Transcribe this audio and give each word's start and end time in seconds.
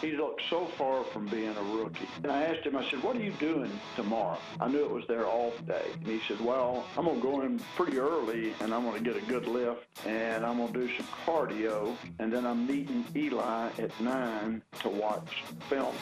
He 0.00 0.12
looked 0.12 0.42
so 0.50 0.66
far 0.66 1.04
from 1.04 1.26
being 1.26 1.54
a 1.56 1.62
rookie. 1.62 2.08
And 2.22 2.30
I 2.30 2.42
asked 2.44 2.66
him, 2.66 2.76
I 2.76 2.88
said, 2.90 3.02
what 3.02 3.16
are 3.16 3.22
you 3.22 3.32
doing 3.32 3.70
tomorrow? 3.96 4.38
I 4.60 4.68
knew 4.68 4.84
it 4.84 4.90
was 4.90 5.06
their 5.06 5.26
off 5.26 5.54
day. 5.66 5.86
And 5.94 6.06
he 6.06 6.20
said, 6.26 6.40
well, 6.40 6.84
I'm 6.96 7.04
going 7.04 7.20
to 7.20 7.22
go 7.22 7.40
in 7.42 7.58
pretty 7.76 7.98
early 7.98 8.54
and 8.60 8.74
I'm 8.74 8.84
going 8.84 9.02
to 9.02 9.10
get 9.12 9.20
a 9.20 9.26
good 9.26 9.46
lift 9.46 9.86
and 10.06 10.44
I'm 10.44 10.58
going 10.58 10.72
to 10.72 10.86
do 10.86 10.96
some 10.96 11.06
cardio. 11.26 11.96
And 12.18 12.32
then 12.32 12.46
I'm 12.46 12.66
meeting 12.66 13.04
Eli 13.14 13.70
at 13.78 14.00
9 14.00 14.62
to 14.80 14.88
watch 14.88 15.44
film. 15.68 15.94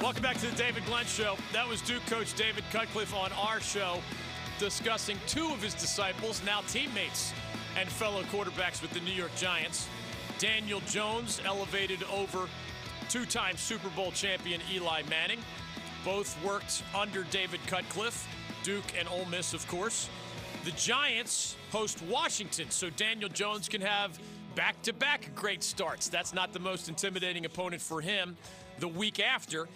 Welcome 0.00 0.22
back 0.22 0.38
to 0.38 0.46
the 0.46 0.56
David 0.56 0.84
Glenn 0.86 1.06
Show. 1.06 1.36
That 1.52 1.68
was 1.68 1.80
Duke 1.82 2.04
coach 2.06 2.34
David 2.34 2.64
Cutcliffe 2.72 3.14
on 3.14 3.32
our 3.32 3.60
show 3.60 4.00
discussing 4.58 5.16
two 5.28 5.46
of 5.52 5.62
his 5.62 5.74
disciples, 5.74 6.42
now 6.44 6.62
teammates 6.62 7.32
and 7.76 7.88
fellow 7.88 8.22
quarterbacks 8.24 8.82
with 8.82 8.90
the 8.90 9.00
New 9.00 9.12
York 9.12 9.30
Giants. 9.36 9.88
Daniel 10.38 10.80
Jones 10.86 11.40
elevated 11.44 12.04
over 12.04 12.48
two 13.08 13.24
time 13.26 13.56
Super 13.56 13.88
Bowl 13.90 14.12
champion 14.12 14.60
Eli 14.72 15.02
Manning. 15.10 15.40
Both 16.04 16.40
worked 16.44 16.84
under 16.94 17.24
David 17.24 17.60
Cutcliffe, 17.66 18.26
Duke 18.62 18.84
and 18.96 19.08
Ole 19.08 19.24
Miss, 19.26 19.52
of 19.52 19.66
course. 19.66 20.08
The 20.64 20.70
Giants 20.72 21.56
host 21.72 22.00
Washington, 22.02 22.70
so 22.70 22.88
Daniel 22.90 23.28
Jones 23.28 23.68
can 23.68 23.80
have 23.80 24.18
back 24.54 24.80
to 24.82 24.92
back 24.92 25.28
great 25.34 25.64
starts. 25.64 26.08
That's 26.08 26.32
not 26.32 26.52
the 26.52 26.60
most 26.60 26.88
intimidating 26.88 27.44
opponent 27.44 27.82
for 27.82 28.00
him 28.00 28.36
the 28.78 28.88
week 28.88 29.18
after. 29.18 29.68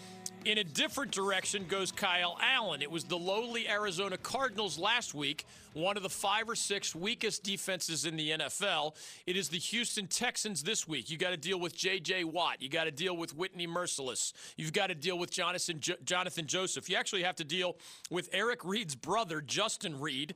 In 0.44 0.58
a 0.58 0.64
different 0.64 1.12
direction 1.12 1.66
goes 1.68 1.92
Kyle 1.92 2.36
Allen. 2.42 2.82
It 2.82 2.90
was 2.90 3.04
the 3.04 3.16
lowly 3.16 3.68
Arizona 3.68 4.16
Cardinals 4.16 4.76
last 4.76 5.14
week, 5.14 5.46
one 5.72 5.96
of 5.96 6.02
the 6.02 6.08
five 6.08 6.48
or 6.48 6.56
six 6.56 6.96
weakest 6.96 7.44
defenses 7.44 8.06
in 8.06 8.16
the 8.16 8.30
NFL. 8.30 8.96
It 9.24 9.36
is 9.36 9.48
the 9.50 9.58
Houston 9.58 10.08
Texans 10.08 10.64
this 10.64 10.88
week. 10.88 11.10
You 11.10 11.16
got 11.16 11.30
to 11.30 11.36
deal 11.36 11.60
with 11.60 11.76
J.J. 11.76 12.24
Watt. 12.24 12.60
You 12.60 12.68
got 12.68 12.84
to 12.84 12.90
deal 12.90 13.16
with 13.16 13.36
Whitney 13.36 13.68
Mercilus. 13.68 14.32
You've 14.56 14.72
got 14.72 14.88
to 14.88 14.96
deal 14.96 15.16
with 15.16 15.30
Jonathan, 15.30 15.78
jo- 15.78 15.94
Jonathan 16.04 16.48
Joseph. 16.48 16.90
You 16.90 16.96
actually 16.96 17.22
have 17.22 17.36
to 17.36 17.44
deal 17.44 17.76
with 18.10 18.28
Eric 18.32 18.64
Reid's 18.64 18.96
brother, 18.96 19.40
Justin 19.40 20.00
Reid. 20.00 20.34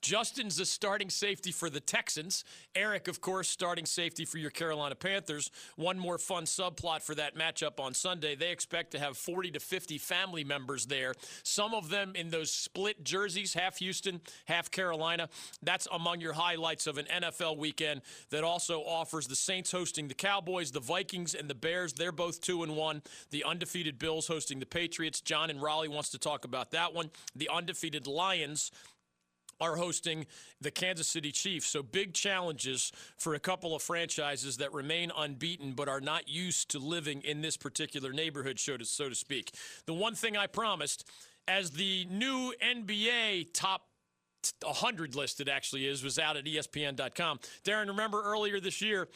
Justin's 0.00 0.56
the 0.56 0.64
starting 0.64 1.10
safety 1.10 1.52
for 1.52 1.68
the 1.68 1.80
Texans. 1.80 2.44
Eric, 2.74 3.08
of 3.08 3.20
course, 3.20 3.48
starting 3.48 3.86
safety 3.86 4.24
for 4.24 4.38
your 4.38 4.50
Carolina 4.50 4.94
Panthers. 4.94 5.50
One 5.76 5.98
more 5.98 6.18
fun 6.18 6.44
subplot 6.44 7.02
for 7.02 7.14
that 7.14 7.36
matchup 7.36 7.78
on 7.80 7.94
Sunday. 7.94 8.34
They 8.34 8.50
expect 8.50 8.92
to 8.92 8.98
have 8.98 9.16
40 9.16 9.52
to 9.52 9.60
50 9.60 9.98
family 9.98 10.44
members 10.44 10.86
there. 10.86 11.14
Some 11.42 11.74
of 11.74 11.90
them 11.90 12.12
in 12.14 12.30
those 12.30 12.50
split 12.50 13.04
jerseys, 13.04 13.54
half 13.54 13.78
Houston, 13.78 14.20
half 14.46 14.70
Carolina. 14.70 15.28
That's 15.62 15.86
among 15.92 16.20
your 16.20 16.32
highlights 16.32 16.86
of 16.86 16.98
an 16.98 17.06
NFL 17.06 17.58
weekend 17.58 18.02
that 18.30 18.44
also 18.44 18.80
offers 18.80 19.26
the 19.26 19.36
Saints 19.36 19.70
hosting 19.70 20.08
the 20.08 20.14
Cowboys, 20.14 20.70
the 20.70 20.80
Vikings, 20.80 21.34
and 21.34 21.48
the 21.48 21.54
Bears. 21.54 21.92
They're 21.92 22.12
both 22.12 22.40
2 22.40 22.62
and 22.62 22.76
1. 22.76 23.02
The 23.30 23.44
undefeated 23.44 23.98
Bills 23.98 24.26
hosting 24.26 24.60
the 24.60 24.66
Patriots. 24.66 25.20
John 25.20 25.50
and 25.50 25.60
Raleigh 25.60 25.88
wants 25.88 26.10
to 26.10 26.18
talk 26.18 26.44
about 26.44 26.70
that 26.70 26.94
one. 26.94 27.10
The 27.36 27.48
undefeated 27.48 28.06
Lions 28.06 28.70
are 29.60 29.76
hosting 29.76 30.26
the 30.60 30.70
Kansas 30.70 31.06
City 31.06 31.30
Chiefs. 31.30 31.66
So 31.66 31.82
big 31.82 32.14
challenges 32.14 32.92
for 33.16 33.34
a 33.34 33.38
couple 33.38 33.74
of 33.74 33.82
franchises 33.82 34.56
that 34.56 34.72
remain 34.72 35.12
unbeaten 35.16 35.72
but 35.72 35.88
are 35.88 36.00
not 36.00 36.28
used 36.28 36.70
to 36.70 36.78
living 36.78 37.20
in 37.22 37.42
this 37.42 37.56
particular 37.56 38.12
neighborhood, 38.12 38.58
so 38.58 38.76
to, 38.76 38.84
so 38.84 39.08
to 39.08 39.14
speak. 39.14 39.52
The 39.86 39.94
one 39.94 40.14
thing 40.14 40.36
I 40.36 40.46
promised, 40.46 41.08
as 41.46 41.70
the 41.70 42.06
new 42.10 42.54
NBA 42.64 43.52
top 43.52 43.82
100 44.62 45.14
list 45.14 45.40
it 45.40 45.48
actually 45.48 45.86
is 45.86 46.02
was 46.02 46.18
out 46.18 46.36
at 46.36 46.44
ESPN.com. 46.44 47.40
Darren, 47.64 47.88
remember 47.88 48.22
earlier 48.22 48.58
this 48.58 48.80
year, 48.80 49.08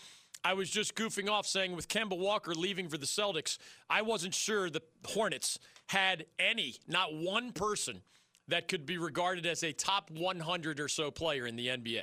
I 0.45 0.53
was 0.53 0.69
just 0.69 0.95
goofing 0.95 1.31
off 1.31 1.47
saying 1.47 1.75
with 1.75 1.89
Kemba 1.89 2.19
Walker 2.19 2.55
leaving 2.55 2.89
for 2.89 2.99
the 2.99 3.07
Celtics, 3.07 3.57
I 3.89 4.03
wasn't 4.03 4.35
sure 4.35 4.69
the 4.69 4.83
Hornets 5.07 5.59
had 5.87 6.27
any, 6.39 6.77
not 6.87 7.15
one 7.15 7.53
person– 7.53 8.03
that 8.49 8.69
could 8.69 8.87
be 8.87 8.99
regarded 8.99 9.47
as 9.47 9.63
a 9.63 9.73
top 9.73 10.11
100 10.11 10.81
or 10.81 10.89
so 10.89 11.11
player 11.11 11.47
in 11.47 11.57
the 11.57 11.69
NBA. 11.69 12.03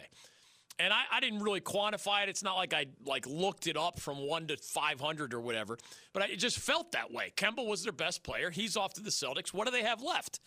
And 0.79 0.91
I, 0.91 1.03
I, 1.12 1.19
didn't 1.19 1.44
really 1.44 1.62
quantify 1.62 2.24
it. 2.24 2.29
It's 2.29 2.41
not 2.41 2.56
like 2.56 2.74
I 2.74 2.88
like 3.06 3.28
looked 3.28 3.68
it 3.68 3.78
up 3.78 4.00
from 4.00 4.18
one 4.18 4.47
to 4.47 4.57
500 4.57 5.34
or 5.34 5.40
whatever, 5.40 5.78
but 6.12 6.24
I, 6.24 6.25
it 6.28 6.38
just 6.38 6.57
felt 6.57 6.94
that 6.94 7.12
way. 7.12 7.34
Kemba 7.35 7.66
was 7.66 7.84
their 7.84 7.94
best 7.94 8.24
player. 8.24 8.50
He's 8.50 8.75
off 8.75 8.94
to 8.94 9.02
the 9.02 9.12
Celtics. 9.12 9.53
What 9.53 9.66
do 9.66 9.72
they 9.72 9.84
have 9.84 10.02
left? 10.02 10.40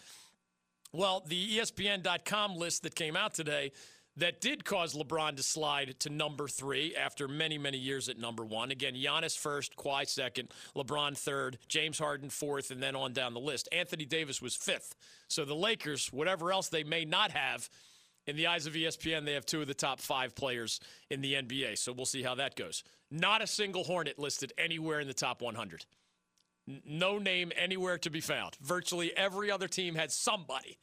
Well, 0.93 1.25
the 1.27 1.59
ESPN.com 1.59 2.57
list 2.57 2.83
that 2.85 2.95
came 2.95 3.17
out 3.17 3.35
today 3.35 3.73
that 4.17 4.41
did 4.41 4.65
cause 4.65 4.95
LeBron 4.95 5.37
to 5.37 5.43
slide 5.43 5.97
to 6.01 6.11
number 6.11 6.49
three 6.49 6.95
after 6.95 7.27
many, 7.27 7.59
many 7.59 7.79
years 7.79 8.09
at 8.09 8.19
number 8.19 8.45
one. 8.45 8.71
Again, 8.71 8.95
Giannis 8.95 9.37
first, 9.37 9.77
Kawhi 9.77 10.09
second, 10.09 10.51
LeBron 10.77 11.17
third, 11.17 11.59
James 11.69 11.99
Harden 11.99 12.31
fourth, 12.31 12.71
and 12.71 12.83
then 12.83 12.95
on 12.95 13.13
down 13.13 13.35
the 13.35 13.41
list. 13.41 13.69
Anthony 13.73 14.05
Davis 14.05 14.41
was 14.41 14.55
fifth. 14.55 14.95
So 15.29 15.45
the 15.45 15.55
Lakers, 15.55 16.13
whatever 16.13 16.53
else 16.53 16.69
they 16.69 16.85
may 16.85 17.05
not 17.05 17.33
have, 17.33 17.69
in 18.27 18.37
the 18.37 18.47
eyes 18.47 18.67
of 18.67 18.73
ESPN, 18.73 19.25
they 19.25 19.35
have 19.35 19.45
two 19.45 19.61
of 19.61 19.67
the 19.67 19.75
top 19.75 20.01
five 20.01 20.35
players 20.35 20.81
in 21.11 21.21
the 21.21 21.35
NBA. 21.35 21.77
So 21.77 21.93
we'll 21.93 22.07
see 22.07 22.23
how 22.23 22.35
that 22.37 22.57
goes. 22.57 22.83
Not 23.11 23.43
a 23.43 23.47
single 23.47 23.85
Hornet 23.85 24.19
listed 24.19 24.53
anywhere 24.57 25.01
in 25.01 25.07
the 25.07 25.15
top 25.15 25.43
100. 25.43 25.85
No 26.87 27.19
name 27.19 27.53
anywhere 27.57 27.99
to 27.99 28.11
be 28.11 28.21
found. 28.21 28.57
Virtually 28.63 29.15
every 29.15 29.51
other 29.51 29.69
team 29.69 29.95
had 29.95 30.11
somebody 30.11 30.79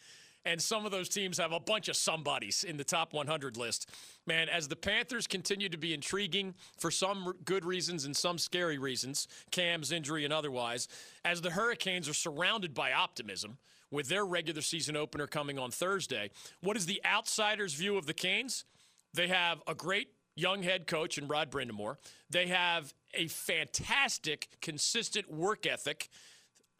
and 0.45 0.61
some 0.61 0.85
of 0.85 0.91
those 0.91 1.09
teams 1.09 1.37
have 1.37 1.51
a 1.51 1.59
bunch 1.59 1.87
of 1.87 1.95
somebodies 1.95 2.63
in 2.63 2.77
the 2.77 2.83
top 2.83 3.13
100 3.13 3.57
list. 3.57 3.89
Man, 4.25 4.49
as 4.49 4.67
the 4.67 4.75
Panthers 4.75 5.27
continue 5.27 5.69
to 5.69 5.77
be 5.77 5.93
intriguing 5.93 6.55
for 6.77 6.91
some 6.91 7.33
good 7.45 7.65
reasons 7.65 8.05
and 8.05 8.15
some 8.15 8.37
scary 8.37 8.77
reasons, 8.77 9.27
Cam's 9.51 9.91
injury 9.91 10.25
and 10.25 10.33
otherwise, 10.33 10.87
as 11.23 11.41
the 11.41 11.51
Hurricanes 11.51 12.09
are 12.09 12.13
surrounded 12.13 12.73
by 12.73 12.91
optimism 12.91 13.57
with 13.91 14.07
their 14.07 14.25
regular 14.25 14.61
season 14.61 14.95
opener 14.95 15.27
coming 15.27 15.59
on 15.59 15.69
Thursday, 15.69 16.31
what 16.61 16.77
is 16.77 16.85
the 16.85 17.01
outsider's 17.05 17.73
view 17.73 17.97
of 17.97 18.05
the 18.05 18.13
Canes? 18.13 18.65
They 19.13 19.27
have 19.27 19.61
a 19.67 19.75
great 19.75 20.09
young 20.35 20.63
head 20.63 20.87
coach 20.87 21.17
in 21.17 21.27
Rod 21.27 21.51
Brind'Amour. 21.51 21.97
They 22.29 22.47
have 22.47 22.93
a 23.13 23.27
fantastic, 23.27 24.47
consistent 24.61 25.31
work 25.31 25.65
ethic, 25.65 26.09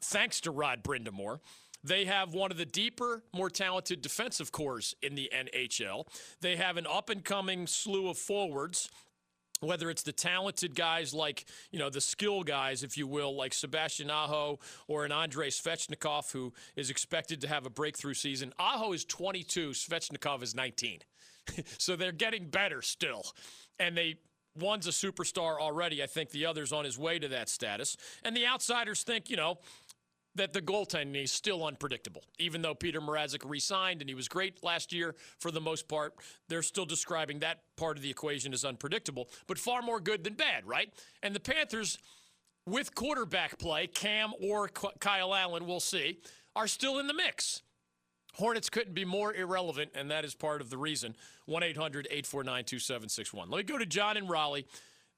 thanks 0.00 0.40
to 0.42 0.50
Rod 0.50 0.82
Brind'Amour. 0.82 1.40
They 1.84 2.04
have 2.04 2.34
one 2.34 2.50
of 2.50 2.56
the 2.56 2.66
deeper, 2.66 3.22
more 3.34 3.50
talented 3.50 4.02
defensive 4.02 4.52
cores 4.52 4.94
in 5.02 5.14
the 5.14 5.30
NHL. 5.34 6.06
They 6.40 6.56
have 6.56 6.76
an 6.76 6.86
up 6.86 7.10
and 7.10 7.24
coming 7.24 7.66
slew 7.66 8.08
of 8.08 8.18
forwards 8.18 8.88
whether 9.62 9.90
it's 9.90 10.02
the 10.02 10.12
talented 10.12 10.74
guys 10.74 11.14
like, 11.14 11.44
you 11.70 11.78
know, 11.78 11.88
the 11.88 12.00
skill 12.00 12.42
guys, 12.42 12.82
if 12.82 12.96
you 12.96 13.06
will, 13.06 13.34
like 13.34 13.54
Sebastian 13.54 14.10
Aho 14.10 14.58
or 14.88 15.04
an 15.04 15.12
Andrei 15.12 15.48
Svechnikov, 15.48 16.32
who 16.32 16.52
is 16.76 16.90
expected 16.90 17.40
to 17.42 17.48
have 17.48 17.64
a 17.64 17.70
breakthrough 17.70 18.14
season. 18.14 18.52
Aho 18.58 18.92
is 18.92 19.04
22, 19.04 19.70
Svechnikov 19.70 20.42
is 20.42 20.54
19. 20.54 20.98
so 21.78 21.96
they're 21.96 22.12
getting 22.12 22.48
better 22.48 22.82
still. 22.82 23.24
And 23.78 23.96
they 23.96 24.16
one's 24.54 24.86
a 24.86 24.90
superstar 24.90 25.58
already. 25.58 26.02
I 26.02 26.06
think 26.06 26.30
the 26.30 26.44
other's 26.46 26.72
on 26.72 26.84
his 26.84 26.98
way 26.98 27.18
to 27.18 27.28
that 27.28 27.48
status. 27.48 27.96
And 28.22 28.36
the 28.36 28.46
outsiders 28.46 29.02
think, 29.02 29.30
you 29.30 29.36
know, 29.36 29.58
that 30.34 30.52
the 30.52 30.62
goaltending 30.62 31.22
is 31.22 31.32
still 31.32 31.64
unpredictable. 31.64 32.24
Even 32.38 32.62
though 32.62 32.74
Peter 32.74 33.00
Mrazek 33.00 33.48
re-signed 33.48 34.00
and 34.00 34.08
he 34.08 34.14
was 34.14 34.28
great 34.28 34.62
last 34.62 34.92
year 34.92 35.14
for 35.38 35.50
the 35.50 35.60
most 35.60 35.88
part, 35.88 36.14
they're 36.48 36.62
still 36.62 36.86
describing 36.86 37.40
that 37.40 37.60
part 37.76 37.96
of 37.96 38.02
the 38.02 38.10
equation 38.10 38.52
as 38.52 38.64
unpredictable, 38.64 39.28
but 39.46 39.58
far 39.58 39.82
more 39.82 40.00
good 40.00 40.24
than 40.24 40.34
bad, 40.34 40.66
right? 40.66 40.92
And 41.22 41.34
the 41.34 41.40
Panthers, 41.40 41.98
with 42.66 42.94
quarterback 42.94 43.58
play, 43.58 43.86
Cam 43.86 44.32
or 44.40 44.68
Kyle 44.68 45.34
Allen, 45.34 45.66
we'll 45.66 45.80
see, 45.80 46.18
are 46.56 46.66
still 46.66 46.98
in 46.98 47.06
the 47.06 47.14
mix. 47.14 47.62
Hornets 48.34 48.70
couldn't 48.70 48.94
be 48.94 49.04
more 49.04 49.34
irrelevant, 49.34 49.90
and 49.94 50.10
that 50.10 50.24
is 50.24 50.34
part 50.34 50.62
of 50.62 50.70
the 50.70 50.78
reason. 50.78 51.14
1 51.46 51.62
800 51.62 52.06
849 52.06 52.64
2761. 52.64 53.50
Let 53.50 53.58
me 53.58 53.62
go 53.64 53.78
to 53.78 53.84
John 53.84 54.16
and 54.16 54.28
Raleigh. 54.30 54.66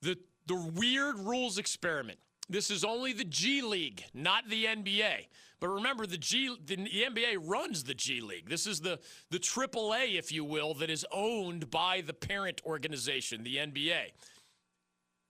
The, 0.03 0.19
the 0.47 0.57
weird 0.57 1.21
rules 1.21 1.59
experiment 1.59 2.19
this 2.49 2.71
is 2.71 2.85
only 2.85 3.13
the 3.13 3.25
G 3.25 3.63
League, 3.63 4.05
not 4.13 4.49
the 4.49 4.67
NBA. 4.67 5.27
But 5.61 5.69
remember, 5.69 6.07
the 6.07 6.19
G, 6.19 6.55
the, 6.67 6.77
the 6.77 7.05
NBA 7.09 7.39
runs 7.41 7.85
the 7.85 7.95
G 7.95 8.21
League. 8.21 8.51
This 8.51 8.67
is 8.67 8.81
the 8.81 8.99
the 9.31 9.39
AAA, 9.39 10.19
if 10.19 10.31
you 10.31 10.45
will, 10.45 10.75
that 10.75 10.91
is 10.91 11.07
owned 11.11 11.71
by 11.71 12.03
the 12.03 12.13
parent 12.13 12.61
organization, 12.67 13.45
the 13.45 13.57
NBA. 13.57 14.13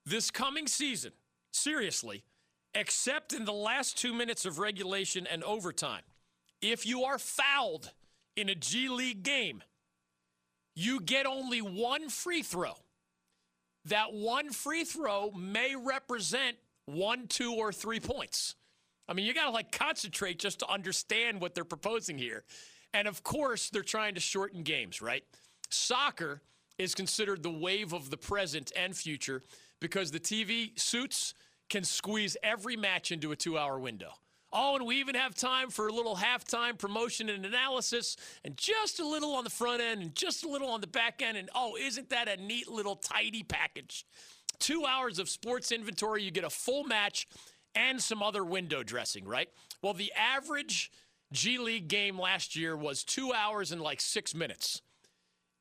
This 0.05 0.31
coming 0.31 0.67
season, 0.67 1.13
seriously, 1.53 2.25
except 2.75 3.33
in 3.33 3.45
the 3.45 3.53
last 3.53 3.97
two 3.97 4.13
minutes 4.13 4.45
of 4.45 4.59
regulation 4.59 5.27
and 5.27 5.45
overtime, 5.45 6.03
if 6.61 6.85
you 6.85 7.05
are 7.05 7.19
fouled 7.19 7.93
in 8.37 8.49
a 8.49 8.55
G 8.55 8.89
League 8.89 9.23
game, 9.23 9.63
you 10.75 11.01
get 11.01 11.27
only 11.27 11.61
one 11.61 12.09
free 12.09 12.43
throw. 12.43 12.75
That 13.85 14.13
one 14.13 14.51
free 14.51 14.85
throw 14.85 15.31
may 15.31 15.77
represent 15.77 16.57
one, 16.87 17.27
two, 17.27 17.55
or 17.55 17.73
three 17.73 18.01
points. 18.01 18.55
I 19.09 19.13
mean, 19.13 19.27
you 19.27 19.35
got 19.35 19.47
to 19.47 19.51
like 19.51 19.73
concentrate 19.73 20.39
just 20.39 20.61
to 20.61 20.69
understand 20.69 21.41
what 21.41 21.55
they're 21.55 21.65
proposing 21.65 22.19
here. 22.19 22.45
And 22.93 23.09
of 23.09 23.23
course, 23.23 23.71
they're 23.71 23.83
trying 23.83 24.15
to 24.15 24.21
shorten 24.21 24.63
games, 24.63 25.03
right? 25.03 25.25
Soccer 25.69 26.41
is 26.79 26.95
considered 26.95 27.43
the 27.43 27.51
wave 27.51 27.93
of 27.93 28.11
the 28.11 28.17
present 28.17 28.73
and 28.77 28.97
future 28.97 29.43
because 29.81 30.11
the 30.11 30.21
TV 30.21 30.79
suits 30.79 31.35
can 31.69 31.85
squeeze 31.85 32.37
every 32.43 32.77
match 32.77 33.13
into 33.13 33.33
a 33.33 33.37
two 33.37 33.59
hour 33.59 33.79
window. 33.79 34.13
Oh, 34.57 34.77
and 34.77 34.87
we 34.87 35.01
even 35.01 35.17
have 35.17 35.35
time 35.35 35.69
for 35.69 35.89
a 35.89 35.93
little 35.93 36.15
halftime 36.15 36.79
promotion 36.79 37.29
and 37.29 37.45
analysis, 37.45 38.17
and 38.45 38.57
just 38.57 39.01
a 39.01 39.07
little 39.07 39.35
on 39.35 39.43
the 39.43 39.51
front 39.51 39.83
end, 39.83 40.01
and 40.01 40.15
just 40.15 40.45
a 40.45 40.49
little 40.49 40.69
on 40.69 40.81
the 40.81 40.87
back 40.87 41.21
end. 41.21 41.37
And 41.37 41.51
oh, 41.57 41.77
isn't 41.77 42.11
that 42.11 42.29
a 42.29 42.37
neat 42.37 42.69
little 42.69 42.95
tidy 42.95 43.43
package? 43.43 44.07
Two 44.59 44.85
hours 44.85 45.19
of 45.19 45.29
sports 45.29 45.73
inventory, 45.73 46.23
you 46.23 46.31
get 46.31 46.45
a 46.45 46.51
full 46.51 46.85
match 46.85 47.27
and 47.75 48.01
some 48.01 48.23
other 48.23 48.45
window 48.45 48.83
dressing, 48.83 49.25
right? 49.25 49.49
Well, 49.83 49.95
the 49.95 50.13
average 50.13 50.91
G 51.33 51.59
League 51.59 51.89
game 51.89 52.19
last 52.19 52.57
year 52.57 52.77
was 52.77 53.05
two 53.05 53.33
hours 53.33 53.73
and 53.73 53.81
like 53.81 54.01
six 54.01 54.35
minutes. 54.35 54.83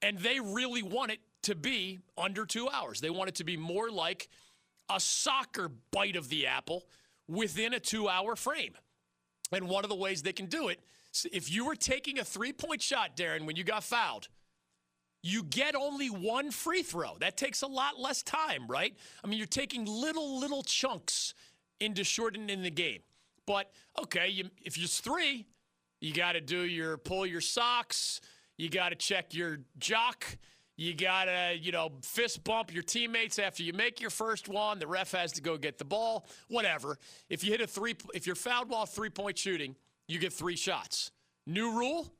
And 0.02 0.20
they 0.20 0.40
really 0.40 0.84
want 0.84 1.12
it 1.12 1.20
to 1.44 1.56
be 1.56 2.00
under 2.18 2.46
two 2.46 2.70
hours. 2.70 3.02
They 3.02 3.10
want 3.10 3.30
it 3.30 3.36
to 3.36 3.44
be 3.44 3.58
more 3.58 3.90
like 3.90 4.30
a 4.90 5.00
soccer 5.00 5.72
bite 5.92 6.16
of 6.16 6.30
the 6.30 6.48
apple 6.48 6.86
within 7.28 7.74
a 7.74 7.80
two 7.80 8.08
hour 8.08 8.36
frame. 8.36 8.74
And 9.52 9.68
one 9.70 9.84
of 9.84 9.90
the 9.90 9.96
ways 9.96 10.22
they 10.22 10.34
can 10.34 10.48
do 10.48 10.68
it, 10.70 10.80
if 11.32 11.52
you 11.52 11.66
were 11.66 11.76
taking 11.76 12.20
a 12.20 12.24
three 12.24 12.54
point 12.54 12.82
shot, 12.82 13.16
Darren, 13.16 13.46
when 13.46 13.56
you 13.56 13.64
got 13.64 13.84
fouled, 13.84 14.28
you 15.24 15.42
get 15.44 15.74
only 15.74 16.10
one 16.10 16.52
free 16.52 16.84
throw. 16.84 17.18
That 17.20 17.38
takes 17.38 17.62
a 17.62 17.68
lot 17.68 18.00
less 18.00 18.22
time, 18.22 18.68
right? 18.68 18.94
I 19.24 19.28
mean, 19.28 19.38
you're 19.38 19.48
taking 19.48 19.86
little, 19.86 20.38
little 20.40 20.64
chunks 20.64 21.34
into 21.80 22.04
shortening 22.04 22.62
the 22.62 22.70
game. 22.70 23.00
But 23.48 23.72
okay, 23.98 24.28
you, 24.28 24.50
if 24.62 24.78
it's 24.78 25.00
three, 25.00 25.48
you 26.02 26.14
got 26.14 26.34
to 26.34 26.42
do 26.42 26.64
your 26.64 26.98
pull 26.98 27.26
your 27.26 27.42
socks, 27.42 28.20
you 28.58 28.70
got 28.70 28.90
to 28.90 28.96
check 28.96 29.34
your 29.34 29.60
jock. 29.80 30.26
You 30.76 30.96
got 30.96 31.26
to, 31.26 31.56
you 31.56 31.72
know, 31.72 31.92
fist 32.02 32.44
bump 32.44 32.74
your 32.74 32.82
teammates 32.82 33.38
after 33.38 33.62
you 33.62 33.74
make 33.74 34.02
your 34.02 34.10
first 34.10 34.50
one. 34.50 34.80
The 34.80 34.88
ref 34.88 35.12
has 35.12 35.32
to 35.34 35.42
go 35.42 35.56
get 35.56 35.78
the 35.78 35.86
ball, 35.86 36.26
whatever. 36.48 36.98
If 37.30 37.44
you 37.44 37.52
hit 37.52 37.62
a 37.62 37.68
three, 37.68 37.96
if 38.16 38.26
you're 38.26 38.36
fouled 38.36 38.70
while 38.70 38.88
three 38.88 39.12
point 39.12 39.38
shooting, 39.38 39.76
you 40.08 40.18
get 40.18 40.34
three 40.34 40.56
shots. 40.56 41.12
New 41.46 41.78
rule 41.78 42.12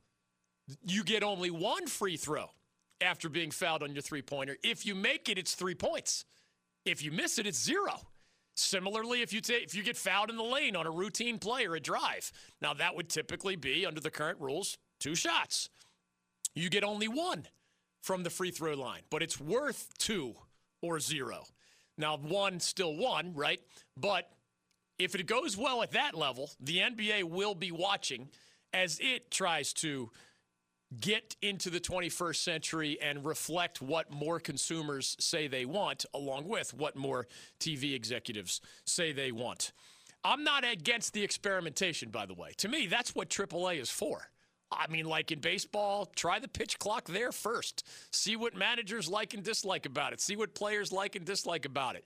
you 0.86 1.02
get 1.02 1.22
only 1.22 1.50
one 1.50 1.86
free 1.86 2.16
throw 2.16 2.48
after 3.00 3.28
being 3.28 3.50
fouled 3.50 3.82
on 3.82 3.92
your 3.92 4.02
three 4.02 4.22
pointer. 4.22 4.56
If 4.62 4.86
you 4.86 4.94
make 4.94 5.28
it, 5.28 5.38
it's 5.38 5.54
three 5.54 5.74
points. 5.74 6.24
If 6.84 7.02
you 7.02 7.10
miss 7.10 7.38
it, 7.38 7.46
it's 7.46 7.62
zero. 7.62 8.00
Similarly, 8.56 9.22
if 9.22 9.32
you 9.32 9.40
take 9.40 9.64
if 9.64 9.74
you 9.74 9.82
get 9.82 9.96
fouled 9.96 10.30
in 10.30 10.36
the 10.36 10.42
lane 10.42 10.76
on 10.76 10.86
a 10.86 10.90
routine 10.90 11.38
play 11.38 11.66
or 11.66 11.74
a 11.74 11.80
drive, 11.80 12.30
now 12.62 12.72
that 12.74 12.94
would 12.94 13.08
typically 13.08 13.56
be 13.56 13.84
under 13.84 14.00
the 14.00 14.10
current 14.10 14.40
rules 14.40 14.78
two 15.00 15.14
shots. 15.14 15.68
You 16.54 16.70
get 16.70 16.84
only 16.84 17.08
one 17.08 17.46
from 18.02 18.22
the 18.22 18.30
free 18.30 18.50
throw 18.50 18.74
line, 18.74 19.02
but 19.10 19.22
it's 19.22 19.40
worth 19.40 19.88
two 19.98 20.34
or 20.82 21.00
zero. 21.00 21.44
Now, 21.98 22.16
one 22.16 22.60
still 22.60 22.96
one, 22.96 23.34
right? 23.34 23.60
But 23.96 24.28
if 24.98 25.14
it 25.14 25.26
goes 25.26 25.56
well 25.56 25.82
at 25.82 25.92
that 25.92 26.14
level, 26.14 26.50
the 26.60 26.78
NBA 26.78 27.24
will 27.24 27.54
be 27.54 27.72
watching 27.72 28.28
as 28.72 28.98
it 29.00 29.30
tries 29.30 29.72
to 29.74 30.10
get 31.00 31.36
into 31.42 31.70
the 31.70 31.80
21st 31.80 32.36
century 32.36 32.98
and 33.00 33.24
reflect 33.24 33.80
what 33.80 34.10
more 34.10 34.40
consumers 34.40 35.16
say 35.18 35.46
they 35.46 35.64
want, 35.64 36.04
along 36.14 36.48
with 36.48 36.74
what 36.74 36.96
more 36.96 37.26
TV 37.60 37.94
executives 37.94 38.60
say 38.84 39.12
they 39.12 39.32
want. 39.32 39.72
I'm 40.24 40.42
not 40.42 40.64
against 40.64 41.12
the 41.12 41.22
experimentation, 41.22 42.08
by 42.10 42.26
the 42.26 42.34
way. 42.34 42.52
To 42.58 42.68
me, 42.68 42.86
that's 42.86 43.14
what 43.14 43.28
AAA 43.28 43.80
is 43.80 43.90
for. 43.90 44.30
I 44.72 44.90
mean, 44.90 45.04
like 45.04 45.30
in 45.30 45.40
baseball, 45.40 46.06
try 46.16 46.38
the 46.38 46.48
pitch 46.48 46.78
clock 46.78 47.06
there 47.06 47.32
first. 47.32 47.86
See 48.10 48.34
what 48.34 48.56
managers 48.56 49.08
like 49.08 49.34
and 49.34 49.42
dislike 49.42 49.86
about 49.86 50.12
it. 50.12 50.20
See 50.20 50.36
what 50.36 50.54
players 50.54 50.92
like 50.92 51.14
and 51.14 51.24
dislike 51.24 51.64
about 51.64 51.96
it. 51.96 52.04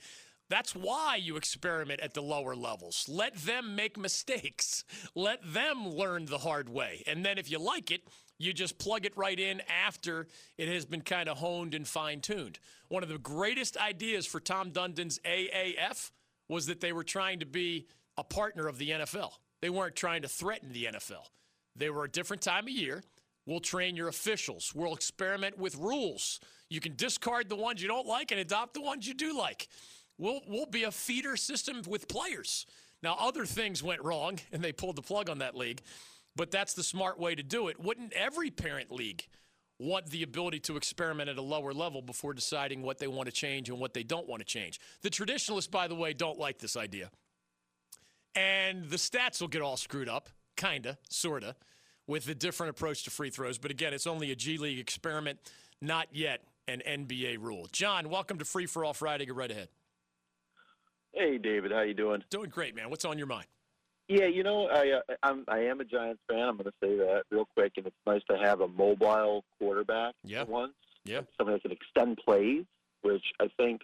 That's 0.50 0.74
why 0.74 1.16
you 1.16 1.36
experiment 1.36 2.00
at 2.00 2.14
the 2.14 2.22
lower 2.22 2.56
levels. 2.56 3.06
Let 3.08 3.36
them 3.36 3.76
make 3.76 3.98
mistakes. 3.98 4.84
Let 5.14 5.40
them 5.52 5.88
learn 5.88 6.26
the 6.26 6.38
hard 6.38 6.68
way. 6.68 7.02
And 7.06 7.24
then 7.24 7.38
if 7.38 7.50
you 7.50 7.58
like 7.58 7.90
it, 7.90 8.02
you 8.38 8.52
just 8.52 8.78
plug 8.78 9.04
it 9.04 9.16
right 9.16 9.38
in 9.38 9.60
after 9.68 10.28
it 10.56 10.68
has 10.68 10.84
been 10.84 11.00
kind 11.00 11.28
of 11.28 11.38
honed 11.38 11.74
and 11.74 11.86
fine 11.86 12.20
tuned. 12.20 12.58
One 12.88 13.02
of 13.02 13.08
the 13.08 13.18
greatest 13.18 13.76
ideas 13.76 14.26
for 14.26 14.40
Tom 14.40 14.70
Dundon's 14.70 15.18
AAF 15.20 16.10
was 16.48 16.66
that 16.66 16.80
they 16.80 16.92
were 16.92 17.04
trying 17.04 17.40
to 17.40 17.46
be 17.46 17.86
a 18.16 18.24
partner 18.24 18.68
of 18.68 18.78
the 18.78 18.90
NFL. 18.90 19.32
They 19.60 19.70
weren't 19.70 19.96
trying 19.96 20.22
to 20.22 20.28
threaten 20.28 20.72
the 20.72 20.84
NFL. 20.84 21.26
They 21.76 21.90
were 21.90 22.04
a 22.04 22.10
different 22.10 22.42
time 22.42 22.64
of 22.64 22.70
year. 22.70 23.02
We'll 23.46 23.60
train 23.60 23.96
your 23.96 24.08
officials. 24.08 24.72
We'll 24.74 24.94
experiment 24.94 25.58
with 25.58 25.76
rules. 25.76 26.40
You 26.68 26.80
can 26.80 26.94
discard 26.96 27.48
the 27.48 27.56
ones 27.56 27.80
you 27.80 27.88
don't 27.88 28.06
like 28.06 28.30
and 28.30 28.40
adopt 28.40 28.74
the 28.74 28.82
ones 28.82 29.06
you 29.06 29.14
do 29.14 29.36
like. 29.36 29.68
We'll, 30.18 30.40
we'll 30.46 30.66
be 30.66 30.84
a 30.84 30.90
feeder 30.90 31.36
system 31.36 31.82
with 31.88 32.08
players. 32.08 32.66
Now, 33.02 33.16
other 33.18 33.46
things 33.46 33.82
went 33.82 34.02
wrong, 34.02 34.38
and 34.52 34.62
they 34.62 34.72
pulled 34.72 34.96
the 34.96 35.02
plug 35.02 35.30
on 35.30 35.38
that 35.38 35.56
league, 35.56 35.80
but 36.38 36.52
that's 36.52 36.72
the 36.72 36.84
smart 36.84 37.18
way 37.18 37.34
to 37.34 37.42
do 37.42 37.66
it. 37.66 37.80
Wouldn't 37.80 38.12
every 38.12 38.50
parent 38.50 38.92
league 38.92 39.26
want 39.80 40.06
the 40.06 40.22
ability 40.22 40.60
to 40.60 40.76
experiment 40.76 41.28
at 41.28 41.36
a 41.36 41.42
lower 41.42 41.74
level 41.74 42.00
before 42.00 42.32
deciding 42.32 42.80
what 42.80 42.98
they 42.98 43.08
want 43.08 43.26
to 43.26 43.32
change 43.32 43.68
and 43.68 43.80
what 43.80 43.92
they 43.92 44.04
don't 44.04 44.28
want 44.28 44.38
to 44.38 44.46
change? 44.46 44.78
The 45.02 45.10
traditionalists, 45.10 45.68
by 45.68 45.88
the 45.88 45.96
way, 45.96 46.12
don't 46.12 46.38
like 46.38 46.60
this 46.60 46.76
idea. 46.76 47.10
And 48.36 48.88
the 48.88 48.96
stats 48.96 49.40
will 49.40 49.48
get 49.48 49.62
all 49.62 49.76
screwed 49.76 50.08
up 50.08 50.28
kind 50.56 50.86
of, 50.86 50.96
sort 51.10 51.42
of, 51.42 51.56
with 52.06 52.28
a 52.28 52.36
different 52.36 52.70
approach 52.70 53.02
to 53.02 53.10
free 53.10 53.30
throws. 53.30 53.58
But 53.58 53.72
again, 53.72 53.92
it's 53.92 54.06
only 54.06 54.30
a 54.30 54.36
G 54.36 54.58
League 54.58 54.78
experiment, 54.78 55.40
not 55.82 56.06
yet 56.12 56.42
an 56.68 56.82
NBA 56.86 57.38
rule. 57.40 57.66
John, 57.72 58.10
welcome 58.10 58.38
to 58.38 58.44
Free 58.44 58.66
for 58.66 58.84
All 58.84 58.94
Friday. 58.94 59.26
Go 59.26 59.34
right 59.34 59.50
ahead. 59.50 59.70
Hey, 61.12 61.36
David, 61.38 61.72
how 61.72 61.80
you 61.80 61.94
doing? 61.94 62.22
Doing 62.30 62.48
great, 62.48 62.76
man. 62.76 62.90
What's 62.90 63.04
on 63.04 63.18
your 63.18 63.26
mind? 63.26 63.46
Yeah, 64.08 64.26
you 64.26 64.42
know, 64.42 64.68
I 64.68 64.92
uh, 64.92 65.14
I'm 65.22 65.44
I 65.48 65.58
am 65.64 65.80
a 65.80 65.84
Giants 65.84 66.22
fan. 66.28 66.48
I'm 66.48 66.56
going 66.56 66.64
to 66.64 66.72
say 66.82 66.96
that 66.96 67.24
real 67.30 67.44
quick, 67.44 67.72
and 67.76 67.86
it's 67.86 67.96
nice 68.06 68.22
to 68.30 68.38
have 68.38 68.62
a 68.62 68.68
mobile 68.68 69.44
quarterback 69.58 70.14
yeah. 70.24 70.44
once. 70.44 70.72
Yeah, 71.04 71.20
something 71.36 71.54
that 71.54 71.62
can 71.62 71.72
extend 71.72 72.18
plays, 72.24 72.64
which 73.02 73.24
I 73.40 73.48
think 73.58 73.82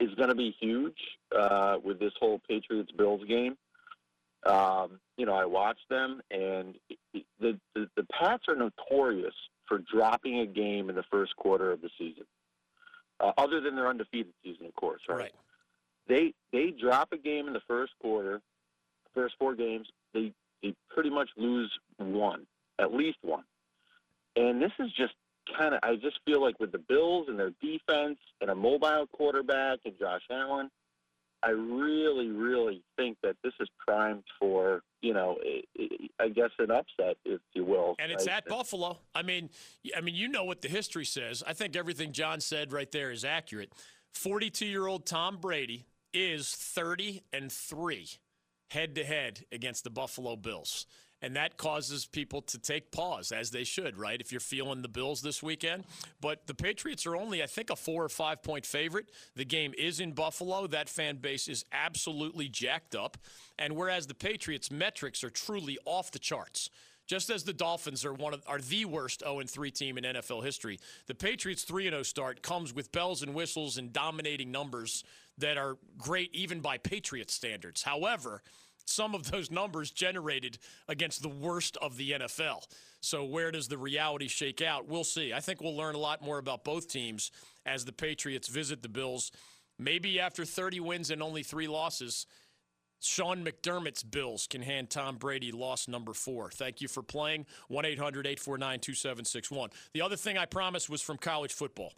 is 0.00 0.14
going 0.14 0.28
to 0.28 0.34
be 0.34 0.54
huge 0.60 0.98
uh, 1.36 1.78
with 1.82 1.98
this 1.98 2.12
whole 2.20 2.40
Patriots 2.46 2.92
Bills 2.92 3.22
game. 3.26 3.56
Um, 4.46 5.00
you 5.16 5.26
know, 5.26 5.34
I 5.34 5.46
watched 5.46 5.88
them, 5.88 6.20
and 6.30 6.76
the, 7.12 7.58
the 7.74 7.88
the 7.96 8.06
Pats 8.12 8.44
are 8.48 8.54
notorious 8.54 9.34
for 9.66 9.78
dropping 9.78 10.40
a 10.40 10.46
game 10.46 10.90
in 10.90 10.96
the 10.96 11.04
first 11.10 11.34
quarter 11.36 11.72
of 11.72 11.80
the 11.80 11.90
season. 11.98 12.24
Uh, 13.20 13.32
other 13.36 13.60
than 13.60 13.76
their 13.76 13.88
undefeated 13.88 14.32
season, 14.44 14.66
of 14.66 14.74
course, 14.74 15.00
right? 15.08 15.18
right? 15.18 15.32
They 16.06 16.34
they 16.52 16.70
drop 16.70 17.12
a 17.12 17.18
game 17.18 17.46
in 17.46 17.54
the 17.54 17.62
first 17.66 17.92
quarter, 18.00 18.40
first 19.14 19.34
four 19.38 19.54
games. 19.54 19.86
They 20.14 20.32
they 20.62 20.74
pretty 20.90 21.10
much 21.10 21.28
lose 21.36 21.72
one, 21.98 22.46
at 22.80 22.92
least 22.92 23.18
one. 23.22 23.44
And 24.36 24.60
this 24.60 24.72
is 24.78 24.90
just 24.96 25.14
kind 25.56 25.74
of 25.74 25.80
I 25.82 25.96
just 25.96 26.18
feel 26.24 26.42
like 26.42 26.58
with 26.60 26.72
the 26.72 26.78
Bills 26.78 27.26
and 27.28 27.38
their 27.38 27.52
defense 27.60 28.18
and 28.40 28.50
a 28.50 28.54
mobile 28.54 29.06
quarterback 29.12 29.80
and 29.84 29.98
Josh 29.98 30.22
Allen, 30.30 30.70
I 31.42 31.50
really, 31.50 32.28
really 32.28 32.82
think 32.96 33.16
that 33.22 33.36
this 33.44 33.52
is 33.60 33.68
primed 33.86 34.24
for, 34.40 34.82
you 35.02 35.14
know, 35.14 35.38
I 36.20 36.28
guess 36.28 36.50
an 36.58 36.70
upset, 36.70 37.16
if 37.24 37.40
you 37.52 37.64
will. 37.64 37.94
And 37.98 38.10
it's 38.10 38.26
at 38.26 38.46
Buffalo. 38.46 38.98
I 39.14 39.22
mean, 39.22 39.50
I 39.96 40.00
mean, 40.00 40.16
you 40.16 40.28
know 40.28 40.44
what 40.44 40.62
the 40.62 40.68
history 40.68 41.04
says. 41.04 41.44
I 41.46 41.52
think 41.52 41.76
everything 41.76 42.12
John 42.12 42.40
said 42.40 42.72
right 42.72 42.90
there 42.90 43.12
is 43.12 43.24
accurate. 43.24 43.72
42-year-old 44.16 45.06
Tom 45.06 45.36
Brady 45.36 45.86
is 46.12 46.50
30 46.50 47.22
and 47.32 47.52
3 47.52 48.08
head 48.68 48.94
to 48.94 49.04
head 49.04 49.44
against 49.52 49.84
the 49.84 49.90
Buffalo 49.90 50.36
Bills. 50.36 50.86
And 51.20 51.34
that 51.34 51.56
causes 51.56 52.06
people 52.06 52.42
to 52.42 52.58
take 52.58 52.92
pause, 52.92 53.32
as 53.32 53.50
they 53.50 53.64
should, 53.64 53.98
right? 53.98 54.20
If 54.20 54.30
you're 54.30 54.40
feeling 54.40 54.82
the 54.82 54.88
Bills 54.88 55.20
this 55.20 55.42
weekend. 55.42 55.84
But 56.20 56.46
the 56.46 56.54
Patriots 56.54 57.06
are 57.06 57.16
only, 57.16 57.42
I 57.42 57.46
think, 57.46 57.70
a 57.70 57.76
four 57.76 58.04
or 58.04 58.08
five 58.08 58.40
point 58.42 58.64
favorite. 58.64 59.10
The 59.34 59.44
game 59.44 59.74
is 59.76 59.98
in 59.98 60.12
Buffalo. 60.12 60.68
That 60.68 60.88
fan 60.88 61.16
base 61.16 61.48
is 61.48 61.64
absolutely 61.72 62.48
jacked 62.48 62.94
up. 62.94 63.18
And 63.58 63.74
whereas 63.74 64.06
the 64.06 64.14
Patriots' 64.14 64.70
metrics 64.70 65.24
are 65.24 65.30
truly 65.30 65.76
off 65.84 66.12
the 66.12 66.20
charts, 66.20 66.70
just 67.08 67.30
as 67.30 67.42
the 67.42 67.54
Dolphins 67.54 68.04
are 68.04 68.12
one 68.12 68.34
of 68.34 68.42
are 68.46 68.60
the 68.60 68.84
worst 68.84 69.22
0 69.24 69.40
3 69.44 69.70
team 69.72 69.98
in 69.98 70.04
NFL 70.04 70.44
history, 70.44 70.78
the 71.06 71.14
Patriots 71.14 71.64
3 71.64 71.84
0 71.84 72.02
start 72.04 72.42
comes 72.42 72.72
with 72.72 72.92
bells 72.92 73.22
and 73.22 73.34
whistles 73.34 73.78
and 73.78 73.92
dominating 73.92 74.52
numbers 74.52 75.02
that 75.38 75.56
are 75.56 75.78
great 75.96 76.32
even 76.34 76.60
by 76.60 76.78
Patriot 76.78 77.30
standards. 77.30 77.82
However, 77.82 78.42
some 78.84 79.14
of 79.14 79.30
those 79.30 79.50
numbers 79.50 79.90
generated 79.90 80.58
against 80.88 81.22
the 81.22 81.28
worst 81.28 81.76
of 81.78 81.96
the 81.96 82.12
NFL. 82.12 82.66
So, 83.00 83.24
where 83.24 83.50
does 83.50 83.68
the 83.68 83.78
reality 83.78 84.28
shake 84.28 84.60
out? 84.60 84.86
We'll 84.86 85.04
see. 85.04 85.32
I 85.32 85.40
think 85.40 85.60
we'll 85.60 85.76
learn 85.76 85.94
a 85.94 85.98
lot 85.98 86.22
more 86.22 86.38
about 86.38 86.64
both 86.64 86.88
teams 86.88 87.30
as 87.64 87.84
the 87.84 87.92
Patriots 87.92 88.48
visit 88.48 88.82
the 88.82 88.88
Bills. 88.88 89.32
Maybe 89.78 90.18
after 90.18 90.44
30 90.44 90.80
wins 90.80 91.10
and 91.10 91.22
only 91.22 91.42
three 91.42 91.68
losses, 91.68 92.26
Sean 93.00 93.44
McDermott's 93.44 94.02
Bills 94.02 94.46
can 94.48 94.62
hand 94.62 94.90
Tom 94.90 95.16
Brady 95.16 95.52
loss 95.52 95.86
number 95.88 96.12
four. 96.12 96.50
Thank 96.50 96.80
you 96.80 96.88
for 96.88 97.02
playing. 97.02 97.46
1 97.68 97.84
800 97.84 98.26
849 98.26 98.80
2761. 98.80 99.70
The 99.92 100.02
other 100.02 100.16
thing 100.16 100.36
I 100.36 100.46
promised 100.46 100.90
was 100.90 101.02
from 101.02 101.16
college 101.16 101.52
football. 101.52 101.92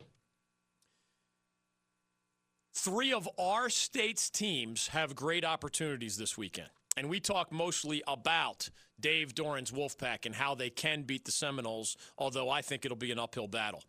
Three 2.75 3.13
of 3.13 3.29
our 3.39 3.69
state's 3.69 4.31
teams 4.31 4.89
have 4.89 5.17
great 5.17 5.45
opportunities 5.45 6.17
this 6.17 6.39
weekend. 6.39 6.69
And 6.97 7.09
we 7.09 7.21
talk 7.21 7.53
mostly 7.53 8.03
about 8.07 8.69
Dave 8.99 9.35
Doeren's 9.35 9.71
Wolfpack 9.71 10.27
and 10.27 10.35
how 10.35 10.55
they 10.55 10.71
can 10.71 11.03
beat 11.03 11.25
the 11.25 11.33
Seminoles, 11.33 11.97
although 12.19 12.51
I 12.51 12.63
think 12.63 12.85
it'll 12.85 12.97
be 12.97 13.13
an 13.13 13.19
uphill 13.19 13.49
battle. 13.49 13.83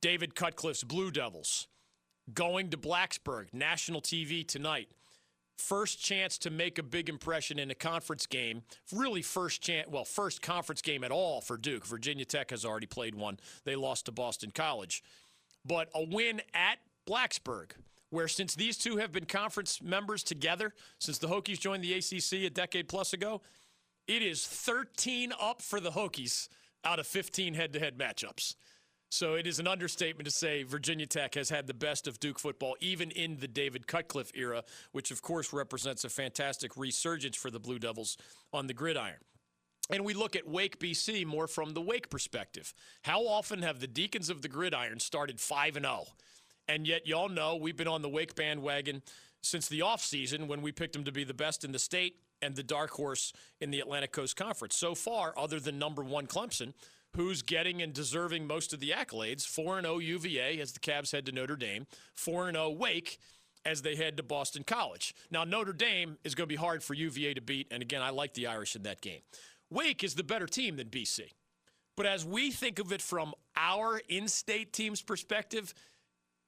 David 0.00 0.34
Cutcliffe's 0.34 0.84
Blue 0.84 1.10
Devils 1.10 1.68
going 2.32 2.70
to 2.70 2.76
Blacksburg, 2.76 3.52
national 3.52 4.00
TV 4.00 4.46
tonight. 4.46 4.88
First 5.58 6.00
chance 6.00 6.38
to 6.38 6.50
make 6.50 6.78
a 6.78 6.84
big 6.84 7.08
impression 7.08 7.58
in 7.58 7.68
a 7.70 7.74
conference 7.74 8.26
game. 8.26 8.62
Really, 8.92 9.22
first 9.22 9.60
chance, 9.60 9.88
well, 9.90 10.04
first 10.04 10.40
conference 10.40 10.80
game 10.80 11.02
at 11.02 11.10
all 11.10 11.40
for 11.40 11.56
Duke. 11.56 11.84
Virginia 11.84 12.24
Tech 12.24 12.50
has 12.50 12.64
already 12.64 12.86
played 12.86 13.16
one. 13.16 13.38
They 13.64 13.74
lost 13.74 14.06
to 14.06 14.12
Boston 14.12 14.52
College. 14.52 15.02
But 15.66 15.88
a 15.94 16.04
win 16.04 16.40
at 16.54 16.78
Blacksburg, 17.08 17.72
where 18.10 18.28
since 18.28 18.54
these 18.54 18.78
two 18.78 18.98
have 18.98 19.10
been 19.10 19.24
conference 19.24 19.82
members 19.82 20.22
together, 20.22 20.74
since 21.00 21.18
the 21.18 21.28
Hokies 21.28 21.58
joined 21.58 21.82
the 21.82 21.94
ACC 21.94 22.44
a 22.46 22.50
decade 22.50 22.88
plus 22.88 23.12
ago, 23.12 23.42
it 24.06 24.22
is 24.22 24.46
13 24.46 25.32
up 25.40 25.60
for 25.60 25.80
the 25.80 25.90
Hokies 25.90 26.48
out 26.84 27.00
of 27.00 27.06
15 27.06 27.54
head 27.54 27.72
to 27.72 27.80
head 27.80 27.98
matchups. 27.98 28.54
So 29.10 29.34
it 29.34 29.46
is 29.46 29.58
an 29.58 29.66
understatement 29.66 30.26
to 30.26 30.30
say 30.30 30.64
Virginia 30.64 31.06
Tech 31.06 31.34
has 31.34 31.48
had 31.48 31.66
the 31.66 31.74
best 31.74 32.06
of 32.06 32.20
Duke 32.20 32.38
football, 32.38 32.76
even 32.80 33.10
in 33.10 33.38
the 33.38 33.48
David 33.48 33.86
Cutcliffe 33.86 34.32
era, 34.34 34.64
which 34.92 35.10
of 35.10 35.22
course 35.22 35.52
represents 35.52 36.04
a 36.04 36.10
fantastic 36.10 36.76
resurgence 36.76 37.36
for 37.36 37.50
the 37.50 37.58
Blue 37.58 37.78
Devils 37.78 38.18
on 38.52 38.66
the 38.66 38.74
gridiron. 38.74 39.16
And 39.90 40.04
we 40.04 40.12
look 40.12 40.36
at 40.36 40.46
Wake 40.46 40.78
BC 40.78 41.24
more 41.24 41.46
from 41.46 41.72
the 41.72 41.80
Wake 41.80 42.10
perspective. 42.10 42.74
How 43.02 43.26
often 43.26 43.62
have 43.62 43.80
the 43.80 43.86
Deacons 43.86 44.28
of 44.28 44.42
the 44.42 44.48
Gridiron 44.48 45.00
started 45.00 45.40
5 45.40 45.76
and 45.76 45.86
0? 45.86 46.04
And 46.68 46.86
yet, 46.86 47.06
y'all 47.06 47.30
know 47.30 47.56
we've 47.56 47.76
been 47.76 47.88
on 47.88 48.02
the 48.02 48.08
Wake 48.10 48.34
bandwagon 48.34 49.02
since 49.40 49.68
the 49.68 49.80
offseason 49.80 50.46
when 50.46 50.60
we 50.60 50.72
picked 50.72 50.92
them 50.92 51.04
to 51.04 51.12
be 51.12 51.24
the 51.24 51.32
best 51.32 51.64
in 51.64 51.72
the 51.72 51.78
state 51.78 52.16
and 52.42 52.54
the 52.54 52.62
dark 52.62 52.90
horse 52.90 53.32
in 53.62 53.70
the 53.70 53.80
Atlantic 53.80 54.12
Coast 54.12 54.36
Conference. 54.36 54.76
So 54.76 54.94
far, 54.94 55.32
other 55.38 55.58
than 55.58 55.78
number 55.78 56.04
one 56.04 56.26
Clemson, 56.26 56.74
who's 57.16 57.42
getting 57.42 57.82
and 57.82 57.92
deserving 57.92 58.46
most 58.46 58.72
of 58.72 58.80
the 58.80 58.90
accolades. 58.90 59.46
4 59.46 59.80
0 59.80 59.98
UVA 59.98 60.60
as 60.60 60.72
the 60.72 60.80
Cavs 60.80 61.12
head 61.12 61.26
to 61.26 61.32
Notre 61.32 61.56
Dame, 61.56 61.86
4 62.14 62.52
0 62.52 62.70
Wake 62.70 63.18
as 63.64 63.82
they 63.82 63.96
head 63.96 64.16
to 64.16 64.22
Boston 64.22 64.64
College. 64.64 65.14
Now, 65.30 65.44
Notre 65.44 65.72
Dame 65.72 66.16
is 66.24 66.34
going 66.34 66.46
to 66.46 66.52
be 66.52 66.56
hard 66.56 66.82
for 66.82 66.94
UVA 66.94 67.34
to 67.34 67.40
beat, 67.40 67.66
and 67.70 67.82
again, 67.82 68.02
I 68.02 68.10
like 68.10 68.34
the 68.34 68.46
Irish 68.46 68.76
in 68.76 68.82
that 68.84 69.00
game. 69.00 69.20
Wake 69.70 70.02
is 70.02 70.14
the 70.14 70.24
better 70.24 70.46
team 70.46 70.76
than 70.76 70.88
BC. 70.88 71.32
But 71.96 72.06
as 72.06 72.24
we 72.24 72.50
think 72.50 72.78
of 72.78 72.92
it 72.92 73.02
from 73.02 73.34
our 73.56 74.00
in 74.08 74.28
state 74.28 74.72
team's 74.72 75.02
perspective, 75.02 75.74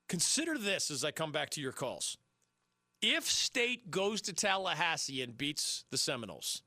consider 0.09 0.57
this 0.57 0.91
as 0.91 1.05
I 1.05 1.11
come 1.11 1.33
back 1.33 1.51
to 1.51 1.61
your 1.61 1.73
calls. 1.73 2.17
If 3.03 3.25
state 3.25 3.91
goes 3.91 4.21
to 4.23 4.33
Tallahassee 4.33 5.23
and 5.23 5.37
beats 5.37 5.85
the 5.91 5.99
Seminoles, 5.99 6.63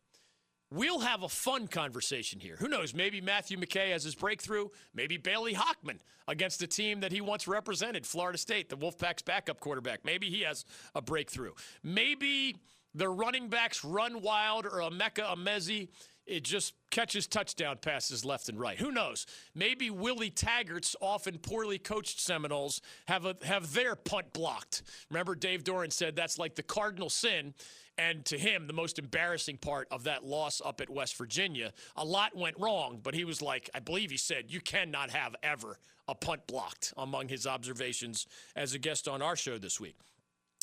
We'll 0.74 1.01
have 1.01 1.22
a 1.22 1.30
fun 1.30 1.68
conversation 1.68 2.39
here. 2.39 2.56
Who 2.58 2.68
knows? 2.68 2.96
Maybe 2.96 3.22
Matthew 3.22 3.58
McKay 3.58 3.92
has 3.92 4.03
his 4.03 4.15
breakthrough. 4.15 4.70
Maybe 4.96 5.18
Bailey 5.18 5.53
Hockman 5.53 6.00
against 6.27 6.63
a 6.63 6.68
team 6.68 7.01
that 7.01 7.12
he 7.12 7.22
once 7.22 7.48
represented, 7.48 8.08
Florida 8.08 8.39
State, 8.39 8.70
the 8.70 8.77
Wolfpack's 8.77 9.22
backup 9.22 9.60
quarterback. 9.60 10.03
Maybe 10.03 10.32
he 10.32 10.42
has 10.42 10.65
a 10.96 11.01
breakthrough. 11.01 11.51
Maybe 11.84 12.56
the 12.96 13.08
running 13.08 13.50
backs 13.50 13.86
run 13.86 14.24
wild 14.24 14.65
or 14.65 14.80
Emeka 14.80 15.36
Emezie 15.36 15.89
it 16.25 16.44
just 16.44 16.74
catches 16.89 17.27
touchdown 17.27 17.77
passes 17.82 18.24
left 18.24 18.48
and 18.48 18.60
right. 18.60 18.77
Who 18.77 18.92
knows? 18.92 19.25
Maybe 19.53 19.89
Willie 19.89 20.32
Taggart's 20.32 20.96
often 21.01 21.38
poorly 21.38 21.77
coached 21.77 22.20
Seminoles 22.22 22.82
have 23.08 23.25
a, 23.25 23.36
have 23.44 23.74
their 23.74 23.96
punt 23.96 24.32
blocked. 24.32 24.84
Remember, 25.10 25.36
Dave 25.36 25.63
Doeren 25.63 25.92
said 25.92 26.15
that's 26.15 26.39
like 26.39 26.56
the 26.56 26.63
cardinal 26.63 27.10
sin. 27.10 27.53
And 27.98 28.26
to 28.26 28.38
him, 28.38 28.66
the 28.66 28.74
most 28.74 28.98
embarrassing 28.98 29.58
part 29.58 29.88
of 29.92 30.06
that 30.06 30.26
loss 30.26 30.62
up 30.66 30.82
at 30.82 30.90
West 30.90 31.16
Virginia, 31.16 31.74
a 31.96 32.04
lot 32.04 32.36
went 32.36 32.60
wrong, 32.60 33.00
but 33.04 33.14
he 33.14 33.24
was 33.24 33.42
like, 33.42 33.70
I 33.76 33.80
believe 33.80 34.10
he 34.10 34.18
said, 34.18 34.46
you 34.48 34.62
cannot 34.62 35.12
have 35.12 35.36
ever 35.44 35.78
a 36.08 36.16
punt 36.16 36.48
blocked 36.48 36.94
among 36.98 37.28
his 37.30 37.46
observations 37.46 38.26
as 38.56 38.74
a 38.74 38.80
guest 38.80 39.08
on 39.08 39.22
our 39.22 39.36
show 39.36 39.58
this 39.58 39.80
week. 39.80 39.96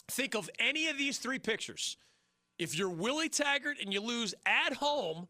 Think 0.09 0.35
of 0.35 0.51
any 0.59 0.89
of 0.89 0.99
these 0.99 1.19
three 1.19 1.39
pictures. 1.39 1.97
If 2.59 2.77
you're 2.77 2.91
Willie 2.91 3.29
Taggart 3.29 3.79
and 3.81 3.93
you 3.93 4.01
lose 4.01 4.35
at 4.45 4.75
home 4.75 5.29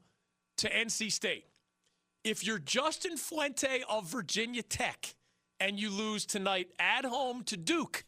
to 0.56 0.70
NC 0.70 1.12
State, 1.12 1.44
if 2.24 2.44
you're 2.44 2.58
Justin 2.58 3.16
Fuente 3.16 3.82
of 3.88 4.06
Virginia 4.06 4.62
Tech 4.62 5.14
and 5.60 5.78
you 5.78 5.90
lose 5.90 6.24
tonight 6.24 6.68
at 6.78 7.04
home 7.04 7.44
to 7.44 7.56
Duke, 7.56 8.04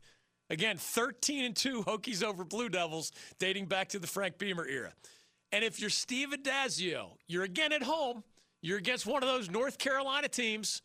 Again, 0.53 0.77
13 0.77 1.47
and 1.47 1.57
2 1.57 1.85
Hokies 1.85 2.23
over 2.23 2.45
Blue 2.45 2.69
Devils 2.69 3.11
dating 3.39 3.65
back 3.67 3.89
to 3.89 3.99
the 3.99 4.07
Frank 4.07 4.37
Beamer 4.37 4.67
era. 4.67 4.93
And 5.51 5.65
if 5.65 5.81
you're 5.81 5.89
Steve 5.89 6.29
Addazio, 6.29 7.13
you're 7.27 7.45
again 7.45 7.73
at 7.73 7.83
home. 7.83 8.23
You're 8.61 8.77
against 8.77 9.07
one 9.07 9.23
of 9.23 9.31
those 9.31 9.51
North 9.51 9.79
Carolina 9.79 10.29
teams. 10.29 10.83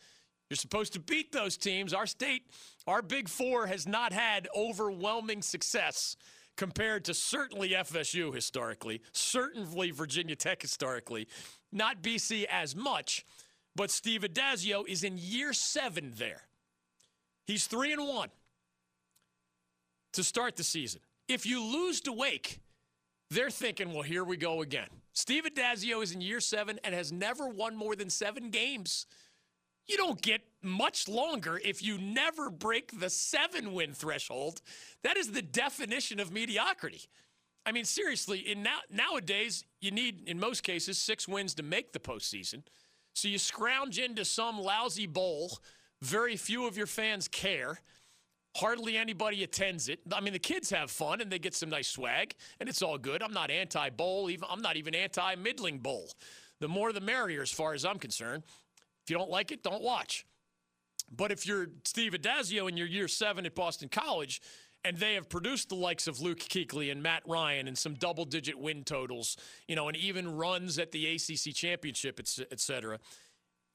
You're 0.50 0.56
supposed 0.56 0.94
to 0.94 1.02
beat 1.02 1.34
those 1.34 1.58
teams. 1.58 1.94
Our 1.94 2.06
state, 2.06 2.44
our 2.88 3.02
Big 3.02 3.28
Four, 3.28 3.68
has 3.68 3.86
not 3.86 4.14
had 4.14 4.48
overwhelming 4.56 5.42
success 5.42 6.16
compared 6.56 7.04
to 7.04 7.14
certainly 7.14 7.72
FSU 7.72 8.34
historically, 8.34 9.02
certainly 9.12 9.92
Virginia 9.92 10.38
Tech 10.38 10.62
historically, 10.62 11.28
not 11.74 12.02
BC 12.02 12.46
as 12.46 12.74
much. 12.74 13.26
But 13.76 13.92
Steve 13.92 14.22
Addazio 14.22 14.88
is 14.88 15.04
in 15.04 15.18
year 15.18 15.52
seven 15.52 16.14
there. 16.16 16.44
He's 17.46 17.68
three 17.68 17.92
and 17.92 18.08
one 18.08 18.30
to 20.18 20.24
start 20.24 20.56
the 20.56 20.64
season. 20.64 21.00
If 21.28 21.46
you 21.46 21.64
lose 21.64 22.02
to 22.02 22.12
Wake, 22.12 22.60
they're 23.30 23.52
thinking, 23.52 23.94
well, 23.94 24.02
here 24.02 24.24
we 24.24 24.36
go 24.36 24.62
again. 24.62 24.88
Steve 25.14 25.46
Addazio 25.46 26.02
is 26.02 26.12
in 26.12 26.22
year 26.22 26.40
seven 26.40 26.80
and 26.84 26.94
has 26.94 27.12
never 27.12 27.48
won 27.48 27.76
more 27.76 27.96
than 27.96 28.10
seven 28.10 28.50
games. 28.50 29.06
You 29.88 29.96
don't 29.96 30.20
get 30.20 30.42
much 30.64 31.08
longer 31.08 31.62
if 31.64 31.84
you 31.84 32.00
never 32.00 32.50
break 32.50 33.00
the 33.00 33.12
seven 33.12 33.74
win 33.74 33.94
threshold. 33.94 34.62
That 35.04 35.18
is 35.18 35.32
the 35.32 35.44
definition 35.44 36.20
of 36.20 36.32
mediocrity. 36.32 37.02
I 37.64 37.72
mean, 37.72 37.86
seriously, 37.86 38.40
in 38.40 38.64
now, 38.64 38.80
nowadays, 38.92 39.66
you 39.82 39.92
need, 39.92 40.28
in 40.28 40.40
most 40.40 40.64
cases, 40.64 40.98
six 40.98 41.28
wins 41.28 41.54
to 41.56 41.64
make 41.64 41.94
the 41.94 42.00
postseason. 42.00 42.64
So 43.14 43.28
you 43.28 43.38
scrounge 43.38 44.00
into 44.00 44.26
some 44.26 44.60
lousy 44.60 45.06
bowl. 45.06 45.60
Very 46.02 46.38
few 46.38 46.66
of 46.66 46.76
your 46.76 46.88
fans 46.88 47.28
care. 47.28 47.82
Hardly 48.58 48.98
anybody 48.98 49.44
attends 49.44 49.88
it. 49.88 50.00
I 50.12 50.20
mean, 50.20 50.34
the 50.34 50.40
kids 50.40 50.72
have 50.72 50.90
fun 50.90 51.22
and 51.22 51.32
they 51.32 51.38
get 51.38 51.54
some 51.54 51.70
nice 51.70 51.88
swag, 51.88 52.34
and 52.60 52.68
it's 52.68 52.82
all 52.82 52.98
good. 52.98 53.22
I'm 53.22 53.32
not 53.32 53.52
anti 53.52 53.92
bowl. 53.92 54.32
Even 54.32 54.48
I'm 54.50 54.64
not 54.64 54.78
even 54.78 54.96
anti 54.96 55.36
middling 55.36 55.78
bowl. 55.78 56.10
The 56.60 56.68
more 56.68 56.92
the 56.92 57.00
merrier, 57.00 57.44
as 57.44 57.52
far 57.52 57.76
as 57.76 57.86
I'm 57.86 58.00
concerned. 58.00 58.42
If 59.04 59.12
you 59.12 59.18
don't 59.18 59.30
like 59.30 59.52
it, 59.52 59.62
don't 59.62 59.84
watch. 59.84 60.26
But 61.16 61.32
if 61.32 61.46
you're 61.46 61.68
Steve 61.86 62.14
Addazio 62.14 62.68
in 62.68 62.78
your 62.78 62.88
year 62.88 63.08
seven 63.08 63.46
at 63.46 63.54
Boston 63.54 63.90
College, 63.90 64.42
and 64.84 64.98
they 64.98 65.14
have 65.14 65.30
produced 65.30 65.70
the 65.70 65.76
likes 65.76 66.08
of 66.08 66.20
Luke 66.20 66.40
Kuechly 66.40 66.92
and 66.92 67.04
Matt 67.04 67.22
Ryan 67.28 67.68
and 67.68 67.78
some 67.78 67.94
double-digit 67.94 68.58
win 68.58 68.84
totals, 68.84 69.38
you 69.68 69.76
know, 69.76 69.88
and 69.88 69.96
even 69.96 70.36
runs 70.36 70.80
at 70.80 70.92
the 70.92 71.06
ACC 71.14 71.54
championship, 71.54 72.20
et 72.20 72.60
cetera. 72.60 72.98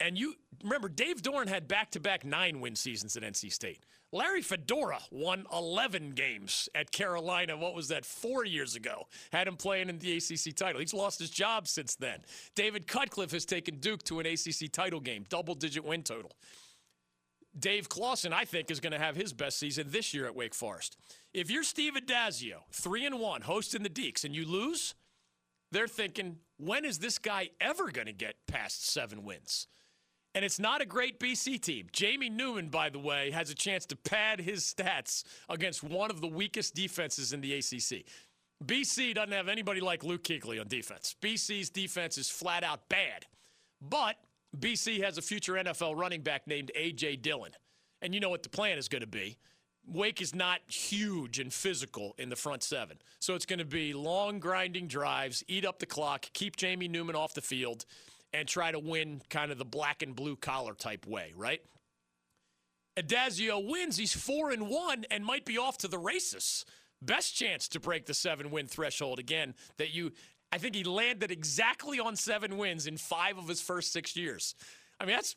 And 0.01 0.19
you 0.19 0.35
remember 0.65 0.89
Dave 0.89 1.23
Doeren 1.23 1.49
had 1.49 1.69
back-to-back 1.69 2.25
nine-win 2.25 2.75
seasons 2.75 3.17
at 3.17 3.23
NC 3.23 3.53
State. 3.53 3.85
Larry 4.13 4.43
Fedora 4.43 5.01
won 5.11 5.47
11 5.51 6.11
games 6.11 6.69
at 6.75 6.93
Carolina. 6.93 7.57
What 7.57 7.75
was 7.75 7.89
that, 7.89 8.05
four 8.05 8.45
years 8.45 8.77
ago? 8.77 9.07
Had 9.33 9.49
him 9.49 9.57
playing 9.57 9.89
in 9.89 9.99
the 9.99 10.19
ACC 10.19 10.55
title. 10.55 10.81
He's 10.81 10.93
lost 10.93 11.19
his 11.19 11.31
job 11.31 11.67
since 11.67 11.95
then. 11.95 12.21
David 12.55 12.87
Cutcliffe 12.87 13.33
has 13.33 13.47
taken 13.47 13.77
Duke 13.77 14.03
to 14.05 14.21
an 14.21 14.27
ACC 14.27 14.71
title 14.71 15.01
game, 15.01 15.25
double 15.31 15.55
digit 15.55 15.85
win 15.85 16.03
total. 16.03 16.31
Dave 17.59 17.89
Clawson, 17.89 18.33
I 18.33 18.45
think, 18.45 18.71
is 18.71 18.81
going 18.81 18.93
to 18.93 18.99
have 18.99 19.17
his 19.17 19.33
best 19.33 19.59
season 19.59 19.87
this 19.91 20.15
year 20.15 20.27
at 20.27 20.35
Wake 20.35 20.55
Forest. 20.55 20.97
If 21.35 21.51
you're 21.51 21.65
Steve 21.65 21.95
Addazio, 21.95 22.61
three 22.71 23.05
and 23.05 23.19
one, 23.19 23.43
hosting 23.43 23.83
the 23.83 23.91
Deacs, 23.91 24.25
and 24.25 24.35
you 24.35 24.47
lose, 24.47 24.95
they're 25.71 25.89
thinking, 25.89 26.37
when 26.59 26.85
is 26.85 26.99
this 26.99 27.19
guy 27.19 27.51
ever 27.61 27.91
going 27.91 28.07
to 28.07 28.13
get 28.13 28.37
past 28.47 28.87
seven 28.87 29.25
wins? 29.25 29.67
And 30.35 30.45
it's 30.45 30.59
not 30.59 30.81
a 30.81 30.87
great 30.87 31.21
BC 31.21 31.61
team. 31.61 31.89
Jamie 31.93 32.31
Newman, 32.31 32.69
by 32.69 32.89
the 32.89 32.99
way, 32.99 33.31
has 33.33 33.51
a 33.51 33.55
chance 33.55 33.85
to 33.87 33.97
pad 33.97 34.41
his 34.41 34.63
stats 34.63 35.25
against 35.49 35.83
one 35.83 36.11
of 36.11 36.21
the 36.21 36.29
weakest 36.29 36.75
defenses 36.75 37.33
in 37.33 37.43
the 37.43 37.55
ACC. 37.55 38.05
BC 38.65 39.15
doesn't 39.15 39.33
have 39.33 39.49
anybody 39.49 39.81
like 39.81 40.05
Luke 40.05 40.23
Kuechly 40.23 40.61
on 40.61 40.69
defense. 40.69 41.17
BC's 41.21 41.69
defense 41.69 42.17
is 42.17 42.31
flat 42.31 42.65
out 42.65 42.89
bad. 42.89 43.27
But 43.81 44.17
BC 44.59 45.03
has 45.03 45.19
a 45.19 45.23
future 45.23 45.55
NFL 45.55 45.97
running 45.97 46.23
back 46.23 46.47
named 46.47 46.71
A.J. 46.75 47.17
Dillon. 47.17 47.53
And 48.01 48.15
you 48.15 48.21
know 48.21 48.31
what 48.31 48.43
the 48.43 48.49
plan 48.49 48.79
is 48.79 48.89
going 48.89 49.03
to 49.03 49.09
be. 49.09 49.37
Wake 49.87 50.23
is 50.23 50.35
not 50.35 50.61
huge 50.69 51.41
and 51.41 51.53
physical 51.53 52.15
in 52.17 52.29
the 52.29 52.37
front 52.37 52.63
seven. 52.63 52.99
So 53.19 53.35
it's 53.35 53.47
going 53.47 53.59
to 53.59 53.65
be 53.65 53.93
long, 53.93 54.39
grinding 54.39 54.87
drives, 54.87 55.43
eat 55.49 55.67
up 55.67 55.81
the 55.81 55.87
clock, 55.87 56.27
keep 56.33 56.57
Jamie 56.57 56.89
Newman 56.89 57.17
off 57.17 57.35
the 57.35 57.41
field 57.41 57.85
and 58.33 58.49
try 58.49 58.73
to 58.73 58.79
win 58.79 59.21
kind 59.29 59.53
of 59.53 59.59
the 59.59 59.65
black 59.65 60.03
and 60.03 60.17
blue 60.17 60.37
collar 60.37 60.75
type 60.75 61.07
way, 61.07 61.33
right? 61.37 61.61
Addazio 62.99 63.67
wins, 63.67 63.97
he's 63.97 64.15
four 64.15 64.51
and 64.51 64.69
one 64.69 65.05
and 65.11 65.25
might 65.25 65.45
be 65.45 65.59
off 65.59 65.79
to 65.79 65.89
the 65.89 65.99
races. 65.99 66.65
Best 67.01 67.35
chance 67.35 67.69
to 67.69 67.81
break 67.81 68.07
the 68.07 68.15
seven 68.15 68.51
win 68.51 68.67
threshold 68.67 69.19
again. 69.19 69.55
That 69.79 69.95
you, 69.95 70.13
I 70.53 70.59
think 70.59 70.75
he 70.75 70.85
landed 70.85 71.31
exactly 71.31 71.99
on 71.99 72.17
seven 72.17 72.59
wins 72.59 72.87
in 72.87 72.97
five 72.97 73.39
of 73.39 73.49
his 73.49 73.61
first 73.61 73.93
six 73.93 74.17
years. 74.17 74.55
I 75.01 75.05
mean, 75.05 75.17
that's 75.17 75.35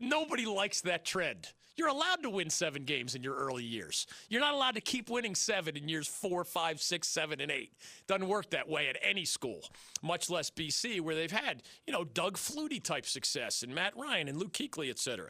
nobody 0.00 0.44
likes 0.44 0.82
that 0.82 1.04
trend. 1.04 1.52
You're 1.76 1.88
allowed 1.88 2.22
to 2.22 2.30
win 2.30 2.50
seven 2.50 2.84
games 2.84 3.14
in 3.14 3.22
your 3.22 3.34
early 3.34 3.64
years. 3.64 4.06
You're 4.28 4.42
not 4.42 4.52
allowed 4.52 4.74
to 4.74 4.80
keep 4.80 5.08
winning 5.08 5.34
seven 5.34 5.76
in 5.76 5.88
years 5.88 6.06
four, 6.06 6.44
five, 6.44 6.82
six, 6.82 7.08
seven, 7.08 7.40
and 7.40 7.50
eight. 7.50 7.72
Doesn't 8.06 8.28
work 8.28 8.50
that 8.50 8.68
way 8.68 8.88
at 8.88 8.98
any 9.02 9.24
school, 9.24 9.60
much 10.02 10.28
less 10.28 10.50
BC, 10.50 11.00
where 11.00 11.14
they've 11.14 11.32
had, 11.32 11.62
you 11.86 11.92
know, 11.92 12.04
Doug 12.04 12.36
Flutie 12.36 12.82
type 12.82 13.06
success 13.06 13.62
and 13.62 13.74
Matt 13.74 13.96
Ryan 13.96 14.28
and 14.28 14.38
Luke 14.38 14.52
Kuechly, 14.52 14.90
et 14.90 14.98
cetera. 14.98 15.28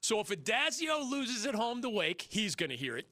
So 0.00 0.20
if 0.20 0.28
Addazio 0.28 1.08
loses 1.08 1.46
at 1.46 1.54
home 1.54 1.82
to 1.82 1.88
Wake, 1.88 2.26
he's 2.30 2.56
going 2.56 2.70
to 2.70 2.76
hear 2.76 2.96
it. 2.96 3.08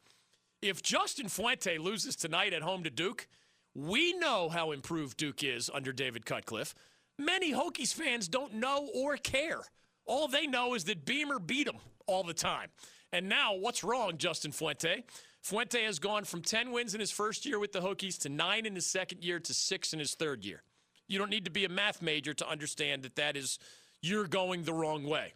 If 0.60 0.82
Justin 0.82 1.28
Fuente 1.28 1.78
loses 1.78 2.16
tonight 2.16 2.52
at 2.52 2.62
home 2.62 2.84
to 2.84 2.90
Duke, 2.90 3.28
we 3.74 4.14
know 4.14 4.48
how 4.48 4.72
improved 4.72 5.16
Duke 5.16 5.44
is 5.44 5.70
under 5.72 5.92
David 5.92 6.26
Cutcliffe. 6.26 6.74
Many 7.18 7.52
Hokies 7.52 7.94
fans 7.94 8.28
don't 8.28 8.54
know 8.54 8.88
or 8.94 9.16
care. 9.16 9.60
All 10.06 10.26
they 10.26 10.46
know 10.46 10.74
is 10.74 10.84
that 10.84 11.04
Beamer 11.04 11.38
beat 11.38 11.66
them 11.66 11.76
all 12.06 12.22
the 12.22 12.34
time. 12.34 12.68
And 13.12 13.28
now, 13.28 13.54
what's 13.54 13.84
wrong, 13.84 14.18
Justin 14.18 14.52
Fuente? 14.52 15.04
Fuente 15.40 15.84
has 15.84 15.98
gone 15.98 16.24
from 16.24 16.40
10 16.40 16.72
wins 16.72 16.94
in 16.94 17.00
his 17.00 17.10
first 17.10 17.44
year 17.46 17.58
with 17.58 17.72
the 17.72 17.80
Hokies 17.80 18.18
to 18.22 18.28
nine 18.28 18.66
in 18.66 18.74
his 18.74 18.86
second 18.86 19.22
year 19.22 19.38
to 19.40 19.54
six 19.54 19.92
in 19.92 19.98
his 19.98 20.14
third 20.14 20.44
year. 20.44 20.62
You 21.06 21.18
don't 21.18 21.30
need 21.30 21.44
to 21.44 21.50
be 21.50 21.64
a 21.64 21.68
math 21.68 22.00
major 22.00 22.32
to 22.34 22.48
understand 22.48 23.02
that 23.02 23.16
that 23.16 23.36
is, 23.36 23.58
you're 24.00 24.26
going 24.26 24.64
the 24.64 24.72
wrong 24.72 25.04
way. 25.04 25.34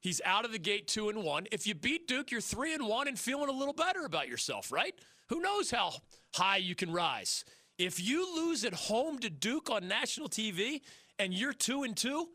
He's 0.00 0.20
out 0.24 0.44
of 0.44 0.52
the 0.52 0.58
gate 0.58 0.86
two 0.86 1.08
and 1.08 1.22
one. 1.22 1.46
If 1.50 1.66
you 1.66 1.74
beat 1.74 2.06
Duke, 2.06 2.30
you're 2.30 2.40
three 2.40 2.74
and 2.74 2.86
one 2.86 3.08
and 3.08 3.18
feeling 3.18 3.48
a 3.48 3.52
little 3.52 3.72
better 3.72 4.04
about 4.04 4.28
yourself, 4.28 4.70
right? 4.70 4.94
Who 5.30 5.40
knows 5.40 5.70
how 5.70 5.94
high 6.34 6.58
you 6.58 6.74
can 6.74 6.92
rise? 6.92 7.44
If 7.78 8.06
you 8.06 8.36
lose 8.36 8.64
at 8.64 8.74
home 8.74 9.18
to 9.20 9.30
Duke 9.30 9.70
on 9.70 9.88
national 9.88 10.28
TV 10.28 10.82
and 11.18 11.32
you're 11.32 11.52
two 11.54 11.84
and 11.84 11.96
two, 11.96 12.28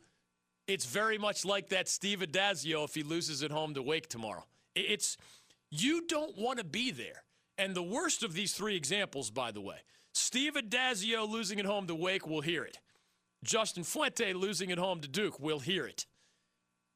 it's 0.70 0.86
very 0.86 1.18
much 1.18 1.46
like 1.46 1.70
that 1.70 1.90
Steve 1.90 2.20
Addazio 2.20 2.86
if 2.86 2.94
he 2.94 3.02
loses 3.02 3.42
at 3.42 3.50
home 3.50 3.74
to 3.74 3.82
Wake 3.82 4.08
tomorrow. 4.08 4.46
It's 4.76 5.18
you 5.72 6.06
don't 6.08 6.38
want 6.38 6.60
to 6.60 6.64
be 6.64 6.92
there. 6.92 7.24
And 7.58 7.76
the 7.76 7.84
worst 7.84 8.24
of 8.24 8.34
these 8.34 8.54
three 8.54 8.76
examples, 8.76 9.32
by 9.32 9.52
the 9.52 9.62
way, 9.62 9.78
Steve 10.14 10.54
Addazio 10.54 11.28
losing 11.28 11.60
at 11.60 11.66
home 11.66 11.88
to 11.88 11.96
Wake 11.96 12.28
will 12.28 12.42
hear 12.42 12.64
it. 12.64 12.78
Justin 13.44 13.84
Fuente 13.84 14.32
losing 14.34 14.72
at 14.72 14.78
home 14.78 15.02
to 15.02 15.08
Duke 15.08 15.40
will 15.40 15.60
hear 15.60 15.86
it. 15.86 16.06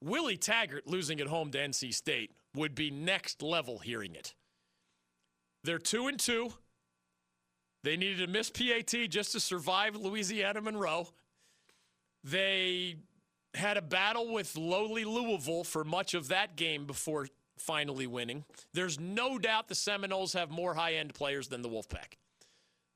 Willie 0.02 0.38
Taggart 0.38 0.86
losing 0.86 1.20
at 1.20 1.28
home 1.28 1.50
to 1.52 1.58
NC 1.58 1.94
State 1.94 2.32
would 2.56 2.76
be 2.76 2.92
next 2.92 3.42
level 3.42 3.80
hearing 3.80 4.16
it. 4.16 4.36
They're 5.64 5.80
two 5.80 6.08
and 6.08 6.20
two. 6.20 6.54
They 7.84 7.98
needed 7.98 8.20
to 8.20 8.28
miss 8.28 8.50
PAT 8.50 9.10
just 9.10 9.32
to 9.32 9.40
survive 9.40 9.96
Louisiana 9.96 10.62
Monroe. 10.62 11.08
They 12.24 12.98
had 13.54 13.78
a 13.78 13.82
battle 13.82 14.34
with 14.34 14.58
lowly 14.58 15.06
Louisville 15.06 15.64
for 15.64 15.84
much 15.84 16.14
of 16.14 16.30
that 16.30 16.56
game 16.56 16.86
before 16.86 17.28
finally 17.58 18.08
winning. 18.08 18.46
There's 18.74 19.00
no 19.00 19.38
doubt 19.38 19.68
the 19.68 19.76
Seminoles 19.76 20.34
have 20.34 20.50
more 20.50 20.74
high 20.74 20.96
end 20.96 21.14
players 21.14 21.48
than 21.48 21.62
the 21.62 21.70
Wolfpack. 21.70 22.18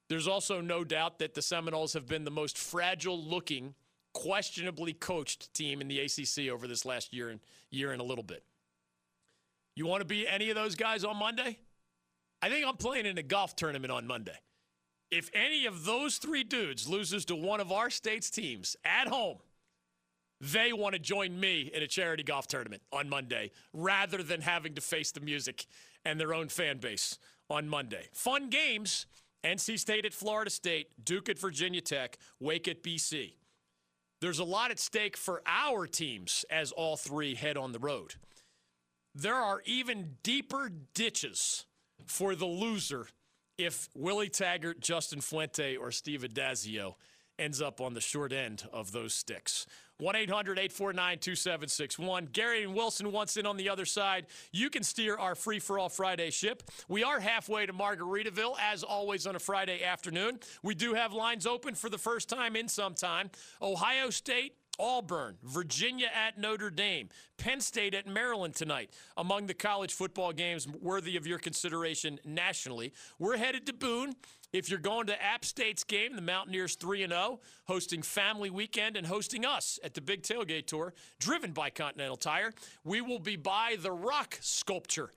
There's 0.09 0.27
also 0.27 0.61
no 0.61 0.83
doubt 0.83 1.19
that 1.19 1.33
the 1.33 1.41
Seminoles 1.41 1.93
have 1.93 2.07
been 2.07 2.23
the 2.23 2.31
most 2.31 2.57
fragile 2.57 3.21
looking, 3.21 3.75
questionably 4.13 4.93
coached 4.93 5.53
team 5.53 5.81
in 5.81 5.87
the 5.87 5.99
ACC 5.99 6.49
over 6.51 6.67
this 6.67 6.85
last 6.85 7.13
year 7.13 7.29
and 7.29 7.39
year 7.69 7.91
and 7.91 8.01
a 8.01 8.05
little 8.05 8.23
bit. 8.23 8.43
You 9.75 9.85
want 9.85 10.01
to 10.01 10.05
be 10.05 10.27
any 10.27 10.49
of 10.49 10.55
those 10.55 10.75
guys 10.75 11.03
on 11.03 11.17
Monday? 11.17 11.59
I 12.41 12.49
think 12.49 12.65
I'm 12.65 12.77
playing 12.77 13.05
in 13.05 13.17
a 13.17 13.23
golf 13.23 13.55
tournament 13.55 13.91
on 13.91 14.07
Monday. 14.07 14.37
If 15.11 15.29
any 15.33 15.65
of 15.65 15.85
those 15.85 16.17
three 16.17 16.43
dudes 16.43 16.87
loses 16.87 17.25
to 17.25 17.35
one 17.35 17.59
of 17.59 17.71
our 17.71 17.89
state's 17.89 18.29
teams 18.29 18.75
at 18.83 19.07
home, 19.07 19.37
they 20.39 20.73
want 20.73 20.93
to 20.93 20.99
join 20.99 21.39
me 21.39 21.71
in 21.73 21.81
a 21.81 21.87
charity 21.87 22.23
golf 22.23 22.47
tournament 22.47 22.81
on 22.91 23.09
Monday 23.09 23.51
rather 23.73 24.21
than 24.21 24.41
having 24.41 24.75
to 24.75 24.81
face 24.81 25.11
the 25.11 25.19
music 25.19 25.65
and 26.05 26.19
their 26.19 26.33
own 26.33 26.47
fan 26.47 26.77
base 26.77 27.17
on 27.49 27.67
Monday. 27.67 28.07
Fun 28.13 28.49
games 28.49 29.05
NC 29.43 29.79
State 29.79 30.05
at 30.05 30.13
Florida 30.13 30.49
State, 30.49 30.87
Duke 31.03 31.29
at 31.29 31.39
Virginia 31.39 31.81
Tech, 31.81 32.17
Wake 32.39 32.67
at 32.67 32.83
BC. 32.83 33.33
There's 34.19 34.39
a 34.39 34.43
lot 34.43 34.71
at 34.71 34.79
stake 34.79 35.15
for 35.15 35.41
our 35.45 35.85
teams 35.85 36.43
as 36.49 36.71
all 36.71 36.97
three 36.97 37.35
head 37.35 37.55
on 37.55 37.71
the 37.71 37.79
road. 37.79 38.15
There 39.13 39.35
are 39.35 39.61
even 39.65 40.17
deeper 40.23 40.71
ditches 40.93 41.65
for 42.05 42.35
the 42.35 42.45
loser 42.45 43.07
if 43.57 43.89
Willie 43.95 44.29
Taggart, 44.29 44.79
Justin 44.79 45.21
Fuente, 45.21 45.75
or 45.75 45.91
Steve 45.91 46.21
Addazio 46.21 46.95
ends 47.39 47.61
up 47.61 47.81
on 47.81 47.93
the 47.93 48.01
short 48.01 48.31
end 48.33 48.67
of 48.71 48.91
those 48.91 49.13
sticks. 49.13 49.65
1 49.99 50.15
800 50.15 50.59
849 50.59 51.17
2761. 51.19 52.25
Gary 52.31 52.63
and 52.63 52.75
Wilson 52.75 53.11
wants 53.11 53.35
in 53.35 53.45
on 53.45 53.57
the 53.57 53.69
other 53.69 53.85
side. 53.85 54.27
You 54.51 54.69
can 54.69 54.83
steer 54.83 55.17
our 55.17 55.33
free 55.33 55.59
for 55.59 55.79
all 55.79 55.89
Friday 55.89 56.29
ship. 56.29 56.63
We 56.87 57.03
are 57.03 57.19
halfway 57.19 57.65
to 57.65 57.73
Margaritaville, 57.73 58.57
as 58.61 58.83
always, 58.83 59.25
on 59.25 59.35
a 59.35 59.39
Friday 59.39 59.83
afternoon. 59.83 60.39
We 60.61 60.75
do 60.75 60.93
have 60.93 61.13
lines 61.13 61.47
open 61.47 61.73
for 61.73 61.89
the 61.89 61.97
first 61.97 62.29
time 62.29 62.55
in 62.55 62.67
some 62.67 62.93
time. 62.93 63.31
Ohio 63.61 64.11
State 64.11 64.53
Auburn, 64.79 65.37
Virginia 65.43 66.07
at 66.13 66.37
Notre 66.37 66.69
Dame, 66.69 67.09
Penn 67.37 67.61
State 67.61 67.95
at 67.95 68.05
Maryland 68.05 68.53
tonight, 68.53 68.91
among 69.15 69.47
the 69.47 69.53
college 69.53 69.93
football 69.93 70.31
games 70.31 70.67
worthy 70.67 71.17
of 71.17 71.25
your 71.25 71.39
consideration 71.39 72.19
nationally. 72.23 72.93
We're 73.17 73.37
headed 73.37 73.65
to 73.67 73.73
Boone. 73.73 74.13
If 74.53 74.69
you're 74.69 74.79
going 74.79 75.07
to 75.07 75.21
App 75.21 75.43
State's 75.43 75.83
game, 75.83 76.15
the 76.15 76.21
Mountaineers 76.21 76.75
3 76.75 77.05
0, 77.05 77.39
hosting 77.65 78.01
Family 78.01 78.49
Weekend 78.49 78.95
and 78.95 79.05
hosting 79.05 79.45
us 79.45 79.77
at 79.83 79.93
the 79.93 80.01
Big 80.01 80.23
Tailgate 80.23 80.67
Tour, 80.67 80.93
driven 81.19 81.51
by 81.51 81.69
Continental 81.69 82.15
Tire, 82.15 82.53
we 82.85 83.01
will 83.01 83.19
be 83.19 83.35
by 83.35 83.75
the 83.81 83.91
Rock 83.91 84.37
Sculpture 84.39 85.11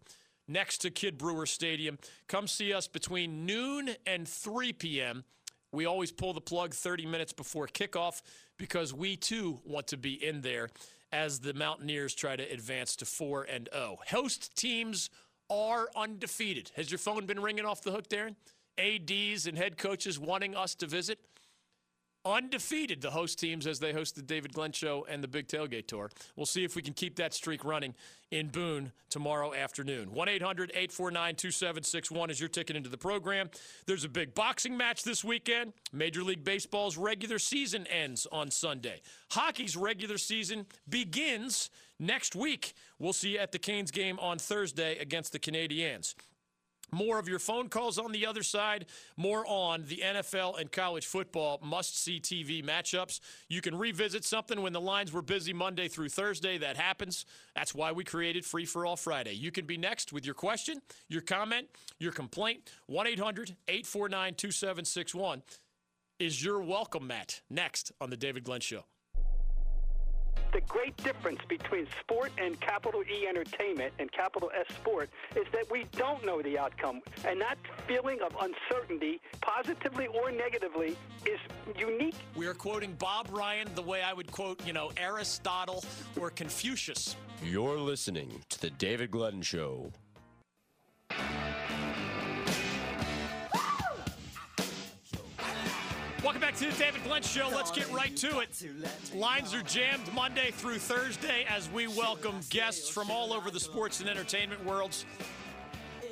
next 0.49 0.79
to 0.79 0.90
Kidd 0.90 1.16
Brewer 1.16 1.47
Stadium. 1.47 1.97
Come 2.27 2.49
see 2.49 2.73
us 2.73 2.88
between 2.88 3.47
noon 3.47 3.90
and 4.05 4.27
3 4.27 4.73
p.m. 4.73 5.25
We 5.71 5.87
always 5.87 6.11
pull 6.11 6.33
the 6.33 6.40
plug 6.40 6.75
30 6.75 7.07
minutes 7.07 7.33
before 7.33 7.69
kickoff 7.69 8.23
because 8.57 8.93
we 8.93 9.16
too 9.16 9.61
want 9.64 9.87
to 9.88 9.97
be 9.97 10.14
in 10.25 10.40
there 10.40 10.71
as 11.12 11.38
the 11.38 11.55
Mountaineers 11.55 12.16
try 12.16 12.35
to 12.35 12.43
advance 12.43 12.97
to 12.97 13.05
4 13.05 13.45
and 13.45 13.69
0. 13.73 13.99
Host 14.09 14.57
teams 14.57 15.09
are 15.49 15.88
undefeated. 15.95 16.73
Has 16.75 16.90
your 16.90 16.99
phone 16.99 17.27
been 17.27 17.40
ringing 17.40 17.64
off 17.64 17.83
the 17.83 17.93
hook, 17.93 18.09
Darren? 18.09 18.35
ADs 18.78 19.46
and 19.46 19.56
head 19.56 19.76
coaches 19.78 20.18
wanting 20.18 20.54
us 20.54 20.74
to 20.76 20.87
visit. 20.87 21.18
Undefeated, 22.22 23.00
the 23.00 23.11
host 23.11 23.38
teams 23.38 23.66
as 23.66 23.78
they 23.78 23.94
host 23.94 24.14
the 24.14 24.20
David 24.20 24.52
Glenn 24.52 24.72
Show 24.72 25.06
and 25.09 25.22
the 25.24 25.28
Big 25.28 25.48
Tailgate 25.48 25.87
Tour. 25.87 26.11
We'll 26.37 26.44
see 26.44 26.64
if 26.64 26.76
we 26.76 26.83
can 26.83 26.92
keep 26.92 27.16
that 27.16 27.33
streak 27.33 27.64
running 27.64 27.94
in 28.30 28.48
Boone 28.48 28.92
tomorrow 29.09 29.54
afternoon. 29.54 30.12
1 30.12 30.28
800 30.28 30.70
849 30.70 31.35
2761 31.37 32.28
is 32.30 32.38
your 32.38 32.50
ticket 32.50 32.76
into 32.76 32.90
the 32.90 32.98
program. 32.98 33.48
There's 33.87 34.04
a 34.04 34.09
big 34.09 34.35
boxing 34.35 34.76
match 34.76 35.02
this 35.02 35.24
weekend. 35.24 35.72
Major 35.94 36.22
League 36.22 36.44
Baseball's 36.44 36.98
regular 36.98 37.38
season 37.38 37.87
ends 37.87 38.26
on 38.30 38.50
Sunday. 38.50 39.00
Hockey's 39.30 39.74
regular 39.74 40.18
season 40.18 40.66
begins 40.90 41.70
next 41.98 42.37
week. 42.37 42.74
We'll 42.98 43.14
see 43.14 43.30
you 43.30 43.38
at 43.38 43.50
the 43.50 43.59
Canes 43.59 43.90
game 43.90 44.18
on 44.18 44.38
Thursday 44.38 44.98
against 44.98 45.33
the 45.33 45.38
Canadiens. 45.38 46.14
More 46.92 47.18
of 47.18 47.29
your 47.29 47.38
phone 47.38 47.68
calls 47.68 47.98
on 47.98 48.12
the 48.12 48.26
other 48.26 48.42
side, 48.42 48.87
more 49.16 49.44
on 49.46 49.85
the 49.87 50.03
NFL 50.05 50.61
and 50.61 50.70
college 50.70 51.07
football 51.07 51.61
must 51.62 51.98
see 51.98 52.20
TV 52.20 52.64
matchups. 52.64 53.20
You 53.48 53.61
can 53.61 53.76
revisit 53.79 54.24
something 54.24 54.61
when 54.62 54.72
the 54.72 54.81
lines 54.81 55.12
were 55.12 55.22
busy 55.22 55.53
Monday 55.53 55.88
through 55.88 56.09
Thursday. 56.09 56.59
That 56.59 56.76
happens. 56.76 57.26
That's 57.55 57.74
why 57.74 57.92
we 57.92 58.05
created 58.05 58.44
Free 58.44 58.64
for 58.64 58.85
All 58.85 58.96
Friday. 58.96 59.33
You 59.33 59.50
can 59.50 59.66
be 59.66 59.76
next 59.76 60.12
with 60.12 60.24
your 60.24 60.35
question, 60.35 60.81
your 61.09 61.22
comment, 61.22 61.68
your 61.98 62.12
complaint. 62.12 62.70
1 62.87 63.07
800 63.07 63.57
849 63.68 64.35
2761 64.35 65.42
is 66.18 66.44
your 66.44 66.61
welcome 66.61 67.07
mat 67.07 67.40
next 67.48 67.92
on 68.00 68.11
The 68.11 68.16
David 68.16 68.44
Glenn 68.44 68.61
Show 68.61 68.85
the 70.52 70.60
great 70.62 70.96
difference 70.98 71.40
between 71.48 71.86
sport 72.00 72.32
and 72.38 72.60
capital 72.60 73.02
E 73.02 73.26
entertainment 73.26 73.92
and 73.98 74.10
capital 74.12 74.50
S 74.58 74.74
sport 74.74 75.10
is 75.36 75.46
that 75.52 75.70
we 75.70 75.86
don't 75.92 76.24
know 76.24 76.42
the 76.42 76.58
outcome. 76.58 77.02
And 77.26 77.40
that 77.40 77.56
feeling 77.86 78.18
of 78.22 78.34
uncertainty, 78.40 79.20
positively 79.40 80.06
or 80.06 80.30
negatively, 80.30 80.96
is 81.24 81.38
unique. 81.78 82.14
We 82.34 82.46
are 82.46 82.54
quoting 82.54 82.94
Bob 82.98 83.28
Ryan 83.30 83.68
the 83.74 83.82
way 83.82 84.02
I 84.02 84.12
would 84.12 84.30
quote, 84.30 84.64
you 84.66 84.72
know, 84.72 84.90
Aristotle 84.96 85.84
or 86.18 86.30
Confucius. 86.30 87.16
You're 87.44 87.78
listening 87.78 88.42
to 88.48 88.60
The 88.60 88.70
David 88.70 89.10
Glenn 89.10 89.42
Show. 89.42 89.92
To 96.61 96.66
the 96.66 96.77
David 96.77 97.03
Glenn 97.05 97.23
Show. 97.23 97.49
Let's 97.49 97.70
get 97.70 97.90
right 97.90 98.14
to 98.18 98.40
it. 98.40 98.66
Lines 99.14 99.55
are 99.55 99.62
jammed 99.62 100.12
Monday 100.12 100.51
through 100.51 100.77
Thursday 100.77 101.46
as 101.49 101.70
we 101.70 101.87
welcome 101.87 102.35
guests 102.51 102.90
from 102.90 103.11
all 103.11 103.33
over 103.33 103.51
the 103.51 103.59
sports 103.59 104.01
and 104.01 104.11
entertainment 104.11 104.62
worlds. 104.66 105.07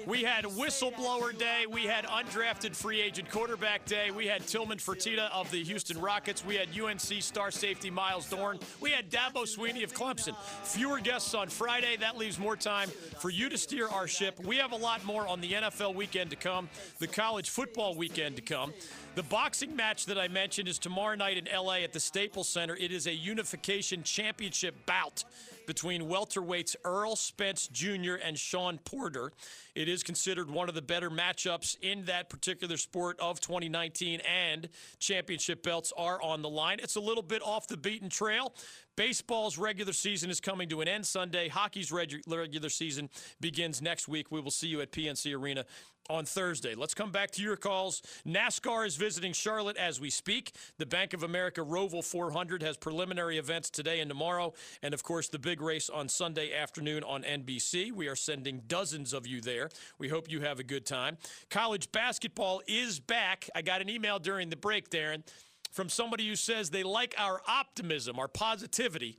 We 0.09 0.23
had 0.23 0.45
Whistleblower 0.47 1.37
Day. 1.37 1.67
We 1.71 1.83
had 1.83 2.07
Undrafted 2.07 2.75
Free 2.75 2.99
Agent 2.99 3.31
Quarterback 3.31 3.85
Day. 3.85 4.11
We 4.11 4.27
had 4.27 4.47
Tillman 4.47 4.79
Fertitta 4.79 5.31
of 5.31 5.51
the 5.51 5.63
Houston 5.63 6.01
Rockets. 6.01 6.43
We 6.43 6.55
had 6.55 6.69
UNC 6.75 7.21
star 7.21 7.51
safety 7.51 7.91
Myles 7.91 8.27
Dorn. 8.27 8.59
We 8.81 8.91
had 8.91 9.11
Dabo 9.11 9.43
Swinney 9.45 9.85
of 9.85 9.93
Clemson. 9.93 10.35
Fewer 10.63 11.01
guests 11.01 11.35
on 11.35 11.49
Friday. 11.49 11.99
That 11.99 12.17
leaves 12.17 12.39
more 12.39 12.57
time 12.57 12.89
for 13.19 13.29
you 13.29 13.51
to 13.51 13.59
steer 13.59 13.87
our 13.87 14.09
ship. 14.09 14.41
We 14.43 14.57
have 14.57 14.73
a 14.73 14.77
lot 14.77 15.05
more 15.05 15.29
on 15.29 15.43
the 15.43 15.53
NFL 15.53 15.95
weekend 15.95 16.31
to 16.31 16.37
come, 16.37 16.71
the 17.01 17.07
college 17.07 17.51
football 17.51 17.95
weekend 17.95 18.37
to 18.37 18.43
come. 18.43 18.73
The 19.15 19.25
boxing 19.25 19.77
match 19.77 20.07
that 20.07 20.19
I 20.19 20.29
mentioned 20.29 20.69
is 20.69 20.79
tomorrow 20.79 21.17
night 21.17 21.37
in 21.37 21.49
LA 21.55 21.81
at 21.81 21.93
the 21.93 22.01
Staples 22.01 22.49
Center. 22.49 22.75
It 22.77 22.93
is 22.93 23.07
a 23.07 23.15
unification 23.15 24.03
championship 24.05 24.75
bout 24.87 25.25
between 25.69 26.05
welterweights 26.05 26.75
Errol 26.83 27.15
Spence 27.15 27.69
Jr. 27.69 28.15
and 28.15 28.39
Shawn 28.39 28.79
Porter. 28.87 29.33
It 29.75 29.87
is 29.87 30.03
considered 30.03 30.51
one 30.51 30.71
of 30.71 30.75
the 30.75 30.81
better 30.81 31.11
matchups 31.11 31.77
in 31.83 32.07
that 32.07 32.31
particular 32.31 32.79
sport 32.79 33.21
of 33.21 33.39
2019, 33.39 34.21
and 34.21 34.71
championship 34.99 35.63
belts 35.63 35.93
are 35.95 36.21
on 36.23 36.41
the 36.41 36.49
line. 36.49 36.79
It's 36.83 36.97
a 36.97 37.01
little 37.01 37.23
bit 37.23 37.43
off 37.43 37.69
the 37.69 37.77
beaten 37.77 38.09
trail. 38.09 38.55
Baseball's 38.99 39.59
regular 39.59 39.93
season 39.93 40.29
is 40.29 40.41
coming 40.41 40.69
to 40.71 40.81
an 40.81 40.89
end 40.89 41.07
Sunday. 41.07 41.47
Hockey's 41.47 41.93
regular 41.93 42.69
season 42.69 43.09
begins 43.41 43.81
next 43.81 44.09
week. 44.09 44.33
We 44.33 44.41
will 44.41 44.51
see 44.51 44.67
you 44.67 44.81
at 44.81 44.91
PNC 44.91 45.37
Arena 45.37 45.67
on 46.11 46.25
Thursday. 46.25 46.75
Let's 46.75 46.95
come 46.95 47.13
back 47.13 47.31
to 47.33 47.43
your 47.43 47.55
calls. 47.55 48.03
NASCAR 48.27 48.87
is 48.87 48.97
visiting 48.97 49.33
Charlotte 49.33 49.77
as 49.77 50.01
we 50.01 50.11
speak. 50.11 50.53
The 50.79 50.87
Bank 50.87 51.13
of 51.13 51.23
America 51.23 51.61
Roval 51.61 52.03
400 52.03 52.61
has 52.63 52.77
preliminary 52.77 53.39
events 53.39 53.71
today 53.71 54.01
and 54.01 54.09
tomorrow, 54.09 54.53
and 54.83 54.93
of 54.93 55.05
course, 55.05 55.29
the 55.29 55.39
big 55.39 55.61
race 55.61 55.89
on 55.89 56.09
Sunday 56.09 56.53
afternoon 56.53 57.05
on 57.05 57.23
NBC. 57.23 57.93
We 57.93 58.09
are 58.09 58.17
sending 58.17 58.63
dozens 58.67 59.13
of 59.13 59.29
you 59.29 59.41
there. 59.41 59.69
We 59.99 60.09
hope 60.09 60.29
you 60.29 60.41
have 60.41 60.59
a 60.59 60.65
good 60.65 60.87
time. 60.87 61.19
College 61.51 61.93
basketball 61.93 62.63
is 62.67 62.99
back. 62.99 63.49
I 63.55 63.63
got 63.63 63.81
an 63.81 63.91
email 63.91 64.19
during 64.19 64.51
the 64.51 64.57
break, 64.57 64.91
Darren, 64.91 65.23
from 65.71 65.89
somebody 65.89 66.27
who 66.27 66.37
says 66.37 66.71
they 66.71 66.83
like 66.83 67.15
our 67.19 67.41
optimism, 67.47 68.19
our 68.19 68.29
positivity, 68.29 69.19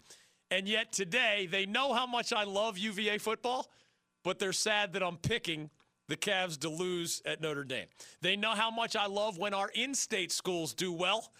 and 0.51 0.67
yet 0.67 0.91
today 0.91 1.47
they 1.49 1.65
know 1.65 1.93
how 1.93 2.05
much 2.05 2.33
I 2.33 2.43
love 2.43 2.77
UVA 2.77 3.17
football, 3.17 3.69
but 4.23 4.39
they're 4.39 4.53
sad 4.53 4.93
that 4.93 5.03
I'm 5.03 5.17
picking 5.17 5.69
the 6.07 6.17
Cavs 6.17 6.59
to 6.61 6.69
lose 6.69 7.21
at 7.25 7.39
Notre 7.39 7.63
Dame. 7.63 7.85
They 8.21 8.35
know 8.35 8.51
how 8.51 8.71
much 8.71 8.95
I 8.95 9.05
love 9.05 9.37
when 9.37 9.53
our 9.53 9.69
in 9.69 9.93
state 9.93 10.31
schools 10.31 10.73
do 10.73 10.91
well, 10.91 11.31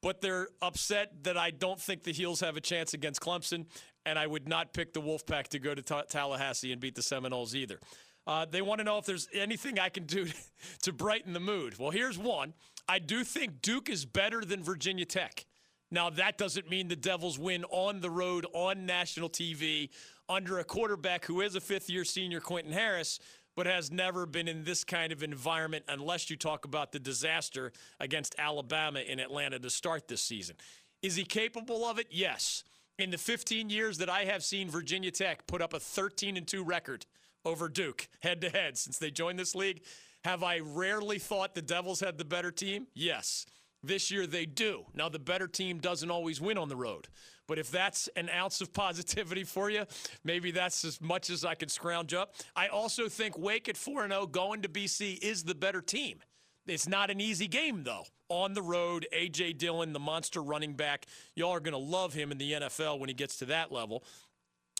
but 0.00 0.20
they're 0.20 0.48
upset 0.62 1.24
that 1.24 1.36
I 1.36 1.50
don't 1.50 1.80
think 1.80 2.04
the 2.04 2.12
Heels 2.12 2.40
have 2.40 2.56
a 2.56 2.60
chance 2.60 2.94
against 2.94 3.20
Clemson, 3.20 3.66
and 4.06 4.18
I 4.18 4.26
would 4.26 4.48
not 4.48 4.72
pick 4.72 4.94
the 4.94 5.02
Wolfpack 5.02 5.48
to 5.48 5.58
go 5.58 5.74
to 5.74 5.82
ta- 5.82 6.02
Tallahassee 6.02 6.70
and 6.70 6.80
beat 6.80 6.94
the 6.94 7.02
Seminoles 7.02 7.56
either. 7.56 7.80
Uh, 8.26 8.44
they 8.44 8.60
want 8.60 8.78
to 8.78 8.84
know 8.84 8.98
if 8.98 9.06
there's 9.06 9.28
anything 9.32 9.78
I 9.78 9.88
can 9.88 10.04
do 10.04 10.26
to 10.82 10.92
brighten 10.92 11.32
the 11.32 11.40
mood. 11.40 11.78
Well, 11.78 11.90
here's 11.90 12.18
one. 12.18 12.54
I 12.88 12.98
do 12.98 13.24
think 13.24 13.62
Duke 13.62 13.88
is 13.88 14.04
better 14.04 14.44
than 14.44 14.62
Virginia 14.62 15.04
Tech. 15.04 15.44
Now, 15.90 16.10
that 16.10 16.36
doesn't 16.36 16.68
mean 16.68 16.88
the 16.88 16.96
Devils 16.96 17.38
win 17.38 17.64
on 17.64 18.00
the 18.00 18.10
road 18.10 18.46
on 18.52 18.86
national 18.86 19.30
TV 19.30 19.90
under 20.28 20.58
a 20.58 20.64
quarterback 20.64 21.24
who 21.24 21.40
is 21.40 21.54
a 21.54 21.60
fifth 21.60 21.88
year 21.88 22.04
senior, 22.04 22.40
Quentin 22.40 22.72
Harris, 22.72 23.20
but 23.54 23.66
has 23.66 23.90
never 23.90 24.26
been 24.26 24.48
in 24.48 24.64
this 24.64 24.84
kind 24.84 25.12
of 25.12 25.22
environment 25.22 25.84
unless 25.88 26.28
you 26.28 26.36
talk 26.36 26.64
about 26.64 26.92
the 26.92 26.98
disaster 26.98 27.72
against 28.00 28.34
Alabama 28.38 29.00
in 29.00 29.20
Atlanta 29.20 29.58
to 29.60 29.70
start 29.70 30.08
this 30.08 30.20
season. 30.20 30.56
Is 31.02 31.16
he 31.16 31.24
capable 31.24 31.84
of 31.84 31.98
it? 31.98 32.08
Yes. 32.10 32.64
In 32.98 33.10
the 33.10 33.18
15 33.18 33.70
years 33.70 33.98
that 33.98 34.10
I 34.10 34.24
have 34.24 34.42
seen 34.42 34.68
Virginia 34.68 35.10
Tech 35.10 35.46
put 35.46 35.62
up 35.62 35.72
a 35.72 35.80
13 35.80 36.36
and 36.36 36.46
2 36.46 36.64
record 36.64 37.06
over 37.46 37.68
Duke 37.68 38.08
head 38.20 38.40
to 38.42 38.50
head 38.50 38.76
since 38.76 38.98
they 38.98 39.10
joined 39.10 39.38
this 39.38 39.54
league, 39.54 39.82
have 40.24 40.42
I 40.42 40.58
rarely 40.58 41.18
thought 41.18 41.54
the 41.54 41.62
Devils 41.62 42.00
had 42.00 42.18
the 42.18 42.24
better 42.24 42.50
team? 42.50 42.88
Yes. 42.94 43.46
This 43.82 44.10
year 44.10 44.26
they 44.26 44.46
do. 44.46 44.84
Now, 44.94 45.08
the 45.08 45.20
better 45.20 45.46
team 45.46 45.78
doesn't 45.78 46.10
always 46.10 46.40
win 46.40 46.58
on 46.58 46.68
the 46.68 46.76
road. 46.76 47.06
But 47.46 47.58
if 47.58 47.70
that's 47.70 48.08
an 48.16 48.28
ounce 48.28 48.60
of 48.60 48.72
positivity 48.72 49.44
for 49.44 49.70
you, 49.70 49.84
maybe 50.24 50.50
that's 50.50 50.84
as 50.84 51.00
much 51.00 51.30
as 51.30 51.44
I 51.44 51.54
can 51.54 51.68
scrounge 51.68 52.12
up. 52.12 52.34
I 52.56 52.66
also 52.66 53.08
think 53.08 53.38
Wake 53.38 53.68
at 53.68 53.76
4 53.76 54.08
0 54.08 54.26
going 54.26 54.62
to 54.62 54.68
BC 54.68 55.22
is 55.22 55.44
the 55.44 55.54
better 55.54 55.80
team. 55.80 56.18
It's 56.66 56.88
not 56.88 57.10
an 57.10 57.20
easy 57.20 57.46
game, 57.46 57.84
though. 57.84 58.04
On 58.28 58.54
the 58.54 58.62
road, 58.62 59.06
A.J. 59.12 59.52
Dillon, 59.52 59.92
the 59.92 60.00
monster 60.00 60.42
running 60.42 60.74
back. 60.74 61.06
Y'all 61.36 61.52
are 61.52 61.60
going 61.60 61.72
to 61.72 61.78
love 61.78 62.12
him 62.12 62.32
in 62.32 62.38
the 62.38 62.52
NFL 62.52 62.98
when 62.98 63.08
he 63.08 63.14
gets 63.14 63.36
to 63.36 63.44
that 63.46 63.70
level. 63.70 64.02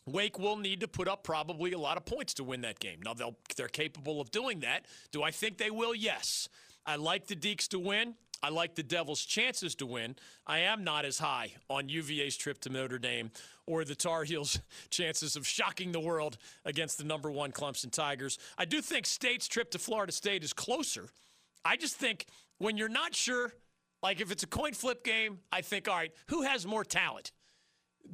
Wake 0.07 0.39
will 0.39 0.57
need 0.57 0.81
to 0.81 0.89
put 0.89 1.09
up 1.09 1.25
probably 1.25 1.73
a 1.73 1.79
lot 1.79 1.97
of 1.97 2.05
points 2.05 2.35
to 2.35 2.45
win 2.45 2.61
that 2.61 2.79
game. 2.79 3.01
Now, 3.05 3.15
they'll, 3.15 3.37
they're 3.57 3.69
capable 3.69 4.21
of 4.21 4.31
doing 4.31 4.61
that. 4.61 4.87
Do 5.11 5.23
I 5.23 5.33
think 5.33 5.59
they 5.59 5.71
will? 5.71 5.95
Yes. 5.95 6.49
I 6.87 6.97
like 6.97 7.27
the 7.27 7.35
Deacs 7.35 7.67
to 7.69 7.79
win. 7.81 8.15
I 8.43 8.51
like 8.51 8.75
the 8.75 8.83
Devils' 8.83 9.25
chances 9.25 9.75
to 9.77 9.87
win. 9.87 10.15
I 10.47 10.61
am 10.61 10.85
not 10.85 11.05
as 11.05 11.19
high 11.19 11.55
on 11.69 11.89
UVA's 11.89 12.37
trip 12.37 12.61
to 12.61 12.69
Notre 12.69 12.99
Dame 12.99 13.31
or 13.67 13.85
the 13.85 13.95
Tar 13.95 14.25
Heels' 14.25 14.61
chances 14.91 15.37
of 15.37 15.47
shocking 15.47 15.91
the 15.91 16.01
world 16.01 16.39
against 16.65 16.99
the 16.99 17.05
number 17.05 17.31
one 17.31 17.51
Clemson 17.51 17.91
Tigers. 17.91 18.39
I 18.57 18.65
do 18.65 18.81
think 18.81 19.07
State's 19.07 19.49
trip 19.49 19.71
to 19.73 19.79
Florida 19.79 20.13
State 20.13 20.45
is 20.45 20.53
closer. 20.53 21.09
I 21.65 21.77
just 21.77 21.97
think 21.97 22.27
when 22.59 22.77
you're 22.77 22.89
not 22.89 23.15
sure, 23.15 23.53
like 24.03 24.21
if 24.21 24.31
it's 24.31 24.45
a 24.45 24.47
coin 24.47 24.75
flip 24.75 25.03
game, 25.03 25.41
I 25.51 25.63
think, 25.63 25.89
all 25.89 25.97
right, 25.97 26.13
who 26.29 26.43
has 26.43 26.67
more 26.67 26.85
talent? 26.85 27.33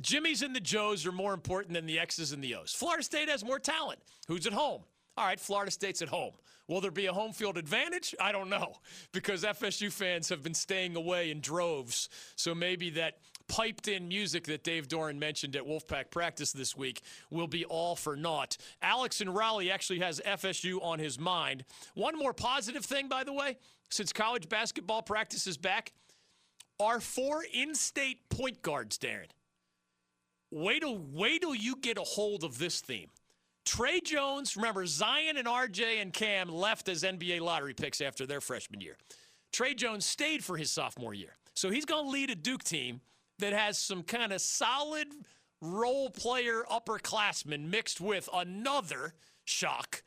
Jimmy's 0.00 0.42
and 0.42 0.55
the 0.55 0.61
Joes 0.61 1.07
are 1.07 1.12
more 1.12 1.35
important 1.35 1.74
than 1.74 1.87
the 1.87 1.98
X's 1.98 2.33
and 2.33 2.42
the 2.42 2.55
O's. 2.55 2.72
Florida 2.72 3.02
State 3.02 3.28
has 3.28 3.44
more 3.44 3.59
talent. 3.59 4.00
Who's 4.28 4.46
at 4.46 4.52
home? 4.52 4.83
All 5.16 5.26
right, 5.26 5.38
Florida 5.38 5.70
State's 5.70 6.02
at 6.02 6.09
home. 6.09 6.33
Will 6.68 6.81
there 6.81 6.90
be 6.90 7.07
a 7.07 7.12
home 7.12 7.33
field 7.33 7.59
advantage? 7.59 8.14
I 8.20 8.33
don't 8.33 8.48
know 8.48 8.74
because 9.12 9.44
FSU 9.44 9.92
fans 9.92 10.28
have 10.31 10.42
been 10.42 10.55
staying 10.55 10.96
away 10.96 11.31
in 11.31 11.40
droves. 11.40 12.09
So 12.37 12.55
maybe 12.55 12.90
that 12.90 13.18
piped 13.48 13.88
in 13.88 14.09
music 14.09 14.44
that 14.44 14.64
Dave 14.64 14.88
Doeren 14.88 15.18
mentioned 15.18 15.57
at 15.57 15.64
Wolfpack 15.64 16.11
practice 16.11 16.52
this 16.52 16.76
week 16.76 17.02
will 17.31 17.46
be 17.46 17.64
all 17.66 17.94
for 17.94 18.16
naught. 18.16 18.57
Alex 18.81 19.20
and 19.20 19.35
Raleigh 19.35 19.70
actually 19.70 19.98
has 19.98 20.20
FSU 20.24 20.83
on 20.83 20.98
his 20.98 21.18
mind. 21.18 21.64
One 21.94 22.16
more 22.16 22.33
positive 22.33 22.85
thing, 22.85 23.09
by 23.09 23.24
the 23.24 23.33
way, 23.33 23.59
since 23.90 24.12
college 24.12 24.48
basketball 24.48 25.02
practice 25.02 25.46
is 25.46 25.59
back, 25.59 25.92
our 26.81 27.00
four 27.00 27.44
in 27.52 27.74
state 27.74 28.28
point 28.31 28.62
guards, 28.62 28.96
Darren. 28.96 29.26
Wait 30.55 30.81
till, 30.81 30.99
wait 30.99 31.41
till 31.41 31.55
you 31.55 31.75
get 31.77 31.97
a 31.97 32.03
hold 32.03 32.45
of 32.45 32.59
this 32.59 32.83
theme. 32.83 33.09
Tre 33.65 34.01
Jones, 34.01 34.55
remember, 34.55 34.85
Zion 34.85 35.38
and 35.38 35.49
RJ 35.49 36.03
and 36.03 36.12
Cam 36.12 36.51
left 36.51 36.91
as 36.91 37.05
NBA 37.05 37.41
lottery 37.41 37.73
picks 37.73 38.03
after 38.03 38.27
their 38.27 38.43
freshman 38.43 38.83
year. 38.83 38.99
Tre 39.51 39.73
Jones 39.73 40.05
stayed 40.05 40.45
for 40.45 40.59
his 40.59 40.71
sophomore 40.71 41.15
year. 41.15 41.37
So 41.55 41.71
he's 41.71 41.87
going 41.87 42.05
to 42.05 42.11
lead 42.11 42.29
a 42.29 42.35
Duke 42.35 42.65
team 42.65 43.01
that 43.38 43.55
has 43.55 43.79
some 43.79 44.03
kind 44.03 44.31
of 44.31 44.43
solid 44.43 45.07
role 45.62 46.11
player 46.11 46.65
upperclassmen 46.71 47.71
mixed 47.71 47.99
with 47.99 48.29
another 48.35 49.15
shock 49.45 50.03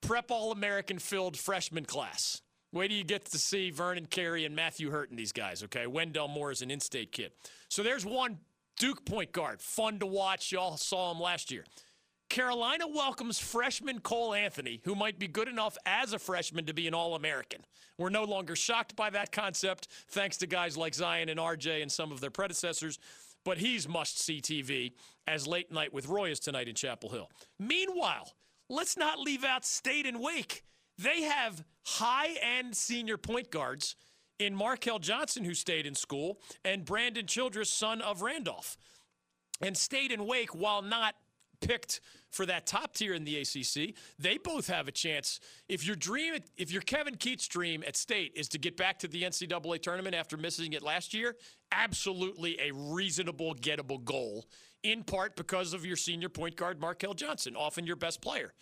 prep 0.00 0.30
All 0.30 0.52
American 0.52 1.00
filled 1.00 1.36
freshman 1.36 1.86
class. 1.86 2.40
Wait 2.72 2.88
till 2.88 2.96
you 2.98 3.04
get 3.04 3.24
to 3.24 3.38
see 3.38 3.70
Vernon 3.70 4.06
Carey 4.06 4.44
and 4.44 4.54
Matthew 4.54 4.90
Hurt 4.90 5.10
and 5.10 5.18
these 5.18 5.32
guys, 5.32 5.64
okay? 5.64 5.88
Wendell 5.88 6.28
Moore 6.28 6.52
is 6.52 6.62
an 6.62 6.70
in 6.70 6.78
state 6.78 7.10
kid. 7.10 7.32
So 7.68 7.82
there's 7.82 8.06
one 8.06 8.38
Duke 8.82 9.04
point 9.04 9.30
guard. 9.30 9.62
Fun 9.62 10.00
to 10.00 10.06
watch. 10.06 10.50
Y'all 10.50 10.76
saw 10.76 11.12
him 11.12 11.20
last 11.20 11.52
year. 11.52 11.64
Carolina 12.28 12.88
welcomes 12.88 13.38
freshman 13.38 14.00
Cole 14.00 14.34
Anthony, 14.34 14.80
who 14.82 14.96
might 14.96 15.20
be 15.20 15.28
good 15.28 15.46
enough 15.46 15.78
as 15.86 16.12
a 16.12 16.18
freshman 16.18 16.66
to 16.66 16.74
be 16.74 16.88
an 16.88 16.94
All 16.94 17.14
American. 17.14 17.60
We're 17.96 18.08
no 18.08 18.24
longer 18.24 18.56
shocked 18.56 18.96
by 18.96 19.08
that 19.10 19.30
concept, 19.30 19.86
thanks 20.08 20.36
to 20.38 20.48
guys 20.48 20.76
like 20.76 20.96
Zion 20.96 21.28
and 21.28 21.38
RJ 21.38 21.80
and 21.80 21.92
some 21.92 22.10
of 22.10 22.20
their 22.20 22.32
predecessors, 22.32 22.98
but 23.44 23.58
he's 23.58 23.86
must 23.86 24.18
see 24.18 24.40
TV, 24.40 24.94
as 25.28 25.46
Late 25.46 25.70
Night 25.70 25.94
with 25.94 26.08
Roy 26.08 26.32
is 26.32 26.40
tonight 26.40 26.66
in 26.66 26.74
Chapel 26.74 27.10
Hill. 27.10 27.30
Meanwhile, 27.60 28.32
let's 28.68 28.96
not 28.96 29.20
leave 29.20 29.44
out 29.44 29.64
State 29.64 30.06
and 30.06 30.18
Wake. 30.18 30.64
They 30.98 31.22
have 31.22 31.62
high 31.84 32.34
end 32.42 32.76
senior 32.76 33.16
point 33.16 33.52
guards 33.52 33.94
in 34.44 34.56
Markell 34.56 35.00
Johnson, 35.00 35.44
who 35.44 35.54
stayed 35.54 35.86
in 35.86 35.94
school, 35.94 36.40
and 36.64 36.84
Brandon 36.84 37.26
Childress, 37.26 37.70
son 37.70 38.00
of 38.00 38.22
Randolph. 38.22 38.76
And 39.60 39.76
stayed 39.76 40.10
in 40.10 40.26
Wake, 40.26 40.54
while 40.54 40.82
not 40.82 41.14
picked 41.62 42.00
for 42.30 42.44
that 42.46 42.66
top 42.66 42.94
tier 42.94 43.14
in 43.14 43.24
the 43.24 43.38
ACC. 43.38 43.94
They 44.18 44.36
both 44.36 44.66
have 44.66 44.88
a 44.88 44.92
chance. 44.92 45.40
If 45.68 45.86
your 45.86 45.96
dream, 45.96 46.34
if 46.56 46.72
your 46.72 46.82
Kevin 46.82 47.14
Keatts' 47.14 47.48
dream 47.48 47.82
at 47.86 47.96
State 47.96 48.32
is 48.34 48.48
to 48.48 48.58
get 48.58 48.76
back 48.76 48.98
to 49.00 49.08
the 49.08 49.22
NCAA 49.22 49.80
tournament 49.80 50.14
after 50.14 50.36
missing 50.36 50.72
it 50.72 50.82
last 50.82 51.14
year, 51.14 51.36
absolutely 51.70 52.58
a 52.60 52.72
reasonable, 52.72 53.54
gettable 53.54 54.02
goal. 54.02 54.46
In 54.82 55.04
part 55.04 55.36
because 55.36 55.72
of 55.74 55.86
your 55.86 55.96
senior 55.96 56.28
point 56.28 56.56
guard 56.56 56.80
Markell 56.80 57.14
Johnson, 57.14 57.54
often 57.54 57.86
your 57.86 57.96
best 57.96 58.20
player. 58.20 58.52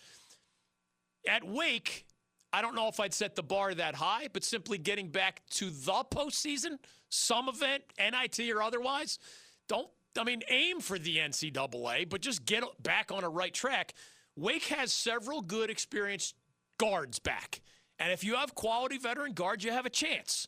At 1.27 1.43
Wake, 1.43 2.05
I 2.53 2.61
don't 2.61 2.75
know 2.75 2.87
if 2.87 2.99
I'd 2.99 3.13
set 3.13 3.35
the 3.35 3.43
bar 3.43 3.73
that 3.73 3.95
high, 3.95 4.27
but 4.31 4.43
simply 4.43 4.77
getting 4.77 5.09
back 5.09 5.41
to 5.51 5.69
the 5.69 6.03
postseason, 6.11 6.77
some 7.09 7.47
event, 7.47 7.83
NIT 7.97 8.39
or 8.51 8.61
otherwise, 8.61 9.19
don't, 9.67 9.87
I 10.17 10.23
mean, 10.23 10.41
aim 10.49 10.81
for 10.81 10.99
the 10.99 11.17
NCAA, 11.17 12.09
but 12.09 12.21
just 12.21 12.45
get 12.45 12.63
back 12.83 13.11
on 13.11 13.23
a 13.23 13.29
right 13.29 13.53
track. 13.53 13.93
Wake 14.35 14.65
has 14.65 14.91
several 14.91 15.41
good 15.41 15.69
experienced 15.69 16.35
guards 16.77 17.19
back. 17.19 17.61
And 17.99 18.11
if 18.11 18.23
you 18.23 18.35
have 18.35 18.55
quality 18.55 18.97
veteran 18.97 19.33
guards, 19.33 19.63
you 19.63 19.71
have 19.71 19.85
a 19.85 19.89
chance. 19.89 20.47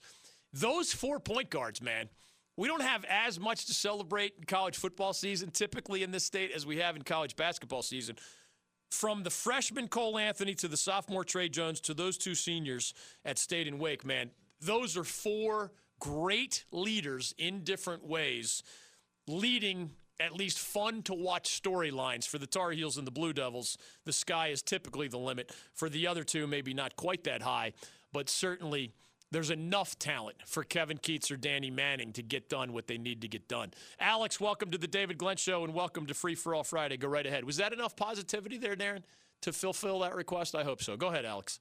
Those 0.52 0.92
four 0.92 1.20
point 1.20 1.50
guards, 1.50 1.82
man, 1.82 2.10
we 2.58 2.68
don't 2.68 2.82
have 2.82 3.06
as 3.06 3.40
much 3.40 3.66
to 3.68 3.74
celebrate 3.74 4.34
in 4.38 4.44
college 4.44 4.78
football 4.78 5.14
season 5.14 5.52
typically 5.52 6.04
in 6.04 6.12
this 6.12 6.24
state 6.24 6.52
as 6.52 6.66
we 6.66 6.78
have 6.78 6.96
in 6.96 7.02
college 7.02 7.36
basketball 7.36 7.82
season 7.82 8.16
from 8.94 9.24
the 9.24 9.30
freshman 9.30 9.88
Cole 9.88 10.20
Anthony 10.20 10.54
to 10.54 10.68
the 10.68 10.78
sophomore 10.78 11.24
Tre 11.24 11.50
Jones 11.50 11.80
to 11.82 11.96
those 11.96 12.16
two 12.16 12.36
seniors 12.36 12.94
at 13.26 13.40
State 13.40 13.68
and 13.68 13.80
Wake, 13.80 14.06
man, 14.06 14.30
those 14.62 14.96
are 14.96 15.04
four 15.04 15.72
great 16.00 16.64
leaders 16.72 17.34
in 17.40 17.64
different 17.64 18.06
ways, 18.06 18.62
leading 19.28 19.90
at 20.20 20.36
least 20.36 20.60
fun 20.60 21.02
to 21.02 21.14
watch 21.16 21.60
storylines 21.62 22.28
for 22.28 22.38
the 22.38 22.46
Tar 22.46 22.70
Heels 22.70 22.98
and 22.98 23.08
the 23.08 23.12
Blue 23.12 23.34
Devils. 23.34 23.80
The 24.06 24.14
sky 24.14 24.50
is 24.50 24.62
typically 24.62 25.08
the 25.08 25.18
limit. 25.18 25.52
For 25.74 25.90
the 25.90 26.06
other 26.06 26.24
two, 26.24 26.46
maybe 26.46 26.76
not 26.76 26.96
quite 26.96 27.24
that 27.24 27.42
high, 27.42 27.74
but 28.14 28.30
certainly 28.30 28.94
there's 29.34 29.50
enough 29.50 29.98
talent 29.98 30.38
for 30.46 30.64
Kevin 30.64 30.98
Keatts 30.98 31.32
or 31.32 31.36
Danny 31.36 31.72
Manning 31.72 32.14
to 32.14 32.22
get 32.22 32.50
done 32.50 32.72
what 32.72 32.88
they 32.88 32.98
need 32.98 33.22
to 33.22 33.28
get 33.28 33.48
done. 33.48 33.72
Alex, 34.00 34.40
welcome 34.40 34.70
to 34.72 34.78
the 34.78 34.88
David 34.88 35.18
Glenn 35.18 35.38
Show 35.38 35.64
and 35.64 35.74
welcome 35.74 36.06
to 36.06 36.14
Free 36.14 36.36
for 36.36 36.54
All 36.54 36.64
Friday. 36.64 36.98
Go 36.98 37.08
right 37.08 37.26
ahead. 37.26 37.44
Was 37.44 37.58
that 37.58 37.74
enough 37.74 37.96
positivity 37.96 38.58
there, 38.58 38.76
Darren, 38.76 39.02
to 39.42 39.52
fulfill 39.52 40.00
that 40.00 40.16
request? 40.16 40.54
I 40.56 40.64
hope 40.64 40.82
so. 40.82 40.96
Go 40.96 41.08
ahead, 41.08 41.26
Alex. 41.26 41.60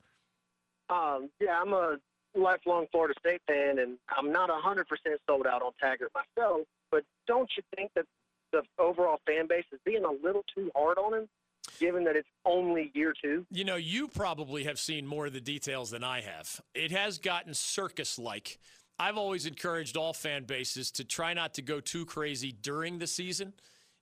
Um, 0.91 1.31
yeah, 1.41 1.59
I'm 1.61 1.73
a 1.73 1.97
lifelong 2.35 2.87
Florida 2.93 3.15
State 3.19 3.41
fan, 3.47 3.79
and 3.79 3.97
I'm 4.17 4.31
not 4.31 4.51
100% 4.51 4.85
sold 5.27 5.47
out 5.47 5.63
on 5.63 5.73
Taggart 5.81 6.13
myself. 6.15 6.67
But 6.91 7.05
don't 7.27 7.51
you 7.57 7.63
think 7.75 7.91
that 7.97 8.05
the 8.53 8.63
overall 8.79 9.19
fan 9.27 9.47
base 9.49 9.65
is 9.73 9.81
being 9.87 10.05
a 10.05 10.13
little 10.25 10.45
too 10.55 10.71
hard 10.77 10.99
on 10.99 11.15
him? 11.15 11.29
Given 11.79 12.05
that 12.05 12.17
it's 12.17 12.29
only 12.45 12.91
year 12.95 13.15
two? 13.21 13.47
You 13.51 13.65
know, 13.65 13.77
you 13.77 14.09
probably 14.09 14.65
have 14.65 14.79
seen 14.79 15.07
more 15.07 15.27
of 15.27 15.33
the 15.33 15.41
details 15.41 15.91
than 15.91 16.05
I 16.05 16.21
have. 16.21 16.61
It 16.75 16.91
has 16.93 17.19
gotten 17.19 17.55
circus 17.55 18.19
like. 18.19 18.59
I've 18.99 19.17
always 19.17 19.47
encouraged 19.47 19.97
all 19.97 20.13
fan 20.13 20.45
bases 20.45 20.91
to 20.93 21.05
try 21.05 21.35
not 21.35 21.55
to 21.55 21.63
go 21.63 21.81
too 21.81 22.05
crazy 22.05 22.53
during 22.53 22.99
the 22.99 23.07
season. 23.07 23.53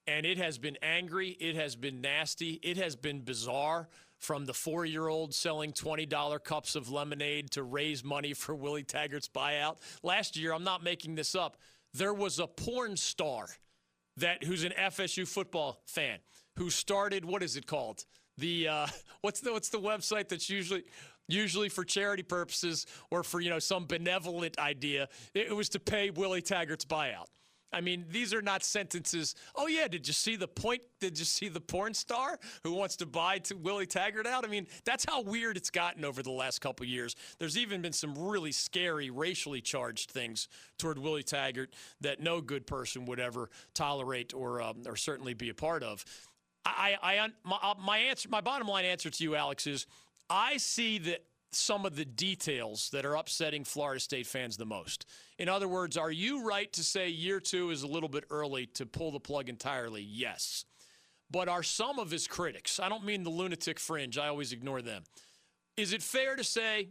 And 0.06 0.26
it 0.26 0.38
has 0.38 0.58
been 0.58 0.76
angry. 0.82 1.30
It 1.40 1.56
has 1.56 1.76
been 1.76 2.00
nasty. 2.00 2.58
It 2.62 2.76
has 2.76 2.96
been 2.96 3.20
bizarre 3.20 3.88
from 4.18 4.44
the 4.44 4.52
four 4.52 4.84
year 4.84 5.08
old 5.08 5.34
selling 5.34 5.72
$20 5.72 6.44
cups 6.44 6.74
of 6.74 6.90
lemonade 6.90 7.50
to 7.52 7.62
raise 7.62 8.04
money 8.04 8.34
for 8.34 8.54
Willie 8.54 8.84
Taggart's 8.84 9.28
buyout. 9.28 9.76
Last 10.02 10.36
year, 10.36 10.52
I'm 10.52 10.64
not 10.64 10.84
making 10.84 11.14
this 11.14 11.34
up, 11.34 11.56
there 11.94 12.14
was 12.14 12.38
a 12.38 12.46
porn 12.46 12.96
star 12.96 13.46
that 14.16 14.44
who's 14.44 14.64
an 14.64 14.72
FSU 14.78 15.26
football 15.26 15.80
fan 15.86 16.18
who 16.56 16.70
started 16.70 17.24
what 17.24 17.42
is 17.42 17.56
it 17.56 17.66
called? 17.66 18.04
The 18.38 18.68
uh, 18.68 18.86
what's 19.20 19.40
the 19.40 19.52
what's 19.52 19.68
the 19.68 19.80
website 19.80 20.28
that's 20.28 20.50
usually 20.50 20.84
usually 21.28 21.68
for 21.68 21.84
charity 21.84 22.22
purposes 22.22 22.86
or 23.10 23.22
for 23.22 23.40
you 23.40 23.50
know 23.50 23.58
some 23.58 23.86
benevolent 23.86 24.58
idea. 24.58 25.08
It 25.34 25.54
was 25.54 25.68
to 25.70 25.80
pay 25.80 26.10
Willie 26.10 26.42
Taggart's 26.42 26.84
buyout. 26.84 27.26
I 27.72 27.80
mean, 27.80 28.04
these 28.10 28.34
are 28.34 28.42
not 28.42 28.64
sentences. 28.64 29.34
Oh 29.54 29.68
yeah, 29.68 29.86
did 29.86 30.06
you 30.06 30.12
see 30.12 30.36
the 30.36 30.48
point? 30.48 30.82
Did 30.98 31.18
you 31.18 31.24
see 31.24 31.48
the 31.48 31.60
porn 31.60 31.94
star 31.94 32.38
who 32.64 32.72
wants 32.72 32.96
to 32.96 33.06
buy 33.06 33.38
to 33.38 33.54
Willie 33.54 33.86
Taggart 33.86 34.26
out? 34.26 34.44
I 34.44 34.48
mean, 34.48 34.66
that's 34.84 35.04
how 35.08 35.22
weird 35.22 35.56
it's 35.56 35.70
gotten 35.70 36.04
over 36.04 36.22
the 36.22 36.32
last 36.32 36.60
couple 36.60 36.84
years. 36.86 37.14
There's 37.38 37.56
even 37.56 37.80
been 37.80 37.92
some 37.92 38.14
really 38.16 38.52
scary 38.52 39.10
racially 39.10 39.60
charged 39.60 40.10
things 40.10 40.48
toward 40.78 40.98
Willie 40.98 41.22
Taggart 41.22 41.72
that 42.00 42.20
no 42.20 42.40
good 42.40 42.66
person 42.66 43.04
would 43.06 43.20
ever 43.20 43.50
tolerate 43.72 44.34
or 44.34 44.60
um, 44.60 44.82
or 44.86 44.96
certainly 44.96 45.34
be 45.34 45.48
a 45.48 45.54
part 45.54 45.84
of. 45.84 46.04
I, 46.64 46.96
I, 47.02 47.28
my, 47.44 47.58
uh, 47.62 47.74
my 47.84 47.98
answer, 47.98 48.28
my 48.28 48.40
bottom 48.40 48.68
line 48.68 48.84
answer 48.84 49.10
to 49.10 49.24
you, 49.24 49.34
Alex, 49.34 49.66
is 49.66 49.86
I 50.28 50.58
see 50.58 50.98
that 50.98 51.24
some 51.52 51.84
of 51.84 51.96
the 51.96 52.04
details 52.04 52.90
that 52.92 53.04
are 53.04 53.16
upsetting 53.16 53.64
Florida 53.64 54.00
State 54.00 54.26
fans 54.26 54.56
the 54.56 54.66
most. 54.66 55.06
In 55.38 55.48
other 55.48 55.66
words, 55.66 55.96
are 55.96 56.10
you 56.10 56.46
right 56.46 56.72
to 56.72 56.84
say 56.84 57.08
year 57.08 57.40
two 57.40 57.70
is 57.70 57.82
a 57.82 57.88
little 57.88 58.08
bit 58.08 58.24
early 58.30 58.66
to 58.66 58.86
pull 58.86 59.10
the 59.10 59.20
plug 59.20 59.48
entirely? 59.48 60.02
Yes. 60.02 60.64
But 61.30 61.48
are 61.48 61.62
some 61.62 61.98
of 61.98 62.10
his 62.10 62.26
critics, 62.26 62.78
I 62.80 62.88
don't 62.88 63.04
mean 63.04 63.22
the 63.22 63.30
lunatic 63.30 63.78
fringe, 63.78 64.18
I 64.18 64.28
always 64.28 64.52
ignore 64.52 64.82
them. 64.82 65.04
Is 65.76 65.92
it 65.92 66.02
fair 66.02 66.36
to 66.36 66.44
say, 66.44 66.88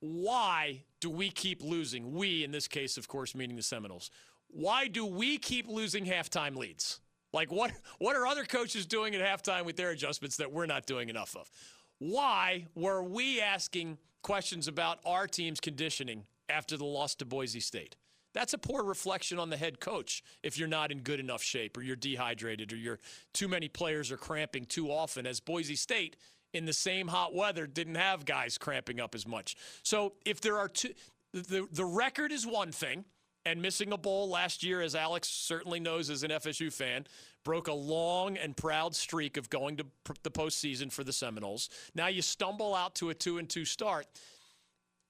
why 0.00 0.82
do 1.00 1.10
we 1.10 1.30
keep 1.30 1.62
losing? 1.62 2.12
We, 2.12 2.44
in 2.44 2.50
this 2.50 2.66
case, 2.66 2.96
of 2.96 3.06
course, 3.06 3.34
meaning 3.34 3.56
the 3.56 3.62
Seminoles. 3.62 4.10
Why 4.48 4.88
do 4.88 5.06
we 5.06 5.38
keep 5.38 5.68
losing 5.68 6.06
halftime 6.06 6.56
leads? 6.56 7.00
Like 7.32 7.50
what 7.50 7.72
what 7.98 8.16
are 8.16 8.26
other 8.26 8.44
coaches 8.44 8.86
doing 8.86 9.14
at 9.14 9.20
halftime 9.20 9.64
with 9.64 9.76
their 9.76 9.90
adjustments 9.90 10.36
that 10.36 10.52
we're 10.52 10.66
not 10.66 10.86
doing 10.86 11.08
enough 11.08 11.36
of? 11.36 11.50
Why 11.98 12.66
were 12.74 13.02
we 13.02 13.40
asking 13.40 13.98
questions 14.22 14.68
about 14.68 14.98
our 15.04 15.26
team's 15.26 15.60
conditioning 15.60 16.24
after 16.48 16.76
the 16.76 16.84
loss 16.84 17.14
to 17.16 17.24
Boise 17.24 17.60
State? 17.60 17.96
That's 18.34 18.54
a 18.54 18.58
poor 18.58 18.82
reflection 18.82 19.38
on 19.38 19.50
the 19.50 19.56
head 19.56 19.78
coach 19.78 20.22
if 20.42 20.58
you're 20.58 20.68
not 20.68 20.90
in 20.90 21.00
good 21.00 21.20
enough 21.20 21.42
shape 21.42 21.76
or 21.76 21.82
you're 21.82 21.96
dehydrated 21.96 22.72
or 22.72 22.76
you're 22.76 22.98
too 23.34 23.46
many 23.46 23.68
players 23.68 24.10
are 24.10 24.16
cramping 24.16 24.64
too 24.64 24.90
often 24.90 25.26
as 25.26 25.38
Boise 25.38 25.76
State 25.76 26.16
in 26.54 26.64
the 26.64 26.72
same 26.72 27.08
hot 27.08 27.34
weather 27.34 27.66
didn't 27.66 27.94
have 27.94 28.24
guys 28.24 28.58
cramping 28.58 29.00
up 29.00 29.14
as 29.14 29.26
much. 29.26 29.56
So 29.82 30.14
if 30.24 30.40
there 30.40 30.58
are 30.58 30.68
two 30.68 30.90
the 31.32 31.66
the 31.72 31.84
record 31.84 32.30
is 32.30 32.46
one 32.46 32.72
thing 32.72 33.04
and 33.44 33.60
missing 33.60 33.92
a 33.92 33.98
bowl 33.98 34.28
last 34.28 34.62
year, 34.62 34.80
as 34.80 34.94
Alex 34.94 35.28
certainly 35.28 35.80
knows 35.80 36.10
as 36.10 36.22
an 36.22 36.30
FSU 36.30 36.72
fan, 36.72 37.06
broke 37.44 37.68
a 37.68 37.72
long 37.72 38.36
and 38.36 38.56
proud 38.56 38.94
streak 38.94 39.36
of 39.36 39.50
going 39.50 39.76
to 39.76 39.86
the 40.22 40.30
postseason 40.30 40.92
for 40.92 41.04
the 41.04 41.12
Seminoles. 41.12 41.68
Now 41.94 42.06
you 42.06 42.22
stumble 42.22 42.74
out 42.74 42.94
to 42.96 43.10
a 43.10 43.14
two 43.14 43.38
and 43.38 43.48
two 43.48 43.64
start. 43.64 44.06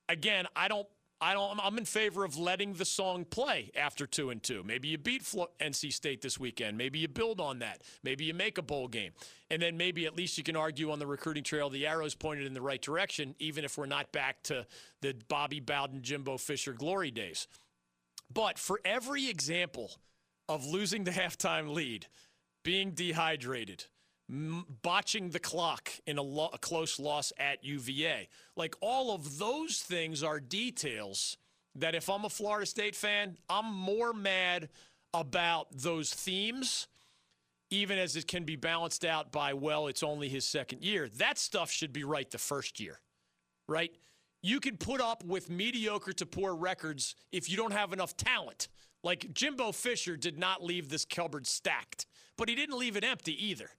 Again, 0.09 0.47
I 0.57 0.69
don't. 0.69 0.87
I 1.21 1.35
don't. 1.35 1.61
I'm 1.63 1.79
in 1.79 1.85
favor 1.85 2.25
of 2.25 2.37
letting 2.37 2.75
the 2.75 2.85
song 2.85 3.25
play 3.25 3.71
after 3.77 4.09
two 4.09 4.31
and 4.31 4.43
two. 4.43 4.65
Maybe 4.65 4.89
you 4.89 4.99
beat 4.99 5.23
NC 5.23 5.93
State 5.93 6.21
this 6.21 6.41
weekend. 6.41 6.77
Maybe 6.77 6.99
you 6.99 7.07
build 7.07 7.41
on 7.41 7.61
that. 7.61 7.83
Maybe 8.03 8.25
you 8.25 8.35
make 8.35 8.59
a 8.59 8.63
bowl 8.63 8.89
game, 8.89 9.13
and 9.49 9.63
then 9.63 9.77
maybe 9.77 10.05
at 10.05 10.17
least 10.17 10.37
you 10.37 10.43
can 10.43 10.57
argue 10.57 10.91
on 10.91 10.99
the 10.99 11.07
recruiting 11.07 11.45
trail 11.45 11.71
the 11.71 11.87
arrows 11.87 12.17
pointed 12.17 12.45
in 12.45 12.55
the 12.55 12.61
right 12.61 12.83
direction, 12.83 13.37
even 13.39 13.65
if 13.65 13.79
we're 13.79 13.87
not 13.87 14.11
back 14.11 14.43
to 14.45 14.67
the 15.01 15.15
Bobby 15.29 15.61
Bowden, 15.61 16.03
Jimbo 16.03 16.39
Fisher 16.39 16.73
glory 16.73 17.13
days. 17.13 17.47
But 18.33 18.59
for 18.59 18.81
every 18.85 19.29
example 19.29 19.93
of 20.49 20.67
losing 20.67 21.05
the 21.05 21.11
halftime 21.11 21.73
lead, 21.73 22.07
being 22.65 22.93
dehydrated, 22.93 23.85
botching 24.29 25.31
the 25.31 25.39
clock 25.39 25.91
in 26.07 26.19
a, 26.19 26.23
lo- 26.23 26.51
a 26.53 26.59
close 26.59 26.99
loss 26.99 27.33
at 27.39 27.65
UVA, 27.65 28.29
like 28.57 28.75
all 28.81 29.15
of 29.15 29.39
those 29.39 29.81
things 29.81 30.23
are 30.23 30.41
details 30.41 31.37
that 31.75 31.95
if 31.95 32.09
I'm 32.09 32.25
a 32.25 32.31
Florida 32.31 32.67
State 32.67 32.95
fan, 32.95 33.37
I'm 33.49 33.73
more 33.73 34.13
mad 34.13 34.69
about 35.15 35.69
those 35.73 36.13
themes 36.13 36.87
even 37.73 37.99
as 37.99 38.17
it 38.17 38.29
can 38.29 38.45
be 38.45 38.55
balanced 38.55 39.03
out 39.03 39.33
by, 39.33 39.55
well, 39.55 39.87
it's 39.87 40.03
only 40.03 40.29
his 40.29 40.45
second 40.45 40.85
year. 40.85 41.09
That 41.17 41.39
stuff 41.39 41.71
should 41.71 41.93
be 41.93 42.05
right 42.05 42.31
the 42.31 42.37
first 42.37 42.79
year, 42.79 43.01
right? 43.67 43.91
You 44.43 44.59
can 44.59 44.77
put 44.77 45.01
up 45.01 45.25
with 45.25 45.49
mediocre 45.49 46.13
to 46.13 46.27
poor 46.27 46.55
records 46.55 47.15
if 47.31 47.49
you 47.49 47.57
don't 47.57 47.73
have 47.73 47.93
enough 47.93 48.17
talent. 48.17 48.69
Like 49.05 49.33
Jimbo 49.33 49.73
Fisher 49.73 50.17
did 50.17 50.39
not 50.39 50.63
leave 50.63 50.89
this 50.89 51.05
cupboard 51.05 51.47
stacked, 51.47 52.07
but 52.37 52.49
he 52.49 52.55
didn't 52.55 52.79
leave 52.79 52.97
it 52.97 53.05
empty 53.05 53.47
either. 53.47 53.71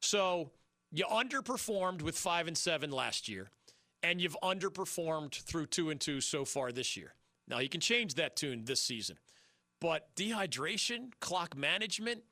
So 0.00 0.50
you 0.92 1.04
underperformed 1.04 2.02
with 2.02 2.16
five 2.16 2.48
and 2.48 2.56
seven 2.56 2.90
last 2.90 3.28
year, 3.28 3.50
and 4.02 4.20
you've 4.20 4.36
underperformed 4.42 5.34
through 5.42 5.66
two 5.66 5.90
and 5.90 6.00
two 6.00 6.20
so 6.20 6.44
far 6.44 6.72
this 6.72 6.96
year. 6.96 7.14
Now 7.46 7.58
you 7.58 7.68
can 7.68 7.80
change 7.80 8.14
that 8.14 8.36
tune 8.36 8.64
this 8.64 8.82
season, 8.82 9.18
but 9.80 10.14
dehydration, 10.16 11.12
clock 11.20 11.56
management. 11.56 12.22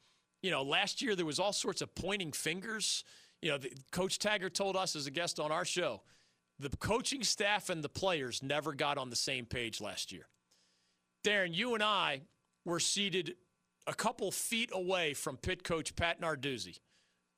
You 0.42 0.50
know, 0.50 0.62
last 0.62 1.02
year 1.02 1.14
there 1.16 1.26
was 1.26 1.38
all 1.38 1.52
sorts 1.52 1.82
of 1.82 1.94
pointing 1.94 2.32
fingers. 2.32 3.04
You 3.42 3.52
know, 3.52 3.58
the, 3.58 3.72
Coach 3.92 4.18
Taggart 4.18 4.54
told 4.54 4.76
us 4.76 4.94
as 4.94 5.06
a 5.06 5.10
guest 5.10 5.40
on 5.40 5.50
our 5.50 5.64
show 5.64 6.02
the 6.58 6.70
coaching 6.76 7.22
staff 7.22 7.68
and 7.68 7.82
the 7.82 7.88
players 7.88 8.42
never 8.42 8.72
got 8.72 8.98
on 8.98 9.10
the 9.10 9.16
same 9.16 9.44
page 9.44 9.80
last 9.80 10.12
year. 10.12 10.26
Darren, 11.24 11.54
you 11.54 11.74
and 11.74 11.82
I 11.82 12.22
were 12.64 12.80
seated 12.80 13.36
a 13.86 13.94
couple 13.94 14.30
feet 14.30 14.70
away 14.72 15.14
from 15.14 15.36
Pitt 15.36 15.64
coach 15.64 15.94
Pat 15.94 16.20
Narduzzi 16.20 16.78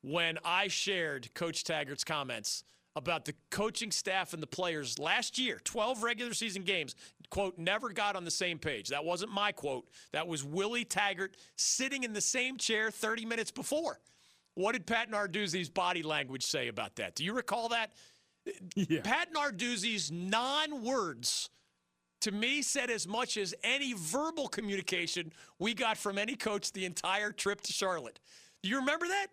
when 0.03 0.39
I 0.45 0.69
shared 0.69 1.33
Coach 1.35 1.65
Taggart's 1.65 2.05
comments 2.05 2.65
about 2.97 3.25
the 3.25 3.35
coaching 3.51 3.91
staff 3.91 4.33
and 4.33 4.43
the 4.43 4.47
players 4.47 4.99
last 4.99 5.39
year, 5.39 5.61
12 5.65 6.03
regular 6.03 6.35
season 6.35 6.63
games, 6.63 6.95
quote, 7.31 7.59
never 7.59 7.91
got 7.91 8.17
on 8.17 8.25
the 8.25 8.31
same 8.31 8.59
page. 8.59 8.89
That 8.89 9.05
wasn't 9.05 9.31
my 9.31 9.53
quote. 9.53 9.89
That 10.13 10.27
was 10.27 10.43
Willie 10.43 10.85
Taggart 10.85 11.37
sitting 11.57 12.03
in 12.03 12.13
the 12.13 12.21
same 12.21 12.57
chair 12.57 12.91
30 12.91 13.25
minutes 13.25 13.51
before. 13.51 14.01
What 14.55 14.73
did 14.73 14.87
Pat 14.87 15.11
Narduzzi's 15.11 15.69
body 15.69 16.03
language 16.03 16.43
say 16.43 16.69
about 16.69 16.97
that? 16.97 17.15
Do 17.15 17.25
you 17.25 17.33
recall 17.33 17.69
that? 17.69 17.93
Yeah. 18.75 19.01
Pat 19.03 19.33
Narduzzi's 19.33 20.11
non 20.11 20.83
words 20.83 21.51
to 22.21 22.33
me 22.33 22.63
said 22.63 22.91
as 22.91 23.07
much 23.07 23.37
as 23.37 23.55
any 23.63 23.95
verbal 23.97 24.49
communication 24.49 25.33
we 25.59 25.75
got 25.75 25.97
from 25.97 26.19
any 26.19 26.35
coach 26.35 26.73
the 26.73 26.85
entire 26.85 27.31
trip 27.31 27.61
to 27.63 27.73
Charlotte. 27.73 28.19
Do 28.63 28.69
you 28.69 28.77
remember 28.79 29.07
that? 29.07 29.29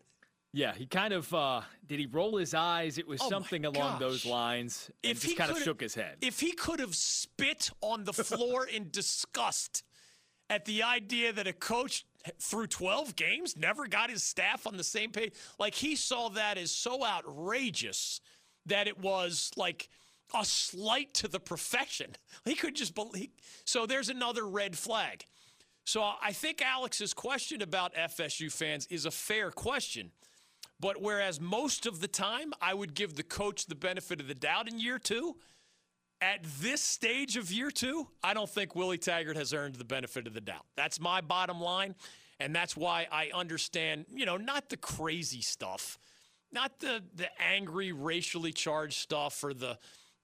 Yeah, 0.53 0.73
he 0.73 0.85
kind 0.85 1.13
of 1.13 1.33
uh, 1.33 1.61
did 1.85 1.99
he 1.99 2.05
roll 2.05 2.37
his 2.37 2.53
eyes? 2.53 2.97
It 2.97 3.07
was 3.07 3.21
oh 3.21 3.29
something 3.29 3.65
along 3.65 3.99
those 3.99 4.25
lines. 4.25 4.89
And 5.03 5.11
if 5.11 5.21
just 5.21 5.31
he 5.31 5.35
kind 5.35 5.51
of 5.51 5.59
shook 5.59 5.81
his 5.81 5.95
head. 5.95 6.17
If 6.21 6.39
he 6.39 6.53
could 6.53 6.79
have 6.79 6.95
spit 6.95 7.71
on 7.81 8.05
the 8.05 8.13
floor 8.13 8.65
in 8.65 8.89
disgust 8.89 9.83
at 10.49 10.63
the 10.63 10.83
idea 10.83 11.33
that 11.33 11.47
a 11.47 11.53
coach 11.53 12.05
through 12.39 12.67
12 12.67 13.15
games 13.15 13.57
never 13.57 13.87
got 13.87 14.09
his 14.09 14.23
staff 14.23 14.65
on 14.65 14.77
the 14.77 14.83
same 14.83 15.11
page, 15.11 15.33
like 15.59 15.75
he 15.75 15.95
saw 15.95 16.29
that 16.29 16.57
as 16.57 16.71
so 16.71 17.05
outrageous 17.05 18.21
that 18.65 18.87
it 18.87 18.99
was 18.99 19.51
like 19.55 19.89
a 20.33 20.43
slight 20.43 21.13
to 21.15 21.27
the 21.27 21.39
profession. 21.39 22.11
He 22.45 22.55
could 22.55 22.75
just 22.75 22.93
believe. 22.93 23.29
So 23.65 23.85
there's 23.85 24.09
another 24.09 24.45
red 24.45 24.77
flag. 24.77 25.25
So 25.85 26.03
I 26.21 26.31
think 26.31 26.61
Alex's 26.61 27.13
question 27.13 27.61
about 27.61 27.93
FSU 27.93 28.51
fans 28.51 28.87
is 28.89 29.05
a 29.05 29.11
fair 29.11 29.51
question. 29.51 30.11
But 30.79 31.01
whereas 31.01 31.39
most 31.39 31.85
of 31.85 32.01
the 32.01 32.07
time 32.07 32.53
I 32.61 32.73
would 32.73 32.93
give 32.93 33.15
the 33.15 33.23
coach 33.23 33.67
the 33.67 33.75
benefit 33.75 34.19
of 34.19 34.27
the 34.27 34.35
doubt 34.35 34.67
in 34.67 34.79
year 34.79 34.99
two, 34.99 35.37
at 36.21 36.39
this 36.59 36.81
stage 36.81 37.37
of 37.37 37.51
year 37.51 37.71
two, 37.71 38.07
I 38.23 38.33
don't 38.33 38.49
think 38.49 38.75
Willie 38.75 38.97
Taggart 38.97 39.37
has 39.37 39.53
earned 39.53 39.75
the 39.75 39.85
benefit 39.85 40.27
of 40.27 40.33
the 40.33 40.41
doubt. 40.41 40.65
That's 40.75 40.99
my 40.99 41.21
bottom 41.21 41.61
line. 41.61 41.95
And 42.39 42.53
that's 42.53 42.75
why 42.75 43.07
I 43.11 43.29
understand, 43.33 44.05
you 44.13 44.25
know, 44.25 44.37
not 44.37 44.69
the 44.69 44.77
crazy 44.77 45.41
stuff, 45.41 45.97
not 46.51 46.79
the 46.79 47.03
the 47.15 47.27
angry, 47.41 47.91
racially 47.91 48.51
charged 48.51 48.97
stuff 48.97 49.43
or 49.43 49.53
the, 49.53 49.77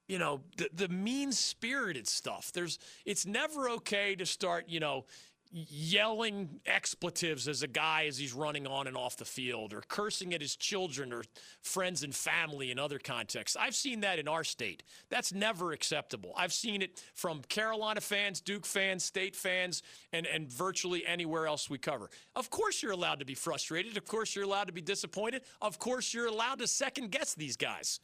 you 0.08 0.20
know, 0.20 0.42
the, 0.58 0.70
the 0.74 0.88
mean 0.88 1.32
spirited 1.32 2.08
stuff. 2.08 2.52
There's 2.54 2.80
it's 3.06 3.26
never 3.26 3.70
okay 3.70 4.16
to 4.16 4.26
start, 4.26 4.66
you 4.68 4.80
know, 4.80 5.06
yelling 5.52 6.62
expletives 6.66 7.48
as 7.48 7.62
a 7.62 7.68
guy 7.68 8.06
as 8.08 8.18
he's 8.18 8.34
running 8.34 8.66
on 8.66 8.88
and 8.88 8.96
off 8.96 9.18
the 9.18 9.26
field 9.26 9.74
or 9.74 9.82
cursing 9.82 10.34
at 10.34 10.42
his 10.42 10.56
children 10.56 11.12
or 11.12 11.24
friends 11.62 12.04
and 12.04 12.16
family 12.16 12.72
in 12.72 12.80
other 12.80 13.00
contexts. 13.00 13.58
I've 13.60 13.76
seen 13.76 14.02
that 14.02 14.18
in 14.18 14.28
our 14.28 14.44
state. 14.44 14.84
That's 15.10 15.34
never 15.34 15.74
acceptable. 15.74 16.34
I've 16.38 16.54
seen 16.54 16.82
it 16.82 17.04
from 17.16 17.42
Carolina 17.50 18.02
fans, 18.02 18.40
Duke 18.40 18.66
fans, 18.66 19.04
state 19.04 19.36
fans, 19.36 19.84
and, 20.14 20.26
and 20.26 20.52
virtually 20.52 21.06
anywhere 21.06 21.48
else 21.48 21.70
we 21.70 21.78
cover. 21.78 22.10
Of 22.36 22.50
course, 22.50 22.82
you're 22.82 22.94
allowed 22.94 23.20
to 23.20 23.26
be 23.26 23.36
frustrated. 23.36 23.98
Of 23.98 24.06
course, 24.06 24.36
you're 24.36 24.46
allowed 24.46 24.68
to 24.68 24.74
be 24.74 24.82
disappointed. 24.82 25.42
Of 25.62 25.80
course, 25.80 26.14
you're 26.14 26.28
allowed 26.28 26.60
to 26.60 26.68
second 26.68 27.12
guess 27.12 27.34
these 27.34 27.58
guys. 27.58 28.00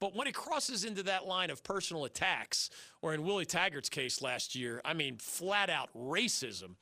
But 0.00 0.14
when 0.14 0.28
it 0.28 0.34
crosses 0.34 0.84
into 0.84 1.02
that 1.04 1.26
line 1.26 1.50
of 1.50 1.62
personal 1.64 2.04
attacks, 2.04 2.70
or 3.02 3.14
in 3.14 3.24
Willie 3.24 3.46
Taggart's 3.46 3.88
case 3.88 4.22
last 4.22 4.54
year, 4.54 4.80
I 4.84 4.94
mean, 4.94 5.16
flat 5.18 5.70
out 5.70 5.90
racism, 5.96 6.76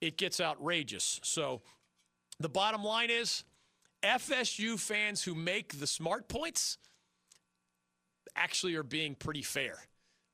it 0.00 0.16
gets 0.16 0.40
outrageous. 0.40 1.20
So 1.22 1.60
the 2.40 2.48
bottom 2.48 2.82
line 2.82 3.10
is 3.10 3.44
FSU 4.02 4.78
fans 4.80 5.22
who 5.22 5.34
make 5.34 5.78
the 5.78 5.86
smart 5.86 6.28
points 6.28 6.78
actually 8.34 8.74
are 8.74 8.82
being 8.82 9.14
pretty 9.14 9.42
fair 9.42 9.76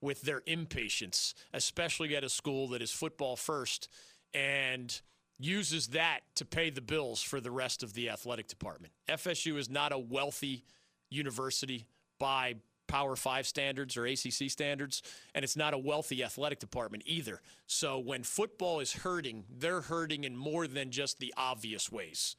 with 0.01 0.23
their 0.23 0.43
impatience, 0.47 1.35
especially 1.53 2.17
at 2.17 2.23
a 2.23 2.29
school 2.29 2.69
that 2.69 2.81
is 2.81 2.93
football 2.93 3.35
first 3.35 3.89
and 4.33 5.01
uses 5.39 5.89
that 5.89 6.21
to 6.37 6.45
pay 6.45 6.71
the 6.71 6.81
bills 6.81 7.21
for 7.21 7.41
the 7.41 7.51
rest 7.51 7.83
of 7.83 7.95
the 7.95 8.09
athletic 8.09 8.49
department. 8.49 8.93
FSU 9.09 9.57
is 9.57 9.69
not 9.69 9.93
a 9.93 9.99
wealthy 9.99 10.65
university 11.11 11.87
by 12.19 12.57
Power 12.87 13.17
Five 13.17 13.47
standards 13.47 13.97
or 13.97 14.07
ACC 14.07 14.51
standards, 14.51 15.03
and 15.35 15.45
it's 15.45 15.57
not 15.57 15.75
a 15.75 15.79
wealthy 15.79 16.25
athletic 16.25 16.59
department 16.59 17.05
either. 17.07 17.41
So 17.67 17.99
when 17.99 18.23
football 18.23 18.81
is 18.81 18.93
hurting, 18.93 19.45
they're 19.51 19.83
hurting 19.83 20.25
in 20.25 20.37
more 20.37 20.67
than 20.67 20.91
just 20.91 21.19
the 21.19 21.33
obvious 21.37 21.93
ways. 21.93 22.37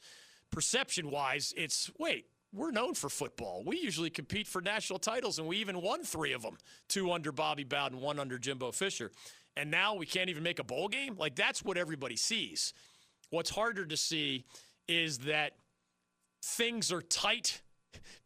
Perception 0.51 1.11
wise, 1.11 1.53
it's 1.55 1.91
wait, 1.99 2.25
we're 2.51 2.71
known 2.71 2.95
for 2.95 3.09
football. 3.09 3.63
We 3.63 3.79
usually 3.79 4.09
compete 4.09 4.47
for 4.47 4.61
national 4.61 4.99
titles, 4.99 5.37
and 5.37 5.47
we 5.47 5.57
even 5.57 5.81
won 5.81 6.03
three 6.03 6.33
of 6.33 6.41
them 6.41 6.57
two 6.87 7.11
under 7.11 7.31
Bobby 7.31 7.63
Bowden, 7.63 8.01
one 8.01 8.19
under 8.19 8.39
Jimbo 8.39 8.71
Fisher. 8.71 9.11
And 9.55 9.69
now 9.69 9.95
we 9.95 10.05
can't 10.05 10.29
even 10.29 10.43
make 10.43 10.59
a 10.59 10.63
bowl 10.63 10.87
game? 10.87 11.15
Like, 11.17 11.35
that's 11.35 11.63
what 11.63 11.77
everybody 11.77 12.15
sees. 12.15 12.73
What's 13.29 13.49
harder 13.49 13.85
to 13.85 13.97
see 13.97 14.45
is 14.87 15.19
that 15.19 15.53
things 16.41 16.91
are 16.91 17.01
tight, 17.01 17.61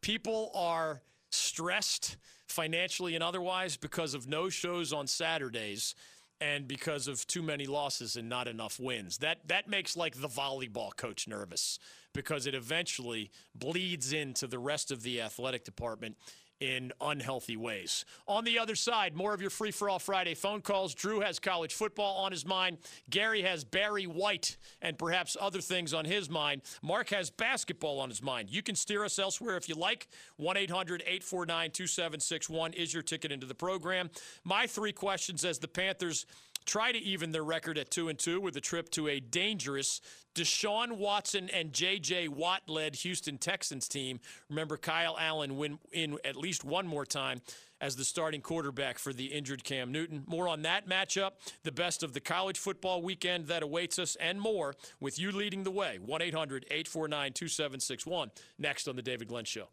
people 0.01 0.51
are 0.53 1.01
stressed 1.33 2.17
financially 2.47 3.15
and 3.15 3.23
otherwise 3.23 3.77
because 3.77 4.13
of 4.13 4.27
no 4.27 4.49
shows 4.49 4.93
on 4.93 5.07
Saturdays 5.07 5.95
and 6.41 6.67
because 6.67 7.07
of 7.07 7.25
too 7.27 7.41
many 7.41 7.65
losses 7.65 8.15
and 8.15 8.27
not 8.27 8.47
enough 8.47 8.79
wins. 8.79 9.17
That 9.19 9.47
that 9.47 9.67
makes 9.67 9.95
like 9.95 10.19
the 10.19 10.27
volleyball 10.27 10.95
coach 10.95 11.27
nervous 11.27 11.79
because 12.13 12.45
it 12.45 12.53
eventually 12.53 13.31
bleeds 13.55 14.13
into 14.13 14.47
the 14.47 14.59
rest 14.59 14.91
of 14.91 15.03
the 15.03 15.21
athletic 15.21 15.63
department 15.63 16.17
in 16.63 16.93
unhealthy 17.01 17.57
ways. 17.57 18.05
On 18.25 18.45
the 18.45 18.57
other 18.57 18.75
side, 18.75 19.15
more 19.15 19.33
of 19.33 19.41
your 19.41 19.49
free 19.49 19.71
for 19.71 19.89
all 19.89 19.99
Friday 19.99 20.33
phone 20.33 20.61
calls. 20.61 20.95
Drew 20.95 21.19
has 21.19 21.37
college 21.37 21.73
football 21.73 22.23
on 22.23 22.31
his 22.31 22.45
mind. 22.45 22.77
Gary 23.09 23.41
has 23.41 23.65
Barry 23.65 24.05
White 24.05 24.55
and 24.81 24.97
perhaps 24.97 25.35
other 25.39 25.59
things 25.59 25.93
on 25.93 26.05
his 26.05 26.29
mind. 26.29 26.61
Mark 26.81 27.09
has 27.09 27.29
basketball 27.29 27.99
on 27.99 28.07
his 28.07 28.23
mind. 28.23 28.49
You 28.49 28.63
can 28.63 28.75
steer 28.75 29.03
us 29.03 29.19
elsewhere 29.19 29.57
if 29.57 29.67
you 29.67 29.75
like. 29.75 30.07
1 30.37 30.55
800 30.55 31.01
849 31.01 31.71
2761 31.71 32.73
is 32.73 32.93
your 32.93 33.03
ticket 33.03 33.33
into 33.33 33.45
the 33.45 33.53
program. 33.53 34.09
My 34.45 34.65
three 34.65 34.93
questions 34.93 35.43
as 35.43 35.59
the 35.59 35.67
Panthers 35.67 36.25
try 36.65 36.91
to 36.91 36.97
even 36.97 37.31
their 37.31 37.43
record 37.43 37.77
at 37.77 37.91
2 37.91 38.09
and 38.09 38.17
2 38.17 38.39
with 38.41 38.55
a 38.55 38.61
trip 38.61 38.89
to 38.91 39.07
a 39.07 39.19
dangerous 39.19 40.01
Deshaun 40.35 40.93
Watson 40.93 41.49
and 41.51 41.73
J.J. 41.73 42.29
Watt 42.29 42.63
led 42.67 42.95
Houston 42.95 43.37
Texans 43.37 43.87
team. 43.87 44.19
Remember, 44.49 44.77
Kyle 44.77 45.15
Allen 45.19 45.57
win 45.57 45.79
in 45.91 46.17
at 46.25 46.35
least 46.35 46.63
one 46.63 46.87
more 46.87 47.05
time 47.05 47.41
as 47.79 47.95
the 47.95 48.03
starting 48.05 48.41
quarterback 48.41 48.97
for 48.97 49.13
the 49.13 49.25
injured 49.25 49.63
Cam 49.63 49.91
Newton. 49.91 50.23
More 50.25 50.47
on 50.47 50.61
that 50.63 50.87
matchup, 50.87 51.31
the 51.63 51.71
best 51.71 52.01
of 52.01 52.13
the 52.13 52.21
college 52.21 52.57
football 52.57 53.01
weekend 53.01 53.47
that 53.47 53.61
awaits 53.61 53.99
us, 53.99 54.15
and 54.15 54.39
more 54.39 54.73
with 54.99 55.19
you 55.19 55.31
leading 55.31 55.63
the 55.63 55.71
way. 55.71 55.99
1 56.03 56.21
800 56.21 56.65
849 56.71 57.33
2761. 57.33 58.31
Next 58.57 58.87
on 58.87 58.95
The 58.95 59.01
David 59.01 59.27
Glenn 59.27 59.45
Show. 59.45 59.67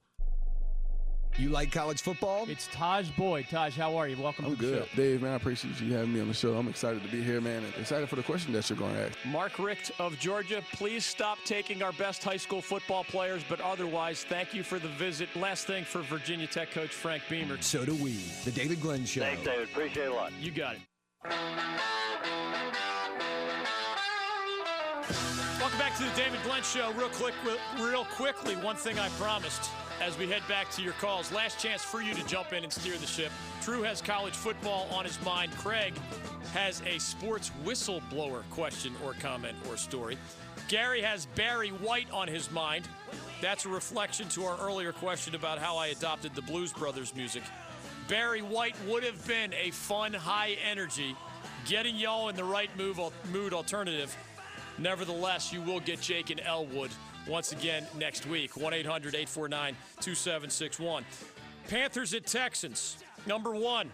You 1.38 1.48
like 1.48 1.70
college 1.72 2.02
football? 2.02 2.46
It's 2.48 2.68
Tajh 2.68 3.14
Boyd. 3.16 3.46
Tajh, 3.46 3.72
how 3.72 3.96
are 3.96 4.08
you? 4.08 4.20
Welcome 4.20 4.44
to 4.46 4.50
the 4.50 4.56
show. 4.56 4.68
I'm 4.68 4.72
to 4.72 4.74
the 4.74 4.80
good. 4.80 4.88
show. 4.90 4.96
Dave, 4.96 5.22
man, 5.22 5.32
I 5.32 5.36
appreciate 5.36 5.80
you 5.80 5.94
having 5.94 6.12
me 6.12 6.20
on 6.20 6.28
the 6.28 6.34
show. 6.34 6.54
I'm 6.54 6.68
excited 6.68 7.02
to 7.02 7.08
be 7.08 7.22
here, 7.22 7.40
man, 7.40 7.62
and 7.64 7.74
excited 7.76 8.08
for 8.08 8.16
the 8.16 8.22
question 8.22 8.52
that 8.52 8.68
you're 8.68 8.78
going 8.78 8.94
to 8.94 9.06
ask. 9.06 9.18
Mark 9.24 9.58
Richt 9.58 9.92
of 9.98 10.18
Georgia, 10.18 10.62
please 10.74 11.04
stop 11.04 11.38
taking 11.44 11.82
our 11.82 11.92
best 11.92 12.22
high 12.22 12.36
school 12.36 12.60
football 12.60 13.04
players, 13.04 13.42
but 13.48 13.60
otherwise, 13.60 14.24
thank 14.24 14.52
you 14.52 14.62
for 14.62 14.78
the 14.78 14.88
visit. 14.88 15.28
Last 15.36 15.66
thing 15.66 15.84
for 15.84 16.02
Virginia 16.02 16.46
Tech 16.46 16.72
coach 16.72 16.90
Frank 16.90 17.22
Beamer. 17.30 17.56
So 17.62 17.84
do 17.84 17.94
we. 17.94 18.16
The 18.44 18.50
David 18.50 18.80
Glenn 18.80 19.04
Show. 19.04 19.22
Thanks, 19.22 19.44
David. 19.44 19.68
Appreciate 19.70 20.06
it 20.06 20.10
a 20.10 20.14
lot. 20.14 20.32
You 20.40 20.50
got 20.50 20.74
it. 20.74 20.80
Welcome 25.58 25.78
back 25.78 25.96
to 25.98 26.04
the 26.04 26.10
David 26.16 26.40
Glenn 26.42 26.62
Show. 26.62 26.92
Real 26.92 27.08
quick, 27.10 27.34
real 27.78 28.04
quickly, 28.04 28.56
one 28.56 28.76
thing 28.76 28.98
I 28.98 29.08
promised 29.10 29.70
as 30.00 30.16
we 30.18 30.26
head 30.26 30.42
back 30.48 30.70
to 30.72 30.82
your 30.82 30.94
calls. 30.94 31.30
Last 31.30 31.58
chance 31.58 31.82
for 31.82 32.00
you 32.00 32.14
to 32.14 32.26
jump 32.26 32.52
in 32.52 32.64
and 32.64 32.72
steer 32.72 32.96
the 32.96 33.06
ship. 33.06 33.30
Drew 33.62 33.82
has 33.82 34.00
college 34.00 34.34
football 34.34 34.88
on 34.90 35.04
his 35.04 35.22
mind. 35.24 35.52
Craig 35.52 35.94
has 36.54 36.82
a 36.86 36.98
sports 36.98 37.50
whistleblower 37.64 38.42
question 38.50 38.94
or 39.04 39.12
comment 39.14 39.56
or 39.68 39.76
story. 39.76 40.16
Gary 40.68 41.02
has 41.02 41.26
Barry 41.34 41.68
White 41.68 42.10
on 42.10 42.28
his 42.28 42.50
mind. 42.50 42.88
That's 43.40 43.64
a 43.64 43.68
reflection 43.68 44.28
to 44.30 44.44
our 44.44 44.58
earlier 44.58 44.92
question 44.92 45.34
about 45.34 45.58
how 45.58 45.76
I 45.76 45.88
adopted 45.88 46.34
the 46.34 46.42
Blues 46.42 46.72
Brothers 46.72 47.14
music. 47.14 47.42
Barry 48.08 48.42
White 48.42 48.76
would 48.88 49.04
have 49.04 49.26
been 49.26 49.52
a 49.54 49.70
fun, 49.70 50.12
high 50.12 50.56
energy, 50.68 51.14
getting 51.66 51.96
y'all 51.96 52.28
in 52.28 52.36
the 52.36 52.44
right 52.44 52.70
move, 52.76 52.98
mood 53.32 53.52
alternative. 53.52 54.16
Nevertheless, 54.78 55.52
you 55.52 55.60
will 55.60 55.80
get 55.80 56.00
Jake 56.00 56.30
and 56.30 56.40
Elwood 56.40 56.90
once 57.26 57.52
again 57.52 57.86
next 57.98 58.26
week. 58.26 58.56
1 58.56 58.72
800 58.72 59.14
849 59.14 59.76
2761. 60.00 61.04
Panthers 61.68 62.14
at 62.14 62.26
Texans. 62.26 62.98
Number 63.26 63.54
one, 63.54 63.90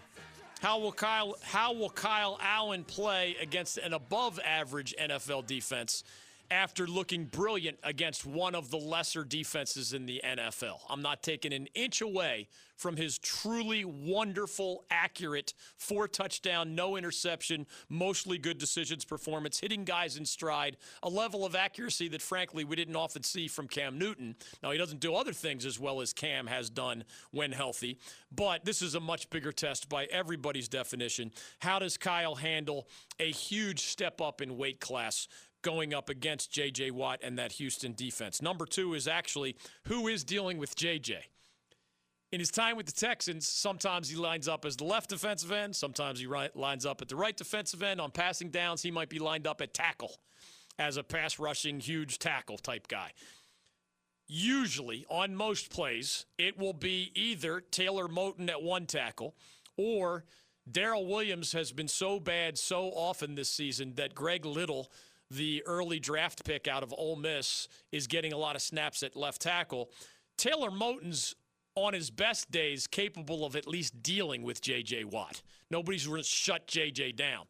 how 0.61 0.79
will 0.79 0.91
Kyle 0.91 1.35
how 1.43 1.73
will 1.73 1.89
Kyle 1.89 2.39
Allen 2.41 2.83
play 2.83 3.35
against 3.41 3.77
an 3.77 3.93
above 3.93 4.39
average 4.43 4.95
NFL 4.99 5.45
defense? 5.45 6.03
After 6.51 6.87
looking 6.87 7.25
brilliant 7.25 7.77
against 7.83 8.25
one 8.25 8.55
of 8.55 8.71
the 8.71 8.77
lesser 8.77 9.23
defenses 9.23 9.93
in 9.93 10.05
the 10.05 10.21
NFL. 10.23 10.79
I'm 10.89 11.01
not 11.01 11.23
taking 11.23 11.53
an 11.53 11.67
inch 11.73 12.01
away 12.01 12.47
from 12.77 12.95
his 12.95 13.17
truly 13.17 13.83
wonderful, 13.83 14.85
accurate, 14.91 15.53
four 15.77 16.07
touchdown, 16.07 16.75
no 16.75 16.95
interception, 16.95 17.65
mostly 17.89 18.37
good 18.37 18.57
decisions 18.57 19.03
performance, 19.03 19.59
hitting 19.59 19.83
guys 19.83 20.15
in 20.15 20.25
stride, 20.25 20.77
a 21.03 21.09
level 21.09 21.43
of 21.43 21.55
accuracy 21.55 22.07
that, 22.07 22.21
frankly, 22.21 22.63
we 22.63 22.75
didn't 22.75 22.95
often 22.95 23.23
see 23.23 23.47
from 23.47 23.67
Cam 23.67 23.97
Newton. 23.97 24.35
Now, 24.61 24.71
he 24.71 24.77
doesn't 24.77 24.99
do 24.99 25.15
other 25.15 25.33
things 25.33 25.65
as 25.65 25.79
well 25.79 26.01
as 26.01 26.13
Cam 26.13 26.47
has 26.47 26.69
done 26.69 27.03
when 27.31 27.51
healthy, 27.51 27.97
but 28.31 28.63
this 28.63 28.81
is 28.81 28.95
a 28.95 28.99
much 28.99 29.29
bigger 29.29 29.51
test 29.51 29.89
by 29.89 30.05
everybody's 30.05 30.67
definition. 30.67 31.31
How 31.59 31.79
does 31.79 31.97
Kyle 31.97 32.35
handle 32.35 32.87
a 33.19 33.31
huge 33.31 33.85
step 33.85 34.21
up 34.21 34.41
in 34.41 34.57
weight 34.57 34.79
class? 34.79 35.27
Going 35.61 35.93
up 35.93 36.09
against 36.09 36.51
J.J. 36.51 36.91
Watt 36.91 37.19
and 37.23 37.37
that 37.37 37.53
Houston 37.53 37.93
defense. 37.93 38.41
Number 38.41 38.65
two 38.65 38.93
is 38.93 39.07
actually 39.07 39.55
who 39.85 40.07
is 40.07 40.23
dealing 40.23 40.57
with 40.57 40.75
J.J. 40.75 41.19
In 42.31 42.39
his 42.39 42.51
time 42.51 42.75
with 42.75 42.85
the 42.85 42.91
Texans, 42.91 43.47
sometimes 43.47 44.09
he 44.09 44.17
lines 44.17 44.47
up 44.49 44.65
as 44.65 44.75
the 44.75 44.83
left 44.83 45.09
defensive 45.09 45.51
end, 45.51 45.75
sometimes 45.75 46.19
he 46.19 46.25
right, 46.25 46.53
lines 46.55 46.85
up 46.85 47.01
at 47.01 47.07
the 47.07 47.15
right 47.15 47.35
defensive 47.35 47.81
end. 47.81 48.01
On 48.01 48.11
passing 48.11 48.49
downs, 48.49 48.81
he 48.81 48.91
might 48.91 49.09
be 49.09 49.19
lined 49.19 49.47
up 49.47 49.61
at 49.61 49.73
tackle 49.73 50.17
as 50.77 50.97
a 50.97 51.03
pass 51.03 51.39
rushing, 51.39 51.79
huge 51.79 52.19
tackle 52.19 52.57
type 52.57 52.87
guy. 52.89 53.11
Usually, 54.27 55.05
on 55.09 55.35
most 55.35 55.69
plays, 55.69 56.25
it 56.37 56.57
will 56.59 56.73
be 56.73 57.11
either 57.15 57.61
Taylor 57.61 58.09
Moton 58.09 58.49
at 58.49 58.61
one 58.61 58.85
tackle 58.85 59.35
or 59.77 60.25
Daryl 60.69 61.07
Williams 61.07 61.53
has 61.53 61.71
been 61.71 61.87
so 61.87 62.19
bad 62.19 62.57
so 62.57 62.89
often 62.89 63.35
this 63.35 63.49
season 63.49 63.93
that 63.95 64.13
Greg 64.13 64.45
Little 64.45 64.91
the 65.29 65.63
early 65.65 65.99
draft 65.99 66.43
pick 66.45 66.67
out 66.67 66.83
of 66.83 66.93
Ole 66.97 67.15
Miss, 67.15 67.67
is 67.91 68.07
getting 68.07 68.33
a 68.33 68.37
lot 68.37 68.55
of 68.55 68.61
snaps 68.61 69.03
at 69.03 69.15
left 69.15 69.41
tackle. 69.41 69.89
Taylor 70.37 70.71
Moton's 70.71 71.35
on 71.75 71.93
his 71.93 72.09
best 72.09 72.49
days 72.49 72.87
capable 72.87 73.45
of 73.45 73.55
at 73.55 73.67
least 73.67 74.01
dealing 74.01 74.41
with 74.41 74.61
J.J. 74.61 75.03
Watt. 75.05 75.41
Nobody's 75.69 76.07
shut 76.23 76.67
J.J. 76.67 77.11
down. 77.11 77.45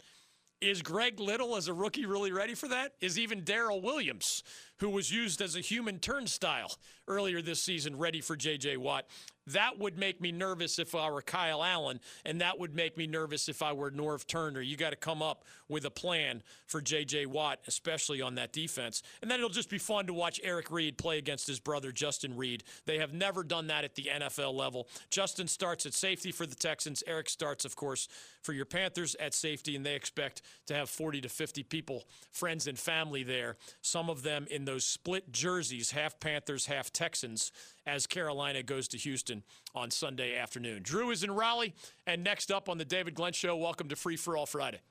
Is 0.60 0.82
Greg 0.82 1.20
Little 1.20 1.56
as 1.56 1.68
a 1.68 1.74
rookie 1.74 2.06
really 2.06 2.32
ready 2.32 2.56
for 2.56 2.68
that? 2.68 2.94
Is 3.00 3.20
even 3.20 3.44
Daryl 3.44 3.82
Williams, 3.82 4.44
who 4.80 4.90
was 4.90 5.12
used 5.12 5.42
as 5.42 5.56
a 5.56 5.62
human 5.62 6.00
turnstile 6.00 6.76
earlier 7.08 7.42
this 7.42 7.62
season, 7.62 7.98
ready 7.98 8.22
for 8.22 8.36
J.J. 8.36 8.78
Watt? 8.78 9.06
That 9.48 9.80
would 9.80 9.98
make 9.98 10.20
me 10.20 10.34
nervous 10.34 10.78
if 10.78 10.94
I 10.94 11.10
were 11.10 11.22
Kyle 11.22 11.64
Allen, 11.64 12.02
and 12.26 12.42
that 12.42 12.60
would 12.60 12.76
make 12.76 12.98
me 12.98 13.08
nervous 13.08 13.48
if 13.48 13.64
I 13.64 13.72
were 13.72 13.90
Norv 13.90 14.28
Turner. 14.28 14.62
You 14.62 14.76
got 14.76 14.90
to 14.90 14.98
come 14.98 15.22
up 15.22 15.46
with 15.70 15.86
a 15.86 15.90
plan 15.90 16.44
for 16.66 16.82
J.J. 16.82 17.28
Watt, 17.28 17.60
especially 17.66 18.22
on 18.22 18.36
that 18.36 18.52
defense. 18.52 19.04
And 19.22 19.32
then 19.32 19.40
it'll 19.40 19.50
just 19.50 19.70
be 19.70 19.78
fun 19.78 20.06
to 20.08 20.14
watch 20.14 20.42
Eric 20.44 20.70
Reid 20.70 20.98
play 20.98 21.18
against 21.18 21.48
his 21.48 21.62
brother, 21.62 21.94
Justin 21.94 22.36
Reid. 22.36 22.66
They 22.86 22.98
have 22.98 23.14
never 23.14 23.42
done 23.42 23.68
that 23.68 23.86
at 23.86 23.96
the 23.96 24.10
NFL 24.14 24.54
level. 24.54 24.90
Justin 25.10 25.48
starts 25.48 25.86
at 25.86 25.94
safety 25.94 26.34
for 26.34 26.46
the 26.46 26.56
Texans. 26.56 27.02
Eric 27.08 27.30
starts, 27.30 27.64
of 27.64 27.78
course, 27.78 28.10
for 28.42 28.52
your 28.52 28.66
Panthers 28.66 29.16
at 29.18 29.34
safety, 29.34 29.78
and 29.78 29.86
they 29.86 29.96
expect 29.96 30.42
to 30.66 30.74
have 30.74 30.90
40 30.90 31.22
to 31.22 31.30
50 31.30 31.64
people, 31.64 32.04
friends 32.34 32.68
and 32.68 32.78
family 32.78 33.24
there, 33.24 33.56
some 33.82 34.10
of 34.10 34.24
them 34.24 34.46
in 34.52 34.66
those 34.68 34.86
split 34.86 35.32
jerseys, 35.32 35.92
half 35.92 36.20
Panthers, 36.20 36.66
half 36.66 36.92
Texans 36.92 37.54
as 37.86 38.06
Carolina 38.06 38.62
goes 38.62 38.90
to 38.90 38.98
Houston 38.98 39.44
on 39.74 39.90
Sunday 39.90 40.36
afternoon. 40.36 40.82
Drew 40.84 41.10
is 41.10 41.24
in 41.24 41.32
Raleigh, 41.32 41.74
and 42.06 42.22
next 42.22 42.52
up 42.52 42.68
on 42.68 42.78
the 42.78 42.84
David 42.84 43.16
Glenn 43.16 43.32
Show, 43.32 43.56
welcome 43.56 43.88
to 43.88 43.96
Free 43.96 44.18
for 44.18 44.36
All 44.36 44.46
Friday. 44.46 44.82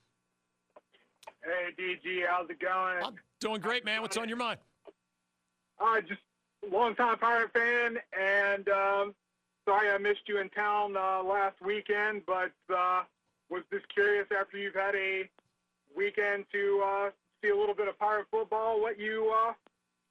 Hey, 1.44 1.74
DG, 1.78 2.22
how's 2.26 2.48
it 2.48 2.58
going? 2.58 3.04
I'm 3.04 3.16
doing 3.38 3.60
great, 3.60 3.84
man. 3.84 4.00
What's 4.00 4.16
on 4.16 4.28
your 4.28 4.38
mind? 4.38 4.58
Uh, 5.78 6.00
just 6.00 6.22
longtime 6.72 7.18
Pirate 7.18 7.52
fan, 7.52 7.98
and 8.18 8.66
um, 8.70 9.14
sorry 9.68 9.90
I 9.90 9.98
missed 9.98 10.26
you 10.26 10.40
in 10.40 10.48
town 10.48 10.96
uh, 10.96 11.22
last 11.22 11.56
weekend, 11.62 12.22
but 12.26 12.50
uh, 12.74 13.02
was 13.50 13.62
just 13.70 13.86
curious 13.90 14.26
after 14.36 14.56
you've 14.56 14.74
had 14.74 14.94
a 14.94 15.28
weekend 15.94 16.46
to 16.52 16.82
uh, 16.82 17.10
see 17.42 17.50
a 17.50 17.56
little 17.56 17.74
bit 17.74 17.88
of 17.88 17.98
Pirate 17.98 18.26
football, 18.30 18.80
what 18.80 18.98
you 18.98 19.30
uh, 19.46 19.52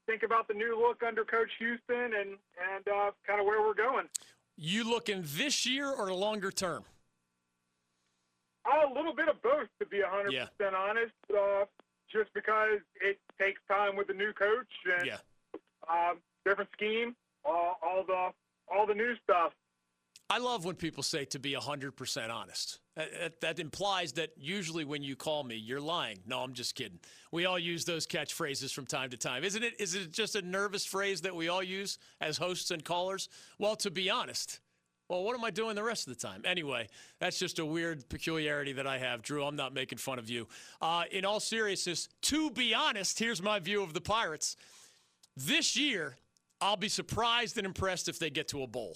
think 0.05 0.23
about 0.23 0.47
the 0.47 0.53
new 0.53 0.79
look 0.79 1.03
under 1.05 1.23
Coach 1.23 1.49
Houston 1.59 2.13
and 2.13 2.37
and 2.73 2.87
uh, 2.87 3.11
kind 3.25 3.39
of 3.39 3.45
where 3.45 3.61
we're 3.61 3.73
going. 3.73 4.07
You 4.57 4.89
looking 4.89 5.23
this 5.23 5.65
year 5.65 5.91
or 5.91 6.13
longer 6.13 6.51
term? 6.51 6.85
Uh, 8.65 8.89
a 8.89 8.93
little 8.93 9.13
bit 9.13 9.27
of 9.27 9.41
both, 9.43 9.67
to 9.79 9.85
be 9.85 9.97
100% 9.97 10.31
yeah. 10.31 10.47
honest. 10.75 11.13
Uh, 11.31 11.65
just 12.11 12.33
because 12.33 12.79
it 13.01 13.19
takes 13.39 13.59
time 13.69 13.95
with 13.95 14.07
the 14.07 14.13
new 14.13 14.31
coach 14.33 14.71
and 14.97 15.07
yeah. 15.07 15.17
um, 15.89 16.17
different 16.45 16.69
scheme, 16.73 17.15
all, 17.43 17.77
all 17.83 18.03
the 18.05 18.29
all 18.73 18.85
the 18.87 18.93
new 18.93 19.15
stuff. 19.23 19.51
I 20.29 20.39
love 20.39 20.65
when 20.65 20.75
people 20.75 21.03
say 21.03 21.25
to 21.25 21.39
be 21.39 21.53
100% 21.53 22.29
honest. 22.31 22.79
That, 22.95 23.41
that, 23.41 23.59
implies 23.59 24.13
that 24.13 24.31
usually 24.37 24.85
when 24.85 25.03
you 25.03 25.15
call 25.15 25.43
me, 25.43 25.55
you're 25.55 25.81
lying. 25.81 26.19
No, 26.25 26.39
I'm 26.39 26.53
just 26.53 26.75
kidding. 26.75 26.99
We 27.31 27.45
all 27.45 27.59
use 27.59 27.85
those 27.85 28.07
catchphrases 28.07 28.73
from 28.73 28.85
time 28.85 29.09
to 29.11 29.17
time. 29.17 29.43
Isn't 29.43 29.63
it? 29.63 29.79
Is 29.79 29.93
it 29.93 30.11
just 30.11 30.35
a 30.35 30.41
nervous 30.41 30.85
phrase 30.85 31.21
that 31.21 31.35
we 31.35 31.49
all 31.49 31.61
use 31.61 31.99
as 32.21 32.37
hosts 32.37 32.71
and 32.71 32.83
callers? 32.83 33.29
Well, 33.59 33.75
to 33.77 33.91
be 33.91 34.09
honest, 34.09 34.61
well, 35.09 35.23
what 35.23 35.37
am 35.37 35.43
I 35.43 35.51
doing 35.51 35.75
the 35.75 35.83
rest 35.83 36.07
of 36.07 36.17
the 36.17 36.27
time? 36.27 36.41
Anyway, 36.45 36.87
that's 37.19 37.37
just 37.37 37.59
a 37.59 37.65
weird 37.65 38.07
peculiarity 38.09 38.73
that 38.73 38.87
I 38.87 38.97
have. 38.97 39.21
Drew, 39.21 39.43
I'm 39.43 39.55
not 39.55 39.73
making 39.73 39.99
fun 39.99 40.17
of 40.17 40.29
you. 40.29 40.47
Uh, 40.81 41.03
in 41.11 41.25
all 41.25 41.39
seriousness, 41.39 42.07
to 42.23 42.49
be 42.49 42.73
honest, 42.73 43.19
here's 43.19 43.43
my 43.43 43.59
view 43.59 43.83
of 43.83 43.93
the 43.93 44.01
Pirates. 44.01 44.55
This 45.37 45.77
year, 45.77 46.15
I'll 46.61 46.77
be 46.77 46.89
surprised 46.89 47.57
and 47.57 47.67
impressed 47.67 48.07
if 48.09 48.17
they 48.17 48.31
get 48.31 48.47
to 48.47 48.63
a 48.63 48.67
bowl 48.67 48.95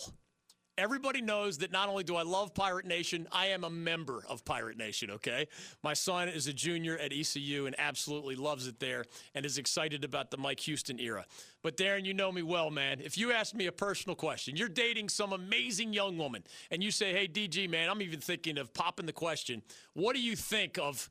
everybody 0.79 1.21
knows 1.21 1.57
that 1.59 1.71
not 1.71 1.89
only 1.89 2.03
do 2.03 2.15
I 2.15 2.23
love 2.23 2.53
Pirate 2.53 2.85
Nation, 2.85 3.27
I 3.31 3.47
am 3.47 3.63
a 3.63 3.69
member 3.69 4.23
of 4.29 4.45
Pirate 4.45 4.77
Nation, 4.77 5.11
okay? 5.11 5.47
My 5.83 5.93
son 5.93 6.29
is 6.29 6.47
a 6.47 6.53
junior 6.53 6.97
at 6.97 7.11
ECU 7.11 7.65
and 7.65 7.75
absolutely 7.77 8.35
loves 8.35 8.67
it 8.67 8.79
there 8.79 9.03
and 9.35 9.45
is 9.45 9.57
excited 9.57 10.03
about 10.03 10.31
the 10.31 10.37
Mike 10.37 10.61
Houston 10.61 10.99
era. 10.99 11.25
But 11.61 11.75
Darren, 11.75 12.05
you 12.05 12.13
know 12.13 12.31
me 12.31 12.41
well, 12.41 12.71
man. 12.71 13.01
If 13.03 13.17
you 13.17 13.33
ask 13.33 13.53
me 13.53 13.65
a 13.65 13.71
personal 13.71 14.15
question, 14.15 14.55
you're 14.55 14.69
dating 14.69 15.09
some 15.09 15.33
amazing 15.33 15.91
young 15.91 16.17
woman, 16.17 16.43
and 16.71 16.81
you 16.81 16.91
say, 16.91 17.11
hey, 17.11 17.27
DG, 17.27 17.69
man, 17.69 17.89
I'm 17.89 18.01
even 18.01 18.21
thinking 18.21 18.57
of 18.57 18.73
popping 18.73 19.05
the 19.05 19.13
question, 19.13 19.61
what 19.93 20.15
do 20.15 20.21
you 20.21 20.37
think 20.37 20.77
of 20.77 21.09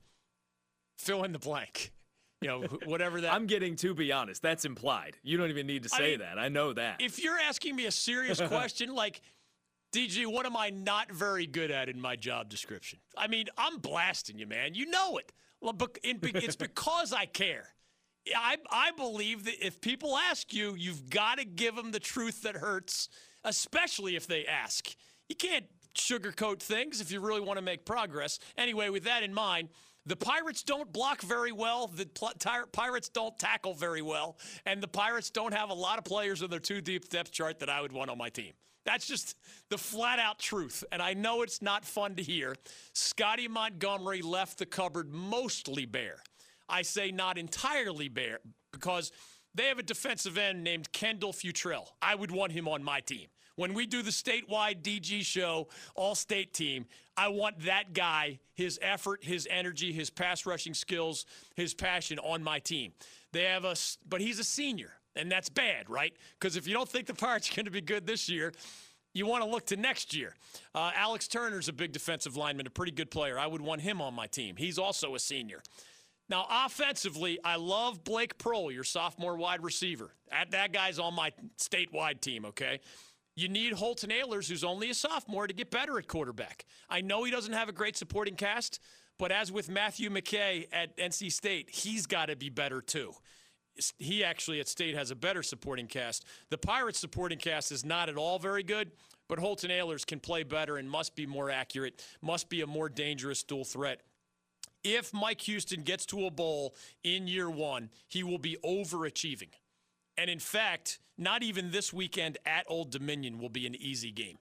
fill 0.96 1.24
in 1.24 1.32
the 1.32 1.38
blank? 1.38 1.92
you 2.40 2.48
know, 2.48 2.62
whatever 2.84 3.20
that. 3.22 3.32
I'm 3.32 3.46
getting 3.46 3.76
to 3.76 3.94
be 3.94 4.12
honest. 4.12 4.42
That's 4.42 4.64
implied. 4.64 5.16
You 5.22 5.36
don't 5.36 5.50
even 5.50 5.66
need 5.66 5.82
to 5.82 5.88
say 5.88 5.96
I 5.96 6.10
mean, 6.10 6.18
that. 6.20 6.38
I 6.38 6.48
know 6.48 6.72
that. 6.72 7.00
If 7.00 7.22
you're 7.22 7.38
asking 7.38 7.74
me 7.74 7.86
a 7.86 7.90
serious 7.90 8.40
question, 8.46 8.94
like 8.94 9.20
DG, 9.92 10.26
what 10.26 10.44
am 10.44 10.56
I 10.56 10.70
not 10.70 11.10
very 11.10 11.46
good 11.46 11.70
at 11.70 11.88
in 11.88 12.00
my 12.00 12.14
job 12.14 12.48
description? 12.48 12.98
I 13.16 13.26
mean, 13.26 13.46
I'm 13.56 13.78
blasting 13.78 14.38
you, 14.38 14.46
man. 14.46 14.74
You 14.74 14.86
know 14.86 15.16
it. 15.16 15.32
It's 16.44 16.56
because 16.74 17.12
I 17.12 17.26
care. 17.26 17.68
I, 18.36 18.58
I 18.70 18.90
believe 18.92 19.44
that 19.44 19.64
if 19.64 19.80
people 19.80 20.16
ask 20.16 20.52
you, 20.52 20.74
you've 20.74 21.08
got 21.08 21.38
to 21.38 21.44
give 21.46 21.74
them 21.74 21.92
the 21.92 22.00
truth 22.00 22.42
that 22.42 22.56
hurts, 22.56 23.08
especially 23.44 24.16
if 24.16 24.26
they 24.26 24.44
ask. 24.44 24.94
You 25.28 25.36
can't 25.36 25.64
sugarcoat 25.94 26.60
things 26.60 27.00
if 27.00 27.10
you 27.10 27.20
really 27.20 27.40
want 27.40 27.58
to 27.58 27.64
make 27.64 27.86
progress. 27.86 28.38
Anyway, 28.56 28.90
with 28.90 29.04
that 29.04 29.22
in 29.22 29.32
mind, 29.32 29.70
the 30.04 30.16
Pirates 30.16 30.62
don't 30.62 30.92
block 30.92 31.22
very 31.22 31.52
well. 31.52 31.86
The 31.86 32.06
Pirates 32.72 33.08
don't 33.08 33.38
tackle 33.38 33.74
very 33.74 34.02
well. 34.02 34.38
And 34.64 34.82
the 34.82 34.88
Pirates 34.88 35.30
don't 35.30 35.52
have 35.52 35.70
a 35.70 35.74
lot 35.74 35.98
of 35.98 36.04
players 36.04 36.42
in 36.42 36.50
their 36.50 36.60
two 36.60 36.80
deep 36.80 37.08
depth 37.08 37.30
chart 37.30 37.58
that 37.60 37.68
I 37.68 37.80
would 37.80 37.92
want 37.92 38.10
on 38.10 38.18
my 38.18 38.30
team. 38.30 38.52
That's 38.84 39.06
just 39.06 39.36
the 39.68 39.78
flat 39.78 40.18
out 40.18 40.38
truth. 40.38 40.84
And 40.92 41.02
I 41.02 41.14
know 41.14 41.42
it's 41.42 41.60
not 41.60 41.84
fun 41.84 42.14
to 42.16 42.22
hear. 42.22 42.56
Scotty 42.92 43.48
Montgomery 43.48 44.22
left 44.22 44.58
the 44.58 44.66
cupboard 44.66 45.12
mostly 45.12 45.84
bare. 45.84 46.22
I 46.68 46.82
say 46.82 47.10
not 47.10 47.38
entirely 47.38 48.08
bare 48.08 48.40
because 48.72 49.12
they 49.54 49.64
have 49.64 49.78
a 49.78 49.82
defensive 49.82 50.38
end 50.38 50.62
named 50.62 50.92
Kendall 50.92 51.32
Futrell. 51.32 51.88
I 52.00 52.14
would 52.14 52.30
want 52.30 52.52
him 52.52 52.68
on 52.68 52.82
my 52.82 53.00
team. 53.00 53.28
When 53.56 53.74
we 53.74 53.86
do 53.86 54.02
the 54.02 54.10
statewide 54.10 54.82
DG 54.82 55.24
show, 55.24 55.66
all 55.96 56.14
state 56.14 56.54
team, 56.54 56.86
I 57.16 57.26
want 57.28 57.64
that 57.64 57.92
guy, 57.92 58.38
his 58.54 58.78
effort, 58.80 59.24
his 59.24 59.48
energy, 59.50 59.92
his 59.92 60.10
pass 60.10 60.46
rushing 60.46 60.74
skills, 60.74 61.26
his 61.56 61.74
passion 61.74 62.20
on 62.20 62.44
my 62.44 62.60
team. 62.60 62.92
They 63.32 63.42
have 63.44 63.64
a, 63.64 63.74
but 64.08 64.20
he's 64.20 64.38
a 64.38 64.44
senior 64.44 64.92
and 65.18 65.30
that's 65.30 65.48
bad, 65.48 65.90
right? 65.90 66.14
Because 66.38 66.56
if 66.56 66.66
you 66.66 66.72
don't 66.72 66.88
think 66.88 67.06
the 67.06 67.14
Pirates 67.14 67.50
are 67.50 67.54
going 67.54 67.66
to 67.66 67.70
be 67.70 67.80
good 67.80 68.06
this 68.06 68.28
year, 68.28 68.52
you 69.14 69.26
want 69.26 69.42
to 69.42 69.50
look 69.50 69.66
to 69.66 69.76
next 69.76 70.14
year. 70.14 70.34
Uh, 70.74 70.92
Alex 70.94 71.28
Turner's 71.28 71.68
a 71.68 71.72
big 71.72 71.92
defensive 71.92 72.36
lineman, 72.36 72.66
a 72.66 72.70
pretty 72.70 72.92
good 72.92 73.10
player. 73.10 73.38
I 73.38 73.46
would 73.46 73.60
want 73.60 73.80
him 73.80 74.00
on 74.00 74.14
my 74.14 74.26
team. 74.26 74.56
He's 74.56 74.78
also 74.78 75.14
a 75.14 75.18
senior. 75.18 75.60
Now, 76.30 76.46
offensively, 76.50 77.38
I 77.42 77.56
love 77.56 78.04
Blake 78.04 78.38
Proehl, 78.38 78.72
your 78.72 78.84
sophomore 78.84 79.36
wide 79.36 79.62
receiver. 79.62 80.14
That, 80.30 80.50
that 80.50 80.72
guy's 80.72 80.98
on 80.98 81.14
my 81.14 81.32
statewide 81.58 82.20
team, 82.20 82.44
okay? 82.44 82.80
You 83.34 83.48
need 83.48 83.72
Holton 83.72 84.10
Ahlers, 84.10 84.48
who's 84.48 84.64
only 84.64 84.90
a 84.90 84.94
sophomore, 84.94 85.46
to 85.46 85.54
get 85.54 85.70
better 85.70 85.98
at 85.98 86.06
quarterback. 86.06 86.66
I 86.90 87.00
know 87.00 87.24
he 87.24 87.30
doesn't 87.30 87.54
have 87.54 87.68
a 87.68 87.72
great 87.72 87.96
supporting 87.96 88.34
cast, 88.34 88.78
but 89.18 89.32
as 89.32 89.50
with 89.50 89.70
Matthew 89.70 90.10
McKay 90.10 90.66
at 90.70 90.96
NC 90.98 91.32
State, 91.32 91.70
he's 91.70 92.06
got 92.06 92.26
to 92.26 92.36
be 92.36 92.50
better 92.50 92.82
too 92.82 93.14
he 93.98 94.24
actually 94.24 94.60
at 94.60 94.68
State 94.68 94.94
has 94.94 95.10
a 95.10 95.16
better 95.16 95.42
supporting 95.42 95.86
cast. 95.86 96.24
The 96.50 96.58
Pirates 96.58 96.98
supporting 96.98 97.38
cast 97.38 97.72
is 97.72 97.84
not 97.84 98.08
at 98.08 98.16
all 98.16 98.38
very 98.38 98.62
good, 98.62 98.92
but 99.28 99.38
Holton 99.38 99.70
Ahlers 99.70 100.06
can 100.06 100.20
play 100.20 100.42
better 100.42 100.76
and 100.76 100.90
must 100.90 101.14
be 101.14 101.26
more 101.26 101.50
accurate, 101.50 102.04
must 102.22 102.48
be 102.48 102.60
a 102.60 102.66
more 102.66 102.88
dangerous 102.88 103.42
dual 103.42 103.64
threat. 103.64 104.02
If 104.84 105.12
Mike 105.12 105.40
Houston 105.42 105.82
gets 105.82 106.06
to 106.06 106.26
a 106.26 106.30
bowl 106.30 106.74
in 107.02 107.26
year 107.26 107.50
one, 107.50 107.90
he 108.08 108.22
will 108.22 108.38
be 108.38 108.56
overachieving. 108.64 109.50
And 110.16 110.30
in 110.30 110.38
fact, 110.38 110.98
not 111.16 111.42
even 111.42 111.70
this 111.70 111.92
weekend 111.92 112.38
at 112.46 112.64
Old 112.68 112.90
Dominion 112.90 113.38
will 113.38 113.48
be 113.48 113.66
an 113.66 113.74
easy 113.74 114.10
game. 114.10 114.38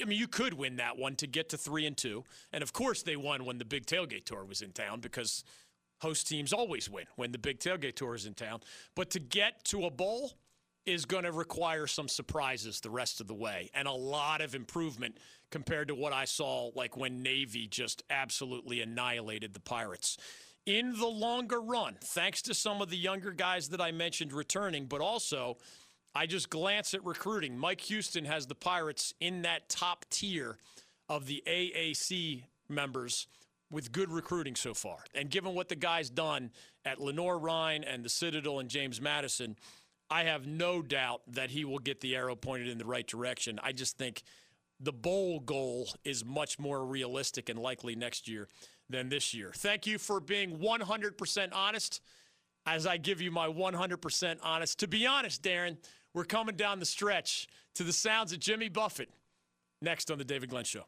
I 0.00 0.06
mean, 0.06 0.18
you 0.18 0.26
could 0.26 0.54
win 0.54 0.76
that 0.76 0.96
one 0.96 1.16
to 1.16 1.26
get 1.26 1.50
to 1.50 1.58
three 1.58 1.86
and 1.86 1.96
two. 1.96 2.24
And 2.52 2.62
of 2.62 2.72
course, 2.72 3.02
they 3.02 3.16
won 3.16 3.44
when 3.44 3.58
the 3.58 3.64
big 3.64 3.86
tailgate 3.86 4.24
tour 4.24 4.44
was 4.44 4.62
in 4.62 4.72
town 4.72 5.00
because 5.00 5.44
host 6.02 6.28
teams 6.28 6.52
always 6.52 6.90
win 6.90 7.04
when 7.16 7.32
the 7.32 7.38
big 7.38 7.60
tailgate 7.60 7.94
tour 7.94 8.14
is 8.14 8.26
in 8.26 8.34
town. 8.34 8.60
But 8.94 9.10
to 9.10 9.20
get 9.20 9.64
to 9.66 9.86
a 9.86 9.90
bowl 9.90 10.32
is 10.84 11.04
going 11.04 11.22
to 11.22 11.32
require 11.32 11.86
some 11.86 12.08
surprises 12.08 12.80
the 12.80 12.90
rest 12.90 13.20
of 13.20 13.28
the 13.28 13.34
way 13.34 13.70
and 13.72 13.86
a 13.86 13.92
lot 13.92 14.40
of 14.40 14.54
improvement 14.54 15.16
compared 15.50 15.88
to 15.88 15.94
what 15.94 16.12
I 16.12 16.24
saw 16.24 16.70
like 16.74 16.96
when 16.96 17.22
Navy 17.22 17.68
just 17.68 18.02
absolutely 18.10 18.80
annihilated 18.80 19.54
the 19.54 19.60
Pirates. 19.60 20.16
In 20.66 20.92
the 20.98 21.06
longer 21.06 21.60
run, 21.60 21.96
thanks 22.02 22.42
to 22.42 22.54
some 22.54 22.82
of 22.82 22.90
the 22.90 22.96
younger 22.96 23.30
guys 23.30 23.68
that 23.68 23.80
I 23.80 23.92
mentioned 23.92 24.32
returning, 24.32 24.86
but 24.86 25.00
also 25.00 25.56
I 26.14 26.26
just 26.26 26.50
glance 26.50 26.94
at 26.94 27.04
recruiting. 27.04 27.56
Mike 27.56 27.80
Houston 27.82 28.24
has 28.24 28.46
the 28.46 28.54
Pirates 28.56 29.14
in 29.20 29.42
that 29.42 29.68
top 29.68 30.04
tier 30.10 30.56
of 31.08 31.26
the 31.26 31.42
AAC 31.46 32.42
members 32.68 33.28
with 33.72 33.90
good 33.90 34.12
recruiting 34.12 34.54
so 34.54 34.74
far. 34.74 34.98
And 35.14 35.30
given 35.30 35.54
what 35.54 35.68
the 35.68 35.74
guy's 35.74 36.10
done 36.10 36.50
at 36.84 37.00
Lenoir-Rhyne 37.00 37.82
and 37.82 38.04
the 38.04 38.08
Citadel 38.08 38.60
and 38.60 38.68
James 38.68 39.00
Madison, 39.00 39.56
I 40.10 40.24
have 40.24 40.46
no 40.46 40.82
doubt 40.82 41.22
that 41.28 41.50
he 41.50 41.64
will 41.64 41.78
get 41.78 42.00
the 42.00 42.14
arrow 42.14 42.36
pointed 42.36 42.68
in 42.68 42.76
the 42.76 42.84
right 42.84 43.06
direction. 43.06 43.58
I 43.62 43.72
just 43.72 43.96
think 43.96 44.22
the 44.78 44.92
bowl 44.92 45.40
goal 45.40 45.88
is 46.04 46.24
much 46.24 46.58
more 46.58 46.84
realistic 46.84 47.48
and 47.48 47.58
likely 47.58 47.96
next 47.96 48.28
year 48.28 48.46
than 48.90 49.08
this 49.08 49.32
year. 49.32 49.52
Thank 49.56 49.86
you 49.86 49.96
for 49.98 50.20
being 50.20 50.58
100% 50.58 51.48
honest 51.52 52.00
as 52.66 52.86
I 52.86 52.98
give 52.98 53.22
you 53.22 53.30
my 53.30 53.48
100% 53.48 54.38
honest. 54.42 54.78
To 54.80 54.86
be 54.86 55.06
honest, 55.06 55.42
Darren, 55.42 55.78
we're 56.12 56.24
coming 56.24 56.56
down 56.56 56.78
the 56.78 56.86
stretch 56.86 57.48
to 57.76 57.84
the 57.84 57.92
sounds 57.92 58.32
of 58.32 58.38
Jimmy 58.38 58.68
Buffett 58.68 59.08
next 59.80 60.10
on 60.10 60.18
The 60.18 60.24
David 60.24 60.50
Glenn 60.50 60.64
Show. 60.64 60.84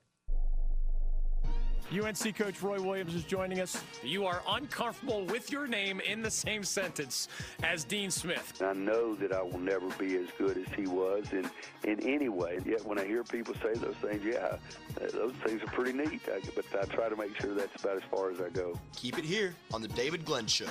UNC 2.01 2.37
coach 2.37 2.61
Roy 2.61 2.81
Williams 2.81 3.15
is 3.15 3.23
joining 3.23 3.61
us. 3.61 3.81
You 4.03 4.27
are 4.27 4.43
uncomfortable 4.49 5.25
with 5.27 5.53
your 5.53 5.69
name 5.69 6.01
in 6.01 6.23
the 6.23 6.31
same 6.31 6.65
sentence 6.65 7.29
as 7.63 7.85
Dean 7.85 8.11
Smith. 8.11 8.61
I 8.63 8.73
know 8.73 9.15
that 9.15 9.33
I 9.33 9.43
will 9.43 9.61
never 9.61 9.89
be 9.91 10.17
as 10.17 10.27
good 10.37 10.59
as 10.59 10.67
he 10.75 10.89
was 10.89 11.33
in, 11.33 11.49
in 11.85 12.01
any 12.01 12.29
way. 12.29 12.59
Yet 12.67 12.85
when 12.85 12.99
I 12.99 13.05
hear 13.05 13.23
people 13.23 13.55
say 13.63 13.75
those 13.75 13.95
things, 14.03 14.25
yeah, 14.25 14.57
uh, 15.01 15.11
those 15.13 15.35
things 15.45 15.63
are 15.63 15.67
pretty 15.67 15.93
neat. 15.93 16.23
I, 16.27 16.41
but 16.57 16.65
I 16.81 16.85
try 16.87 17.09
to 17.09 17.17
make 17.17 17.41
sure 17.41 17.55
that's 17.55 17.81
about 17.81 17.97
as 17.97 18.03
far 18.11 18.31
as 18.31 18.41
I 18.41 18.49
go. 18.49 18.79
Keep 18.97 19.19
it 19.19 19.25
here 19.25 19.55
on 19.73 19.81
The 19.81 19.89
David 19.89 20.25
Glenn 20.25 20.47
Show. 20.47 20.67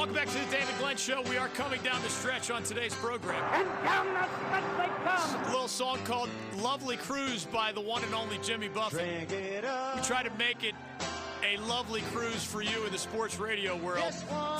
Welcome 0.00 0.16
back 0.16 0.28
to 0.28 0.32
the 0.32 0.50
David 0.50 0.74
Glenn 0.78 0.96
Show. 0.96 1.20
We 1.28 1.36
are 1.36 1.48
coming 1.48 1.78
down 1.82 2.02
the 2.02 2.08
stretch 2.08 2.50
on 2.50 2.62
today's 2.62 2.94
program. 2.94 3.44
And 3.52 3.68
down 3.84 4.06
the 4.06 4.26
stretch 4.46 4.64
they 4.78 5.04
come. 5.04 5.44
A 5.44 5.52
little 5.52 5.68
song 5.68 5.98
called 6.06 6.30
Lovely 6.56 6.96
Cruise 6.96 7.44
by 7.44 7.70
the 7.72 7.82
one 7.82 8.02
and 8.04 8.14
only 8.14 8.38
Jimmy 8.38 8.68
Buffett. 8.68 9.28
We 9.30 10.00
try 10.00 10.22
to 10.22 10.30
make 10.38 10.64
it 10.64 10.74
a 11.44 11.58
lovely 11.64 12.00
cruise 12.12 12.42
for 12.42 12.62
you 12.62 12.86
in 12.86 12.92
the 12.92 12.96
sports 12.96 13.38
radio 13.38 13.76
world. 13.76 14.14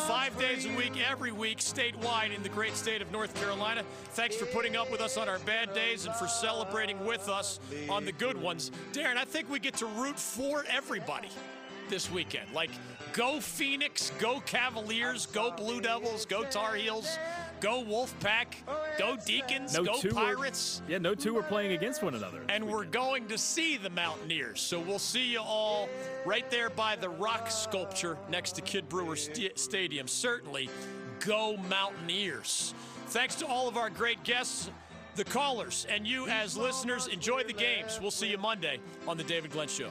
Five 0.06 0.38
days 0.38 0.66
a 0.66 0.76
week, 0.76 0.92
every 1.10 1.32
week, 1.32 1.56
statewide 1.60 2.36
in 2.36 2.42
the 2.42 2.50
great 2.50 2.76
state 2.76 3.00
of 3.00 3.10
North 3.10 3.34
Carolina. 3.40 3.82
Thanks 4.10 4.36
for 4.36 4.44
putting 4.44 4.76
up 4.76 4.92
with 4.92 5.00
us 5.00 5.16
on 5.16 5.26
our 5.26 5.38
bad 5.38 5.72
days 5.72 6.04
and 6.04 6.14
for 6.16 6.28
celebrating 6.28 7.02
with 7.06 7.30
us 7.30 7.60
on 7.88 8.04
the 8.04 8.12
good 8.12 8.36
ones. 8.36 8.72
Darren, 8.92 9.16
I 9.16 9.24
think 9.24 9.48
we 9.48 9.58
get 9.58 9.72
to 9.76 9.86
root 9.86 10.18
for 10.18 10.66
everybody 10.70 11.30
this 11.88 12.10
weekend. 12.10 12.52
Like, 12.54 12.70
go 13.12 13.40
Phoenix, 13.40 14.12
go 14.18 14.40
Cavaliers, 14.40 15.26
go 15.26 15.50
Blue 15.50 15.80
Devils, 15.80 16.24
go 16.26 16.44
Tar 16.44 16.74
Heels, 16.74 17.18
go 17.60 17.82
Wolfpack, 17.82 18.54
go 18.98 19.16
Deacons, 19.24 19.74
no 19.74 19.84
go 19.84 20.00
Pirates. 20.00 20.82
Yeah, 20.88 20.98
no 20.98 21.14
two 21.14 21.36
are 21.38 21.42
playing 21.42 21.72
against 21.72 22.02
one 22.02 22.14
another. 22.14 22.40
And 22.48 22.66
we're 22.66 22.84
going 22.84 23.28
to 23.28 23.38
see 23.38 23.76
the 23.76 23.90
Mountaineers. 23.90 24.60
So 24.60 24.80
we'll 24.80 24.98
see 24.98 25.32
you 25.32 25.40
all 25.40 25.88
right 26.24 26.50
there 26.50 26.70
by 26.70 26.96
the 26.96 27.08
rock 27.08 27.50
sculpture 27.50 28.16
next 28.28 28.52
to 28.52 28.62
Kidd 28.62 28.88
Brewer 28.88 29.16
St- 29.16 29.58
Stadium. 29.58 30.08
Certainly, 30.08 30.68
go 31.24 31.56
Mountaineers. 31.68 32.74
Thanks 33.08 33.34
to 33.36 33.46
all 33.46 33.68
of 33.68 33.76
our 33.76 33.90
great 33.90 34.22
guests 34.22 34.70
the 35.16 35.24
callers, 35.24 35.86
and 35.90 36.06
you 36.06 36.28
as 36.28 36.56
listeners. 36.56 37.08
Enjoy 37.08 37.42
the 37.42 37.52
games. 37.52 37.98
We'll 38.00 38.10
see 38.10 38.30
you 38.30 38.38
Monday 38.38 38.78
on 39.08 39.16
The 39.16 39.24
David 39.24 39.50
Glenn 39.50 39.68
Show. 39.68 39.90